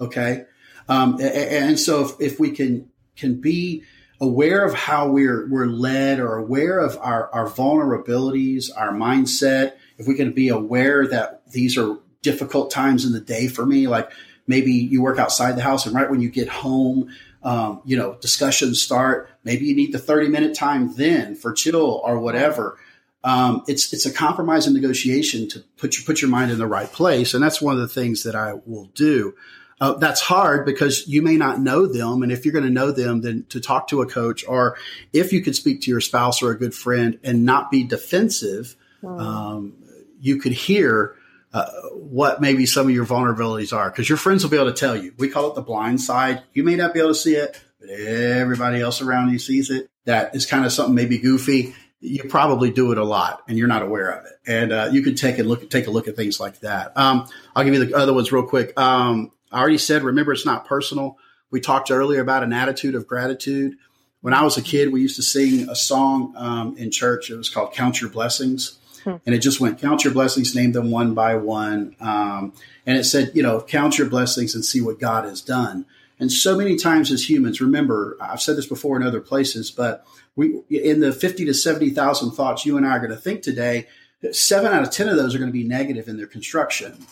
Okay, 0.00 0.44
um, 0.88 1.14
and, 1.14 1.22
and, 1.22 1.80
so 1.80 2.04
if, 2.04 2.20
if 2.20 2.40
we 2.40 2.52
can 2.52 2.88
can 3.16 3.40
be 3.40 3.82
aware 4.22 4.64
of 4.64 4.72
how 4.72 5.08
we're 5.08 5.48
we're 5.48 5.66
led 5.66 6.20
or 6.20 6.36
aware 6.36 6.78
of 6.78 6.96
our, 6.98 7.28
our 7.30 7.46
vulnerabilities, 7.46 8.70
our 8.74 8.92
mindset, 8.92 9.72
if 9.98 10.06
we 10.06 10.14
can 10.14 10.32
be 10.32 10.48
aware 10.48 11.08
that 11.08 11.42
these 11.50 11.76
are 11.76 11.98
difficult 12.22 12.70
times 12.70 13.04
in 13.04 13.12
the 13.12 13.20
day 13.20 13.48
for 13.48 13.66
me, 13.66 13.88
like 13.88 14.10
maybe 14.46 14.72
you 14.72 15.02
work 15.02 15.18
outside 15.18 15.56
the 15.56 15.62
house 15.62 15.86
and 15.86 15.94
right 15.94 16.08
when 16.08 16.20
you 16.20 16.30
get 16.30 16.48
home, 16.48 17.10
um, 17.42 17.82
you 17.84 17.96
know, 17.96 18.14
discussions 18.20 18.80
start. 18.80 19.28
Maybe 19.42 19.66
you 19.66 19.74
need 19.74 19.92
the 19.92 19.98
30 19.98 20.28
minute 20.28 20.54
time 20.54 20.94
then 20.94 21.34
for 21.34 21.52
chill 21.52 22.00
or 22.04 22.20
whatever. 22.20 22.78
Um, 23.24 23.64
it's 23.66 23.92
it's 23.92 24.06
a 24.06 24.12
compromise 24.12 24.66
and 24.66 24.74
negotiation 24.74 25.48
to 25.48 25.60
put 25.78 25.96
your 25.96 26.04
put 26.04 26.22
your 26.22 26.30
mind 26.30 26.52
in 26.52 26.58
the 26.58 26.66
right 26.68 26.90
place, 26.90 27.34
and 27.34 27.42
that's 27.42 27.60
one 27.60 27.74
of 27.74 27.80
the 27.80 27.88
things 27.88 28.22
that 28.22 28.36
I 28.36 28.54
will 28.66 28.86
do. 28.94 29.34
Uh, 29.82 29.94
that's 29.94 30.20
hard 30.20 30.64
because 30.64 31.08
you 31.08 31.22
may 31.22 31.36
not 31.36 31.58
know 31.58 31.88
them. 31.88 32.22
And 32.22 32.30
if 32.30 32.44
you're 32.44 32.52
going 32.52 32.64
to 32.64 32.70
know 32.70 32.92
them, 32.92 33.20
then 33.20 33.44
to 33.48 33.60
talk 33.60 33.88
to 33.88 34.00
a 34.00 34.06
coach 34.06 34.44
or 34.46 34.76
if 35.12 35.32
you 35.32 35.42
could 35.42 35.56
speak 35.56 35.80
to 35.80 35.90
your 35.90 36.00
spouse 36.00 36.40
or 36.40 36.52
a 36.52 36.56
good 36.56 36.72
friend 36.72 37.18
and 37.24 37.44
not 37.44 37.68
be 37.68 37.82
defensive, 37.82 38.76
mm. 39.02 39.20
um, 39.20 39.72
you 40.20 40.36
could 40.36 40.52
hear 40.52 41.16
uh, 41.52 41.68
what 41.94 42.40
maybe 42.40 42.64
some 42.64 42.86
of 42.86 42.94
your 42.94 43.04
vulnerabilities 43.04 43.76
are 43.76 43.90
because 43.90 44.08
your 44.08 44.18
friends 44.18 44.44
will 44.44 44.50
be 44.52 44.56
able 44.56 44.72
to 44.72 44.78
tell 44.78 44.96
you. 44.96 45.14
We 45.18 45.28
call 45.28 45.50
it 45.50 45.56
the 45.56 45.62
blind 45.62 46.00
side. 46.00 46.44
You 46.54 46.62
may 46.62 46.76
not 46.76 46.94
be 46.94 47.00
able 47.00 47.10
to 47.10 47.16
see 47.16 47.34
it, 47.34 47.60
but 47.80 47.90
everybody 47.90 48.80
else 48.80 49.02
around 49.02 49.32
you 49.32 49.40
sees 49.40 49.68
it. 49.68 49.90
That 50.04 50.36
is 50.36 50.46
kind 50.46 50.64
of 50.64 50.70
something 50.70 50.94
maybe 50.94 51.18
goofy. 51.18 51.74
You 51.98 52.22
probably 52.28 52.70
do 52.70 52.92
it 52.92 52.98
a 52.98 53.04
lot 53.04 53.42
and 53.48 53.58
you're 53.58 53.66
not 53.66 53.82
aware 53.82 54.10
of 54.10 54.26
it. 54.26 54.32
And 54.46 54.72
uh, 54.72 54.90
you 54.92 55.02
could 55.02 55.16
take 55.16 55.40
a 55.40 55.42
look, 55.42 55.68
take 55.70 55.88
a 55.88 55.90
look 55.90 56.06
at 56.06 56.14
things 56.14 56.38
like 56.38 56.60
that. 56.60 56.96
Um, 56.96 57.26
I'll 57.56 57.64
give 57.64 57.74
you 57.74 57.84
the 57.84 57.96
other 57.96 58.14
ones 58.14 58.30
real 58.30 58.46
quick. 58.46 58.78
Um, 58.78 59.32
I 59.52 59.60
already 59.60 59.78
said, 59.78 60.02
remember, 60.02 60.32
it's 60.32 60.46
not 60.46 60.66
personal. 60.66 61.18
We 61.50 61.60
talked 61.60 61.90
earlier 61.90 62.20
about 62.20 62.42
an 62.42 62.52
attitude 62.52 62.94
of 62.94 63.06
gratitude. 63.06 63.76
When 64.20 64.34
I 64.34 64.42
was 64.42 64.56
a 64.56 64.62
kid, 64.62 64.92
we 64.92 65.02
used 65.02 65.16
to 65.16 65.22
sing 65.22 65.68
a 65.68 65.76
song 65.76 66.34
um, 66.36 66.76
in 66.78 66.90
church. 66.90 67.30
It 67.30 67.36
was 67.36 67.50
called 67.50 67.72
Count 67.72 68.00
Your 68.00 68.10
Blessings. 68.10 68.78
Hmm. 69.04 69.16
And 69.26 69.34
it 69.34 69.38
just 69.38 69.60
went, 69.60 69.80
Count 69.80 70.04
your 70.04 70.12
blessings, 70.12 70.54
name 70.54 70.72
them 70.72 70.90
one 70.90 71.14
by 71.14 71.34
one. 71.34 71.96
Um, 72.00 72.52
and 72.86 72.96
it 72.96 73.04
said, 73.04 73.32
you 73.34 73.42
know, 73.42 73.60
count 73.60 73.98
your 73.98 74.08
blessings 74.08 74.54
and 74.54 74.64
see 74.64 74.80
what 74.80 75.00
God 75.00 75.24
has 75.24 75.40
done. 75.40 75.86
And 76.18 76.30
so 76.30 76.56
many 76.56 76.76
times 76.76 77.10
as 77.10 77.28
humans, 77.28 77.60
remember, 77.60 78.16
I've 78.20 78.40
said 78.40 78.56
this 78.56 78.66
before 78.66 78.96
in 78.96 79.02
other 79.02 79.20
places, 79.20 79.72
but 79.72 80.06
we, 80.36 80.60
in 80.70 81.00
the 81.00 81.12
50 81.12 81.44
to 81.46 81.54
70,000 81.54 82.30
thoughts 82.30 82.64
you 82.64 82.76
and 82.76 82.86
I 82.86 82.90
are 82.90 82.98
going 83.00 83.10
to 83.10 83.16
think 83.16 83.42
today, 83.42 83.88
seven 84.30 84.72
out 84.72 84.84
of 84.84 84.90
10 84.90 85.08
of 85.08 85.16
those 85.16 85.34
are 85.34 85.38
going 85.38 85.50
to 85.50 85.52
be 85.52 85.64
negative 85.64 86.06
in 86.06 86.16
their 86.16 86.28
construction. 86.28 87.06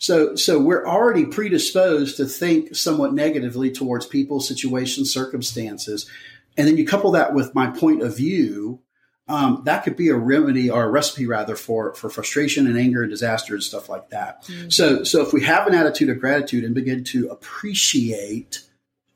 So, 0.00 0.34
so 0.34 0.58
we're 0.58 0.86
already 0.86 1.26
predisposed 1.26 2.16
to 2.16 2.24
think 2.24 2.74
somewhat 2.74 3.12
negatively 3.12 3.70
towards 3.70 4.06
people, 4.06 4.40
situations, 4.40 5.12
circumstances. 5.12 6.08
And 6.56 6.66
then 6.66 6.78
you 6.78 6.86
couple 6.86 7.10
that 7.12 7.34
with 7.34 7.54
my 7.54 7.66
point 7.66 8.02
of 8.02 8.16
view, 8.16 8.80
um, 9.28 9.60
that 9.66 9.84
could 9.84 9.96
be 9.96 10.08
a 10.08 10.16
remedy 10.16 10.70
or 10.70 10.84
a 10.84 10.88
recipe 10.88 11.26
rather 11.26 11.54
for, 11.54 11.94
for 11.94 12.08
frustration 12.08 12.66
and 12.66 12.78
anger 12.78 13.02
and 13.02 13.10
disaster 13.10 13.52
and 13.52 13.62
stuff 13.62 13.90
like 13.90 14.08
that. 14.08 14.42
Mm-hmm. 14.44 14.70
So, 14.70 15.04
so 15.04 15.20
if 15.20 15.34
we 15.34 15.44
have 15.44 15.66
an 15.66 15.74
attitude 15.74 16.08
of 16.08 16.18
gratitude 16.18 16.64
and 16.64 16.74
begin 16.74 17.04
to 17.04 17.28
appreciate 17.28 18.62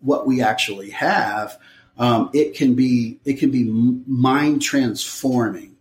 what 0.00 0.26
we 0.26 0.42
actually 0.42 0.90
have, 0.90 1.58
um, 1.96 2.28
it 2.34 2.54
can 2.54 2.74
be, 2.74 3.20
it 3.24 3.38
can 3.38 3.50
be 3.50 3.64
mind 4.06 4.60
transforming 4.60 5.73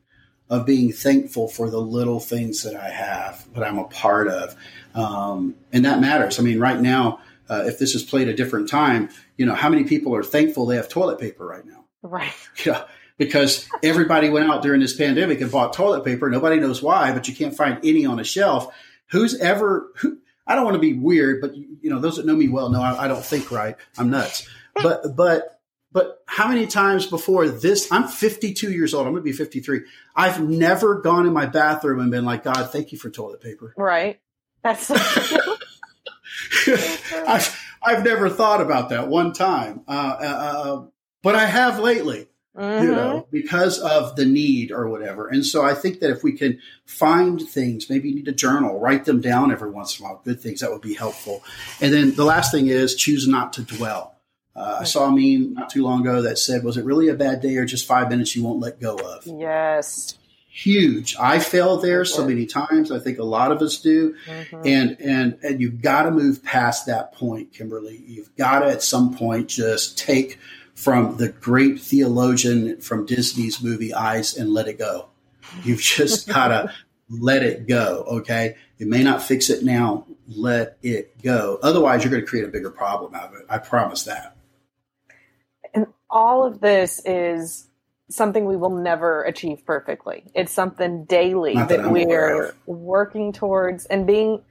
of 0.49 0.65
being 0.65 0.91
thankful 0.91 1.47
for 1.47 1.69
the 1.69 1.79
little 1.79 2.19
things 2.19 2.63
that 2.63 2.75
I 2.75 2.89
have, 2.89 3.47
that 3.53 3.63
I'm 3.63 3.77
a 3.77 3.85
part 3.85 4.27
of. 4.27 4.55
Um, 4.93 5.55
and 5.71 5.85
that 5.85 5.99
matters. 5.99 6.39
I 6.39 6.43
mean, 6.43 6.59
right 6.59 6.79
now, 6.79 7.19
uh, 7.49 7.63
if 7.65 7.79
this 7.79 7.95
is 7.95 8.03
played 8.03 8.27
a 8.27 8.33
different 8.33 8.69
time, 8.69 9.09
you 9.37 9.45
know, 9.45 9.55
how 9.55 9.69
many 9.69 9.83
people 9.83 10.15
are 10.15 10.23
thankful 10.23 10.65
they 10.65 10.75
have 10.75 10.89
toilet 10.89 11.19
paper 11.19 11.45
right 11.45 11.65
now? 11.65 11.85
Right. 12.01 12.33
Yeah. 12.65 12.83
Because 13.15 13.69
everybody 13.83 14.29
went 14.29 14.49
out 14.49 14.63
during 14.63 14.81
this 14.81 14.95
pandemic 14.95 15.39
and 15.39 15.51
bought 15.51 15.73
toilet 15.73 16.03
paper. 16.03 16.31
Nobody 16.31 16.59
knows 16.59 16.81
why, 16.81 17.11
but 17.11 17.27
you 17.27 17.35
can't 17.35 17.55
find 17.55 17.77
any 17.83 18.07
on 18.07 18.19
a 18.19 18.23
shelf. 18.23 18.73
Who's 19.11 19.39
ever, 19.39 19.91
who, 19.97 20.17
I 20.47 20.55
don't 20.55 20.65
want 20.65 20.75
to 20.75 20.79
be 20.79 20.93
weird, 20.93 21.39
but 21.39 21.55
you 21.55 21.89
know, 21.91 21.99
those 21.99 22.17
that 22.17 22.25
know 22.25 22.35
me 22.35 22.49
well 22.49 22.69
know 22.69 22.81
I, 22.81 23.05
I 23.05 23.07
don't 23.07 23.23
think 23.23 23.51
right. 23.51 23.75
I'm 23.99 24.09
nuts. 24.09 24.49
But, 24.75 25.15
but, 25.15 25.61
but 25.93 26.23
how 26.25 26.47
many 26.47 26.65
times 26.65 27.05
before 27.05 27.47
this? 27.47 27.91
I'm 27.91 28.07
52 28.07 28.71
years 28.71 28.93
old. 28.93 29.05
I'm 29.05 29.13
going 29.13 29.23
to 29.23 29.29
be 29.29 29.31
53. 29.31 29.81
I've 30.15 30.41
never 30.41 30.99
gone 31.01 31.27
in 31.27 31.33
my 31.33 31.45
bathroom 31.45 31.99
and 31.99 32.09
been 32.11 32.25
like, 32.25 32.43
God, 32.43 32.71
thank 32.71 32.91
you 32.91 32.97
for 32.97 33.09
toilet 33.09 33.41
paper. 33.41 33.73
Right. 33.77 34.19
That's 34.63 34.87
so 34.87 34.95
I've, 37.27 37.63
I've 37.81 38.03
never 38.03 38.29
thought 38.29 38.61
about 38.61 38.89
that 38.89 39.07
one 39.07 39.33
time, 39.33 39.81
uh, 39.87 39.91
uh, 40.19 40.23
uh, 40.23 40.85
but 41.21 41.35
I 41.35 41.45
have 41.45 41.79
lately. 41.79 42.27
mm-hmm. 42.57 42.83
you 42.83 42.91
know, 42.91 43.27
because 43.31 43.79
of 43.79 44.15
the 44.15 44.25
need 44.25 44.71
or 44.71 44.87
whatever. 44.87 45.27
And 45.27 45.45
so 45.45 45.63
I 45.63 45.73
think 45.73 45.99
that 45.99 46.11
if 46.11 46.23
we 46.23 46.33
can 46.33 46.59
find 46.85 47.41
things, 47.41 47.89
maybe 47.89 48.09
you 48.09 48.15
need 48.15 48.27
a 48.27 48.33
journal, 48.33 48.79
write 48.79 49.05
them 49.05 49.21
down 49.21 49.51
every 49.51 49.71
once 49.71 49.99
in 49.99 50.05
a 50.05 50.09
while, 50.09 50.21
good 50.23 50.39
things, 50.39 50.59
that 50.61 50.71
would 50.71 50.81
be 50.81 50.93
helpful. 50.93 51.43
And 51.81 51.93
then 51.93 52.15
the 52.15 52.25
last 52.25 52.51
thing 52.51 52.67
is 52.67 52.95
choose 52.95 53.27
not 53.27 53.53
to 53.53 53.63
dwell. 53.63 54.12
Uh, 54.55 54.77
I 54.81 54.83
saw 54.83 55.05
a 55.05 55.11
meme 55.11 55.53
not 55.53 55.69
too 55.69 55.83
long 55.83 56.01
ago 56.01 56.21
that 56.21 56.37
said, 56.37 56.63
"Was 56.63 56.77
it 56.77 56.85
really 56.85 57.09
a 57.09 57.15
bad 57.15 57.41
day 57.41 57.57
or 57.57 57.65
just 57.65 57.87
five 57.87 58.09
minutes 58.09 58.35
you 58.35 58.43
won't 58.43 58.59
let 58.59 58.79
go 58.79 58.95
of?" 58.97 59.25
Yes, 59.25 60.17
huge. 60.47 61.15
I 61.19 61.39
fail 61.39 61.77
there 61.77 62.05
so 62.05 62.27
many 62.27 62.45
times. 62.45 62.91
I 62.91 62.99
think 62.99 63.17
a 63.17 63.23
lot 63.23 63.51
of 63.51 63.61
us 63.61 63.77
do, 63.77 64.15
mm-hmm. 64.25 64.61
and 64.65 64.97
and 64.99 65.37
and 65.41 65.59
you've 65.59 65.81
got 65.81 66.03
to 66.03 66.11
move 66.11 66.43
past 66.43 66.85
that 66.85 67.13
point, 67.13 67.53
Kimberly. 67.53 68.03
You've 68.05 68.35
got 68.35 68.59
to 68.59 68.67
at 68.67 68.83
some 68.83 69.15
point 69.15 69.47
just 69.49 69.97
take 69.97 70.37
from 70.75 71.17
the 71.17 71.29
great 71.29 71.79
theologian 71.79 72.79
from 72.81 73.05
Disney's 73.05 73.61
movie 73.61 73.93
Eyes 73.93 74.35
and 74.37 74.53
let 74.53 74.67
it 74.67 74.77
go. 74.77 75.07
You've 75.63 75.81
just 75.81 76.27
got 76.33 76.47
to 76.49 76.73
let 77.09 77.43
it 77.43 77.67
go. 77.67 78.05
Okay. 78.07 78.55
You 78.77 78.87
may 78.87 79.03
not 79.03 79.21
fix 79.21 79.49
it 79.49 79.63
now. 79.63 80.05
Let 80.27 80.77
it 80.81 81.21
go. 81.21 81.59
Otherwise, 81.61 82.03
you're 82.03 82.11
going 82.11 82.23
to 82.23 82.27
create 82.27 82.45
a 82.45 82.51
bigger 82.51 82.71
problem 82.71 83.13
out 83.13 83.33
of 83.33 83.39
it. 83.39 83.45
I 83.49 83.59
promise 83.59 84.03
that. 84.03 84.32
All 86.13 86.45
of 86.45 86.61
this 86.61 87.01
is 87.05 87.67
something 88.07 88.45
we 88.45 88.55
will 88.55 88.69
never 88.69 89.23
achieve 89.23 89.65
perfectly. 89.65 90.23
It's 90.35 90.51
something 90.51 91.05
daily 91.05 91.55
that, 91.55 91.69
that 91.69 91.91
we're 91.91 92.53
working 92.67 93.33
towards 93.33 93.85
and 93.87 94.05
being 94.05 94.43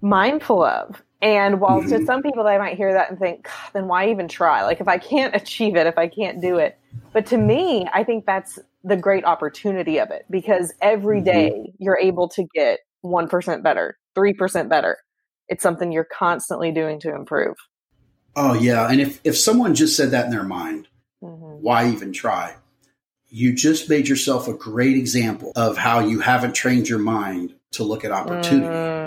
mindful 0.00 0.64
of. 0.64 1.00
And 1.20 1.60
while 1.60 1.80
mm-hmm. 1.80 2.00
to 2.00 2.04
some 2.04 2.22
people 2.22 2.42
they 2.42 2.58
might 2.58 2.76
hear 2.76 2.92
that 2.92 3.10
and 3.10 3.18
think, 3.18 3.48
then 3.72 3.86
why 3.86 4.10
even 4.10 4.26
try? 4.26 4.64
Like 4.64 4.80
if 4.80 4.88
I 4.88 4.98
can't 4.98 5.36
achieve 5.36 5.76
it, 5.76 5.86
if 5.86 5.96
I 5.96 6.08
can't 6.08 6.40
do 6.40 6.56
it. 6.56 6.76
But 7.12 7.26
to 7.26 7.38
me, 7.38 7.86
I 7.94 8.02
think 8.02 8.26
that's 8.26 8.58
the 8.82 8.96
great 8.96 9.24
opportunity 9.24 9.98
of 9.98 10.10
it 10.10 10.26
because 10.28 10.74
every 10.82 11.20
day 11.20 11.52
mm-hmm. 11.54 11.70
you're 11.78 11.98
able 11.98 12.28
to 12.30 12.44
get 12.52 12.80
1% 13.04 13.62
better, 13.62 13.96
3% 14.16 14.68
better. 14.68 14.98
It's 15.48 15.62
something 15.62 15.92
you're 15.92 16.04
constantly 16.04 16.72
doing 16.72 16.98
to 17.00 17.14
improve. 17.14 17.54
Oh 18.34 18.54
yeah, 18.54 18.88
and 18.88 19.00
if 19.00 19.20
if 19.24 19.36
someone 19.36 19.74
just 19.74 19.96
said 19.96 20.12
that 20.12 20.24
in 20.24 20.30
their 20.30 20.42
mind, 20.42 20.88
mm-hmm. 21.22 21.62
why 21.62 21.90
even 21.90 22.12
try? 22.12 22.56
You 23.28 23.54
just 23.54 23.88
made 23.88 24.08
yourself 24.08 24.46
a 24.48 24.52
great 24.52 24.96
example 24.96 25.52
of 25.56 25.78
how 25.78 26.00
you 26.00 26.20
haven't 26.20 26.54
trained 26.54 26.88
your 26.88 26.98
mind 26.98 27.54
to 27.72 27.84
look 27.84 28.04
at 28.04 28.12
opportunity. 28.12 28.66
Mm 28.66 29.02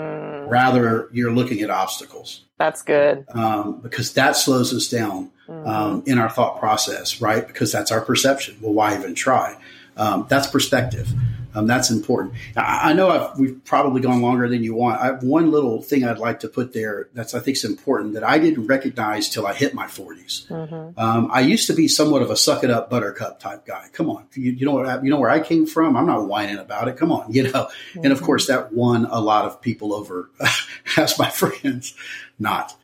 Rather, 0.46 1.08
you're 1.12 1.32
looking 1.32 1.60
at 1.62 1.70
obstacles. 1.70 2.44
That's 2.58 2.82
good. 2.82 3.26
Um, 3.30 3.80
because 3.80 4.14
that 4.14 4.36
slows 4.36 4.72
us 4.72 4.88
down 4.88 5.30
mm-hmm. 5.48 5.66
um, 5.66 6.02
in 6.06 6.18
our 6.18 6.30
thought 6.30 6.58
process, 6.58 7.20
right? 7.20 7.46
Because 7.46 7.72
that's 7.72 7.90
our 7.90 8.00
perception. 8.00 8.56
Well, 8.60 8.72
why 8.72 8.96
even 8.96 9.14
try? 9.14 9.56
Um, 9.96 10.26
that's 10.28 10.46
perspective. 10.46 11.08
Um, 11.56 11.66
that's 11.66 11.90
important. 11.90 12.34
I, 12.54 12.90
I 12.90 12.92
know 12.92 13.08
I've, 13.08 13.38
we've 13.38 13.64
probably 13.64 14.02
gone 14.02 14.20
longer 14.20 14.46
than 14.46 14.62
you 14.62 14.74
want. 14.74 15.00
I 15.00 15.06
have 15.06 15.22
one 15.22 15.50
little 15.50 15.80
thing 15.80 16.04
I'd 16.04 16.18
like 16.18 16.40
to 16.40 16.48
put 16.48 16.74
there 16.74 17.08
that's 17.14 17.32
I 17.32 17.40
think 17.40 17.56
is 17.56 17.64
important 17.64 18.12
that 18.12 18.22
I 18.22 18.38
didn't 18.38 18.66
recognize 18.66 19.30
till 19.30 19.46
I 19.46 19.54
hit 19.54 19.72
my 19.72 19.86
40s. 19.86 20.46
Mm-hmm. 20.48 21.00
Um, 21.00 21.30
I 21.32 21.40
used 21.40 21.66
to 21.68 21.72
be 21.72 21.88
somewhat 21.88 22.20
of 22.20 22.30
a 22.30 22.36
suck 22.36 22.62
it 22.62 22.70
up 22.70 22.90
buttercup 22.90 23.40
type 23.40 23.64
guy. 23.64 23.86
Come 23.92 24.10
on, 24.10 24.26
you, 24.34 24.52
you 24.52 24.66
know 24.66 24.72
what 24.72 25.02
you 25.02 25.10
know 25.10 25.18
where 25.18 25.30
I 25.30 25.40
came 25.40 25.66
from. 25.66 25.96
I'm 25.96 26.06
not 26.06 26.26
whining 26.26 26.58
about 26.58 26.88
it. 26.88 26.98
Come 26.98 27.10
on, 27.10 27.32
you 27.32 27.44
know. 27.44 27.50
Mm-hmm. 27.50 28.00
And 28.04 28.12
of 28.12 28.22
course, 28.22 28.48
that 28.48 28.74
won 28.74 29.06
a 29.06 29.20
lot 29.20 29.46
of 29.46 29.62
people 29.62 29.94
over 29.94 30.30
as 30.98 31.18
my 31.18 31.30
friends. 31.30 31.94
Not 32.38 32.76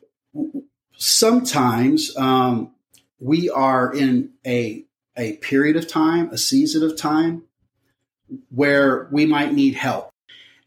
sometimes 0.97 2.17
um, 2.17 2.71
we 3.19 3.51
are 3.51 3.93
in 3.93 4.31
a 4.47 4.83
a 5.15 5.33
period 5.37 5.75
of 5.75 5.87
time, 5.87 6.29
a 6.31 6.39
season 6.39 6.81
of 6.81 6.97
time 6.97 7.43
where 8.49 9.07
we 9.11 9.25
might 9.25 9.53
need 9.53 9.75
help. 9.75 10.11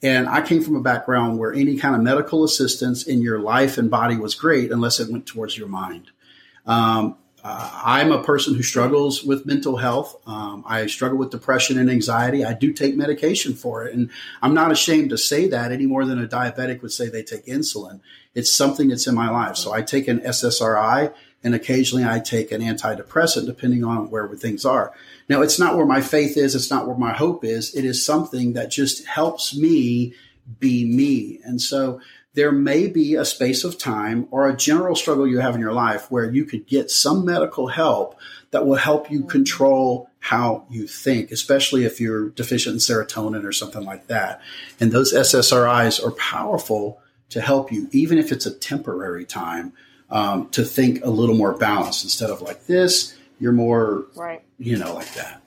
And 0.02 0.28
I 0.28 0.42
came 0.42 0.62
from 0.62 0.76
a 0.76 0.80
background 0.80 1.38
where 1.38 1.52
any 1.52 1.76
kind 1.76 1.94
of 1.94 2.02
medical 2.02 2.44
assistance 2.44 3.06
in 3.06 3.22
your 3.22 3.38
life 3.38 3.78
and 3.78 3.90
body 3.90 4.16
was 4.16 4.34
great 4.34 4.70
unless 4.70 5.00
it 5.00 5.10
went 5.10 5.26
towards 5.26 5.56
your 5.56 5.68
mind. 5.68 6.10
Um, 6.66 7.16
uh, 7.48 7.70
I'm 7.84 8.10
a 8.10 8.24
person 8.24 8.54
who 8.54 8.62
struggles 8.62 9.22
with 9.22 9.46
mental 9.46 9.76
health. 9.76 10.16
Um, 10.26 10.64
I 10.66 10.86
struggle 10.86 11.16
with 11.16 11.30
depression 11.30 11.78
and 11.78 11.88
anxiety. 11.88 12.44
I 12.44 12.54
do 12.54 12.72
take 12.72 12.96
medication 12.96 13.54
for 13.54 13.84
it. 13.84 13.94
And 13.94 14.10
I'm 14.42 14.52
not 14.52 14.72
ashamed 14.72 15.10
to 15.10 15.18
say 15.18 15.46
that 15.48 15.70
any 15.70 15.86
more 15.86 16.04
than 16.04 16.22
a 16.22 16.26
diabetic 16.26 16.82
would 16.82 16.92
say 16.92 17.08
they 17.08 17.22
take 17.22 17.46
insulin. 17.46 18.00
It's 18.34 18.52
something 18.52 18.88
that's 18.88 19.06
in 19.06 19.14
my 19.14 19.30
life. 19.30 19.56
So 19.56 19.72
I 19.72 19.82
take 19.82 20.08
an 20.08 20.20
SSRI 20.20 21.14
and 21.42 21.54
occasionally 21.54 22.04
I 22.04 22.20
take 22.20 22.50
an 22.50 22.60
antidepressant 22.60 23.46
depending 23.46 23.84
on 23.84 24.10
where 24.10 24.28
things 24.34 24.64
are. 24.64 24.92
Now, 25.28 25.42
it's 25.42 25.58
not 25.58 25.76
where 25.76 25.86
my 25.86 26.00
faith 26.00 26.36
is, 26.36 26.54
it's 26.54 26.70
not 26.70 26.86
where 26.86 26.96
my 26.96 27.12
hope 27.12 27.44
is. 27.44 27.74
It 27.74 27.84
is 27.84 28.04
something 28.04 28.54
that 28.54 28.70
just 28.70 29.06
helps 29.06 29.56
me 29.56 30.14
be 30.58 30.84
me. 30.84 31.40
And 31.44 31.60
so 31.60 32.00
there 32.34 32.52
may 32.52 32.86
be 32.86 33.14
a 33.14 33.24
space 33.24 33.64
of 33.64 33.78
time 33.78 34.28
or 34.30 34.46
a 34.46 34.56
general 34.56 34.94
struggle 34.94 35.26
you 35.26 35.38
have 35.38 35.54
in 35.54 35.60
your 35.60 35.72
life 35.72 36.10
where 36.10 36.30
you 36.30 36.44
could 36.44 36.66
get 36.66 36.90
some 36.90 37.24
medical 37.24 37.68
help 37.68 38.18
that 38.50 38.66
will 38.66 38.76
help 38.76 39.10
you 39.10 39.24
control 39.24 40.10
how 40.18 40.66
you 40.68 40.86
think, 40.86 41.30
especially 41.30 41.84
if 41.84 42.00
you're 42.00 42.28
deficient 42.30 42.74
in 42.74 42.78
serotonin 42.78 43.44
or 43.44 43.52
something 43.52 43.84
like 43.84 44.08
that. 44.08 44.40
And 44.78 44.92
those 44.92 45.14
SSRIs 45.14 46.04
are 46.04 46.12
powerful 46.12 47.00
to 47.30 47.40
help 47.40 47.72
you, 47.72 47.88
even 47.92 48.18
if 48.18 48.30
it's 48.30 48.46
a 48.46 48.54
temporary 48.54 49.24
time 49.24 49.72
um, 50.10 50.48
to 50.50 50.64
think 50.64 51.04
a 51.04 51.10
little 51.10 51.36
more 51.36 51.56
balanced 51.56 52.04
instead 52.04 52.30
of 52.30 52.42
like 52.42 52.66
this. 52.66 53.16
You're 53.38 53.52
more, 53.52 54.06
right? 54.14 54.42
You 54.58 54.78
know, 54.78 54.94
like 54.94 55.12
that. 55.14 55.42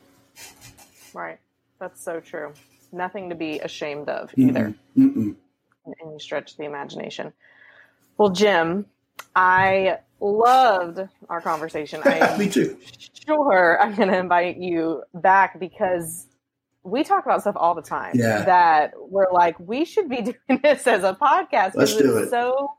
Right. 1.13 1.39
That's 1.79 2.03
so 2.03 2.19
true. 2.19 2.53
Nothing 2.91 3.29
to 3.29 3.35
be 3.35 3.59
ashamed 3.59 4.09
of 4.09 4.31
either. 4.35 4.73
Mm-mm. 4.97 5.15
Mm-mm. 5.15 5.35
And 5.85 6.11
you 6.11 6.19
stretch 6.19 6.57
the 6.57 6.65
imagination. 6.65 7.33
Well, 8.17 8.29
Jim, 8.29 8.85
I 9.35 9.99
loved 10.19 10.99
our 11.29 11.41
conversation. 11.41 12.01
I 12.05 12.37
Me 12.37 12.49
too. 12.49 12.77
Sure, 13.25 13.81
I'm 13.81 13.95
going 13.95 14.09
to 14.09 14.17
invite 14.17 14.57
you 14.57 15.03
back 15.13 15.59
because 15.59 16.27
we 16.83 17.03
talk 17.03 17.25
about 17.25 17.41
stuff 17.41 17.55
all 17.57 17.75
the 17.75 17.81
time. 17.81 18.13
Yeah. 18.15 18.43
That 18.43 18.93
we're 18.97 19.31
like, 19.31 19.59
we 19.59 19.85
should 19.85 20.09
be 20.09 20.21
doing 20.47 20.59
this 20.61 20.85
as 20.85 21.03
a 21.03 21.13
podcast. 21.13 21.75
Let's 21.75 21.95
do 21.95 22.17
it. 22.17 22.29
So 22.29 22.71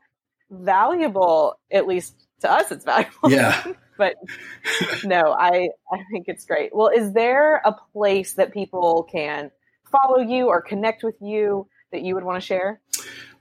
valuable, 0.51 1.59
at 1.71 1.87
least 1.87 2.27
to 2.41 2.51
us, 2.51 2.71
it's 2.71 2.85
valuable. 2.85 3.31
Yeah. 3.31 3.63
but 3.97 4.15
no, 5.03 5.31
I, 5.31 5.69
I 5.91 6.03
think 6.11 6.25
it's 6.27 6.45
great. 6.45 6.75
Well, 6.75 6.89
is 6.89 7.13
there 7.13 7.57
a 7.57 7.73
place 7.93 8.33
that 8.33 8.53
people 8.53 9.07
can 9.11 9.51
follow 9.91 10.19
you 10.19 10.47
or 10.47 10.61
connect 10.61 11.03
with 11.03 11.15
you 11.21 11.67
that 11.91 12.01
you 12.01 12.15
would 12.15 12.23
want 12.23 12.41
to 12.41 12.45
share? 12.45 12.81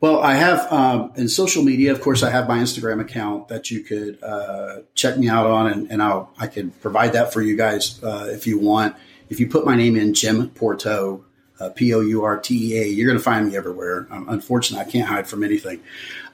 Well, 0.00 0.20
I 0.20 0.34
have 0.34 0.72
um, 0.72 1.12
in 1.16 1.28
social 1.28 1.62
media, 1.62 1.92
of 1.92 2.00
course, 2.00 2.22
I 2.22 2.30
have 2.30 2.48
my 2.48 2.58
Instagram 2.58 3.00
account 3.00 3.48
that 3.48 3.70
you 3.70 3.82
could 3.82 4.22
uh, 4.22 4.80
check 4.94 5.18
me 5.18 5.28
out 5.28 5.46
on, 5.46 5.66
and, 5.66 5.90
and 5.90 6.02
I'll, 6.02 6.32
I 6.38 6.46
can 6.46 6.70
provide 6.70 7.12
that 7.12 7.32
for 7.32 7.42
you 7.42 7.56
guys 7.56 8.02
uh, 8.02 8.28
if 8.30 8.46
you 8.46 8.58
want. 8.58 8.96
If 9.28 9.40
you 9.40 9.46
put 9.46 9.66
my 9.66 9.76
name 9.76 9.96
in, 9.96 10.14
Jim 10.14 10.48
Pourteau, 10.50 11.24
uh, 11.60 11.70
P 11.70 11.94
O 11.94 12.00
U 12.00 12.24
R 12.24 12.38
T 12.38 12.72
E 12.72 12.78
A, 12.78 12.86
you're 12.86 13.06
going 13.06 13.18
to 13.18 13.22
find 13.22 13.48
me 13.48 13.56
everywhere. 13.56 14.06
Um, 14.10 14.28
unfortunately, 14.28 14.86
I 14.86 14.90
can't 14.90 15.08
hide 15.08 15.26
from 15.26 15.44
anything 15.44 15.80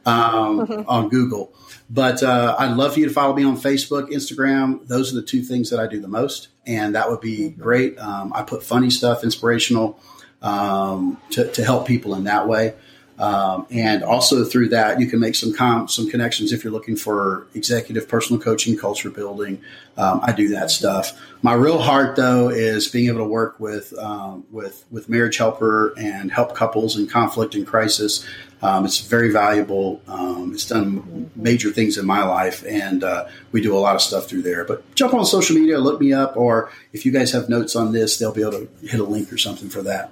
um, 0.05 0.85
on 0.89 1.09
Google. 1.09 1.53
But 1.89 2.23
uh, 2.23 2.57
I'd 2.59 2.77
love 2.77 2.95
for 2.95 3.01
you 3.01 3.07
to 3.07 3.13
follow 3.13 3.35
me 3.35 3.45
on 3.45 3.57
Facebook, 3.57 4.11
Instagram. 4.11 4.87
Those 4.89 5.13
are 5.13 5.17
the 5.17 5.27
two 5.27 5.43
things 5.43 5.71
that 5.71 5.79
I 5.79 5.87
do 5.87 6.01
the 6.01 6.09
most, 6.09 6.49
and 6.67 6.95
that 6.95 7.11
would 7.11 7.21
be 7.21 7.51
mm-hmm. 7.51 7.61
great. 7.61 7.99
Um, 7.99 8.33
I 8.35 8.43
put 8.43 8.63
funny 8.63 8.91
stuff, 8.91 9.23
inspirational, 9.23 10.01
um, 10.43 11.21
to, 11.31 11.51
to 11.53 11.65
help 11.65 11.87
people 11.87 12.15
in 12.15 12.25
that 12.25 12.49
way. 12.49 12.75
Um, 13.19 13.67
and 13.71 14.03
also 14.03 14.45
through 14.45 14.69
that, 14.71 15.01
you 15.01 15.07
can 15.07 15.21
make 15.21 15.35
some 15.35 15.55
com- 15.55 15.89
some 15.89 16.11
connections 16.11 16.53
if 16.53 16.63
you're 16.63 16.73
looking 16.73 16.97
for 16.97 17.47
executive 17.55 18.09
personal 18.09 18.41
coaching, 18.41 18.77
culture 18.77 19.11
building. 19.11 19.63
Um, 19.97 20.21
I 20.23 20.33
do 20.33 20.49
that 20.49 20.71
stuff. 20.71 21.19
My 21.41 21.55
real 21.55 21.79
heart, 21.79 22.17
though, 22.17 22.51
is 22.51 22.89
being 22.89 23.09
able 23.09 23.21
to 23.21 23.25
work 23.25 23.59
with 23.59 23.97
um, 23.99 24.45
with 24.51 24.85
with 24.91 25.09
Marriage 25.09 25.39
Helper 25.39 25.95
and 25.99 26.31
help 26.31 26.55
couples 26.55 26.99
in 26.99 27.07
conflict 27.07 27.55
and 27.55 27.67
crisis. 27.67 28.27
Um, 28.63 28.85
it's 28.85 29.01
very 29.01 29.31
valuable. 29.31 30.03
Um, 30.09 30.53
it's 30.53 30.67
done 30.67 31.31
major 31.37 31.71
things 31.71 31.99
in 31.99 32.07
my 32.07 32.25
life, 32.25 32.65
and 32.67 33.05
uh, 33.05 33.29
we 33.53 33.61
do 33.61 33.77
a 33.77 33.79
lot 33.79 33.95
of 33.95 34.03
stuff 34.03 34.29
through 34.29 34.43
there. 34.43 34.65
But 34.65 34.95
jump 34.95 35.15
on 35.15 35.25
social 35.25 35.57
media, 35.57 35.79
look 35.79 36.01
me 36.01 36.13
up, 36.13 36.37
or 36.37 36.71
if 36.93 37.07
you 37.07 37.13
guys 37.13 37.33
have 37.33 37.49
notes 37.49 37.77
on 37.77 37.93
this, 37.93 38.19
they'll 38.19 38.33
be 38.33 38.43
able 38.43 38.53
to 38.53 38.69
hit 38.83 39.01
a 39.01 39.05
link 39.05 39.33
or 39.33 39.39
something 39.39 39.69
for 39.69 39.83
that. 39.83 40.11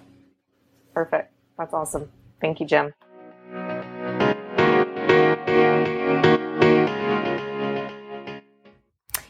Perfect. 0.93 1.33
That's 1.59 1.73
awesome. 1.73 2.11
Thank 2.45 2.61
you, 2.61 2.67
Jim. 2.67 2.93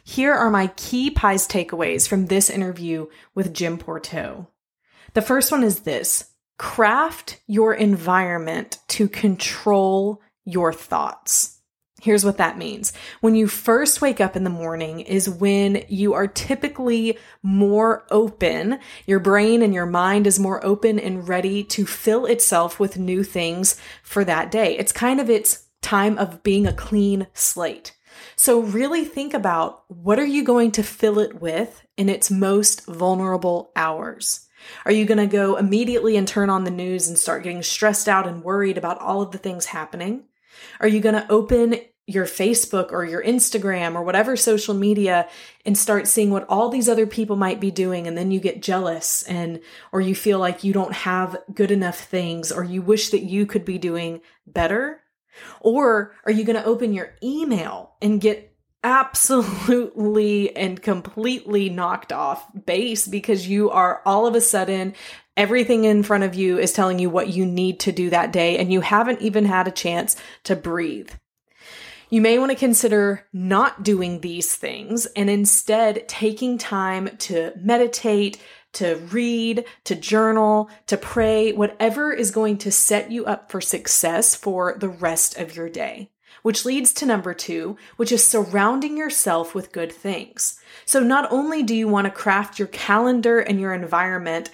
Here 0.02 0.34
are 0.34 0.50
my 0.50 0.72
key 0.74 1.12
pies 1.12 1.46
takeaways 1.46 2.08
from 2.08 2.26
this 2.26 2.50
interview 2.50 3.06
with 3.32 3.54
Jim 3.54 3.78
Pourteau. 3.78 4.48
The 5.12 5.22
first 5.22 5.52
one 5.52 5.62
is 5.62 5.82
this 5.82 6.32
craft 6.58 7.40
your 7.46 7.72
environment 7.72 8.78
to 8.88 9.06
control 9.06 10.20
your 10.44 10.72
thoughts. 10.72 11.53
Here's 12.04 12.22
what 12.22 12.36
that 12.36 12.58
means. 12.58 12.92
When 13.22 13.34
you 13.34 13.48
first 13.48 14.02
wake 14.02 14.20
up 14.20 14.36
in 14.36 14.44
the 14.44 14.50
morning 14.50 15.00
is 15.00 15.26
when 15.26 15.86
you 15.88 16.12
are 16.12 16.26
typically 16.26 17.16
more 17.42 18.04
open. 18.10 18.78
Your 19.06 19.20
brain 19.20 19.62
and 19.62 19.72
your 19.72 19.86
mind 19.86 20.26
is 20.26 20.38
more 20.38 20.62
open 20.66 20.98
and 20.98 21.26
ready 21.26 21.64
to 21.64 21.86
fill 21.86 22.26
itself 22.26 22.78
with 22.78 22.98
new 22.98 23.24
things 23.24 23.80
for 24.02 24.22
that 24.22 24.50
day. 24.50 24.76
It's 24.76 24.92
kind 24.92 25.18
of 25.18 25.30
its 25.30 25.64
time 25.80 26.18
of 26.18 26.42
being 26.42 26.66
a 26.66 26.74
clean 26.74 27.26
slate. 27.32 27.96
So 28.36 28.60
really 28.60 29.06
think 29.06 29.32
about 29.32 29.84
what 29.88 30.18
are 30.18 30.26
you 30.26 30.44
going 30.44 30.72
to 30.72 30.82
fill 30.82 31.18
it 31.18 31.40
with 31.40 31.86
in 31.96 32.10
its 32.10 32.30
most 32.30 32.84
vulnerable 32.84 33.72
hours? 33.76 34.46
Are 34.84 34.92
you 34.92 35.06
going 35.06 35.16
to 35.16 35.26
go 35.26 35.56
immediately 35.56 36.18
and 36.18 36.28
turn 36.28 36.50
on 36.50 36.64
the 36.64 36.70
news 36.70 37.08
and 37.08 37.18
start 37.18 37.44
getting 37.44 37.62
stressed 37.62 38.10
out 38.10 38.26
and 38.26 38.44
worried 38.44 38.76
about 38.76 39.00
all 39.00 39.22
of 39.22 39.30
the 39.30 39.38
things 39.38 39.64
happening? 39.64 40.24
Are 40.80 40.88
you 40.88 41.00
going 41.00 41.14
to 41.14 41.32
open 41.32 41.80
your 42.06 42.26
Facebook 42.26 42.92
or 42.92 43.04
your 43.04 43.22
Instagram 43.22 43.94
or 43.94 44.02
whatever 44.02 44.36
social 44.36 44.74
media 44.74 45.28
and 45.64 45.76
start 45.76 46.06
seeing 46.06 46.30
what 46.30 46.46
all 46.48 46.68
these 46.68 46.88
other 46.88 47.06
people 47.06 47.36
might 47.36 47.60
be 47.60 47.70
doing 47.70 48.06
and 48.06 48.16
then 48.16 48.30
you 48.30 48.40
get 48.40 48.60
jealous 48.60 49.22
and 49.22 49.60
or 49.90 50.00
you 50.00 50.14
feel 50.14 50.38
like 50.38 50.64
you 50.64 50.72
don't 50.72 50.92
have 50.92 51.36
good 51.54 51.70
enough 51.70 51.98
things 51.98 52.52
or 52.52 52.62
you 52.62 52.82
wish 52.82 53.10
that 53.10 53.22
you 53.22 53.46
could 53.46 53.64
be 53.64 53.78
doing 53.78 54.20
better? 54.46 55.00
Or 55.60 56.14
are 56.24 56.32
you 56.32 56.44
going 56.44 56.60
to 56.60 56.64
open 56.64 56.92
your 56.92 57.14
email 57.22 57.94
and 58.02 58.20
get 58.20 58.54
absolutely 58.84 60.54
and 60.54 60.82
completely 60.82 61.70
knocked 61.70 62.12
off 62.12 62.46
base 62.66 63.06
because 63.06 63.48
you 63.48 63.70
are 63.70 64.02
all 64.04 64.26
of 64.26 64.34
a 64.34 64.42
sudden 64.42 64.94
everything 65.38 65.84
in 65.84 66.02
front 66.02 66.22
of 66.22 66.34
you 66.34 66.58
is 66.58 66.74
telling 66.74 66.98
you 66.98 67.08
what 67.08 67.28
you 67.28 67.46
need 67.46 67.80
to 67.80 67.92
do 67.92 68.10
that 68.10 68.30
day 68.30 68.58
and 68.58 68.70
you 68.70 68.82
haven't 68.82 69.22
even 69.22 69.46
had 69.46 69.66
a 69.66 69.72
chance 69.72 70.16
to 70.44 70.54
breathe. 70.54 71.10
You 72.14 72.20
may 72.20 72.38
want 72.38 72.52
to 72.52 72.56
consider 72.56 73.26
not 73.32 73.82
doing 73.82 74.20
these 74.20 74.54
things 74.54 75.06
and 75.16 75.28
instead 75.28 76.06
taking 76.06 76.58
time 76.58 77.08
to 77.16 77.50
meditate, 77.56 78.40
to 78.74 78.94
read, 79.10 79.64
to 79.82 79.96
journal, 79.96 80.70
to 80.86 80.96
pray, 80.96 81.50
whatever 81.50 82.12
is 82.12 82.30
going 82.30 82.58
to 82.58 82.70
set 82.70 83.10
you 83.10 83.24
up 83.24 83.50
for 83.50 83.60
success 83.60 84.36
for 84.36 84.76
the 84.78 84.88
rest 84.88 85.36
of 85.38 85.56
your 85.56 85.68
day. 85.68 86.12
Which 86.42 86.64
leads 86.64 86.92
to 86.92 87.06
number 87.06 87.34
two, 87.34 87.78
which 87.96 88.12
is 88.12 88.24
surrounding 88.24 88.96
yourself 88.96 89.52
with 89.52 89.72
good 89.72 89.90
things. 89.90 90.60
So 90.84 91.00
not 91.00 91.32
only 91.32 91.64
do 91.64 91.74
you 91.74 91.88
want 91.88 92.04
to 92.04 92.12
craft 92.12 92.60
your 92.60 92.68
calendar 92.68 93.40
and 93.40 93.58
your 93.58 93.74
environment 93.74 94.50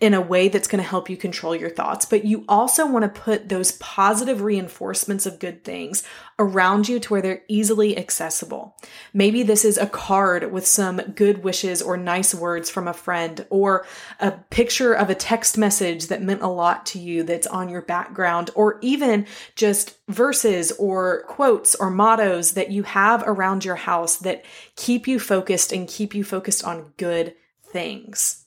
in 0.00 0.14
a 0.14 0.20
way 0.20 0.48
that's 0.48 0.68
going 0.68 0.82
to 0.82 0.88
help 0.88 1.10
you 1.10 1.16
control 1.16 1.56
your 1.56 1.70
thoughts, 1.70 2.04
but 2.04 2.24
you 2.24 2.44
also 2.48 2.86
want 2.86 3.02
to 3.02 3.20
put 3.20 3.48
those 3.48 3.72
positive 3.72 4.42
reinforcements 4.42 5.26
of 5.26 5.40
good 5.40 5.64
things 5.64 6.04
around 6.38 6.88
you 6.88 7.00
to 7.00 7.12
where 7.12 7.20
they're 7.20 7.42
easily 7.48 7.98
accessible. 7.98 8.76
Maybe 9.12 9.42
this 9.42 9.64
is 9.64 9.76
a 9.76 9.88
card 9.88 10.52
with 10.52 10.64
some 10.66 10.98
good 11.16 11.42
wishes 11.42 11.82
or 11.82 11.96
nice 11.96 12.32
words 12.32 12.70
from 12.70 12.86
a 12.86 12.92
friend, 12.92 13.44
or 13.50 13.86
a 14.20 14.30
picture 14.30 14.94
of 14.94 15.10
a 15.10 15.16
text 15.16 15.58
message 15.58 16.06
that 16.06 16.22
meant 16.22 16.42
a 16.42 16.46
lot 16.46 16.86
to 16.86 17.00
you 17.00 17.24
that's 17.24 17.48
on 17.48 17.68
your 17.68 17.82
background, 17.82 18.50
or 18.54 18.78
even 18.80 19.26
just 19.56 19.98
verses 20.06 20.70
or 20.78 21.24
quotes 21.24 21.74
or 21.74 21.90
mottos 21.90 22.52
that 22.52 22.70
you 22.70 22.84
have 22.84 23.24
around 23.26 23.64
your 23.64 23.74
house 23.74 24.18
that 24.18 24.44
keep 24.76 25.08
you 25.08 25.18
focused 25.18 25.72
and 25.72 25.88
keep 25.88 26.14
you 26.14 26.22
focused 26.22 26.64
on 26.64 26.92
good 26.98 27.34
things. 27.64 28.44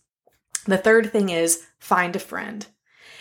The 0.65 0.77
third 0.77 1.11
thing 1.11 1.29
is 1.29 1.65
find 1.79 2.15
a 2.15 2.19
friend. 2.19 2.65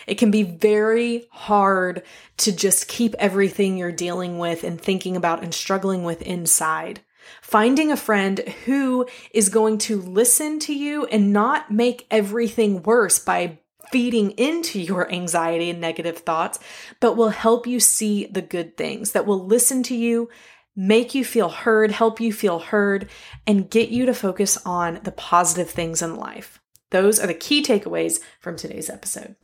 It 0.07 0.15
can 0.15 0.31
be 0.31 0.43
very 0.43 1.27
hard 1.31 2.03
to 2.37 2.51
just 2.51 2.87
keep 2.87 3.15
everything 3.19 3.77
you're 3.77 3.91
dealing 3.91 4.39
with 4.39 4.63
and 4.63 4.79
thinking 4.79 5.15
about 5.15 5.43
and 5.43 5.53
struggling 5.53 6.03
with 6.03 6.21
inside. 6.21 7.01
Finding 7.41 7.91
a 7.91 7.97
friend 7.97 8.39
who 8.65 9.05
is 9.31 9.49
going 9.49 9.77
to 9.79 10.01
listen 10.01 10.59
to 10.59 10.73
you 10.73 11.05
and 11.05 11.31
not 11.31 11.71
make 11.71 12.07
everything 12.09 12.81
worse 12.83 13.19
by 13.19 13.59
feeding 13.91 14.31
into 14.31 14.79
your 14.79 15.11
anxiety 15.11 15.69
and 15.69 15.81
negative 15.81 16.19
thoughts, 16.19 16.59
but 16.99 17.17
will 17.17 17.29
help 17.29 17.67
you 17.67 17.79
see 17.79 18.25
the 18.25 18.41
good 18.41 18.77
things, 18.77 19.11
that 19.11 19.25
will 19.25 19.45
listen 19.45 19.83
to 19.83 19.95
you, 19.95 20.29
make 20.75 21.13
you 21.13 21.25
feel 21.25 21.49
heard, 21.49 21.91
help 21.91 22.21
you 22.21 22.31
feel 22.31 22.59
heard, 22.59 23.09
and 23.45 23.69
get 23.69 23.89
you 23.89 24.05
to 24.05 24.13
focus 24.13 24.57
on 24.65 24.99
the 25.03 25.11
positive 25.11 25.69
things 25.69 26.01
in 26.01 26.15
life. 26.15 26.60
Those 26.91 27.19
are 27.19 27.27
the 27.27 27.33
key 27.33 27.63
takeaways 27.63 28.19
from 28.39 28.55
today's 28.55 28.89
episode. 28.89 29.35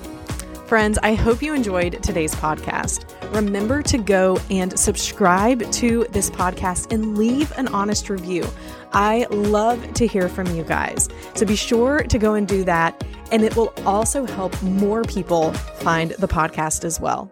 Friends, 0.67 0.99
I 1.01 1.13
hope 1.13 1.41
you 1.41 1.53
enjoyed 1.53 2.03
today's 2.03 2.35
podcast. 2.35 3.05
Remember 3.33 3.81
to 3.83 3.97
go 3.97 4.37
and 4.51 4.77
subscribe 4.77 5.71
to 5.71 6.05
this 6.11 6.29
podcast 6.29 6.91
and 6.91 7.17
leave 7.17 7.53
an 7.57 7.69
honest 7.69 8.09
review. 8.09 8.45
I 8.91 9.27
love 9.29 9.93
to 9.93 10.05
hear 10.05 10.27
from 10.27 10.53
you 10.57 10.63
guys. 10.63 11.07
So 11.35 11.45
be 11.45 11.55
sure 11.55 12.03
to 12.03 12.17
go 12.19 12.33
and 12.33 12.45
do 12.45 12.65
that. 12.65 13.01
And 13.31 13.43
it 13.43 13.55
will 13.55 13.73
also 13.85 14.25
help 14.25 14.61
more 14.61 15.03
people 15.03 15.53
find 15.53 16.11
the 16.11 16.27
podcast 16.27 16.83
as 16.83 16.99
well. 16.99 17.31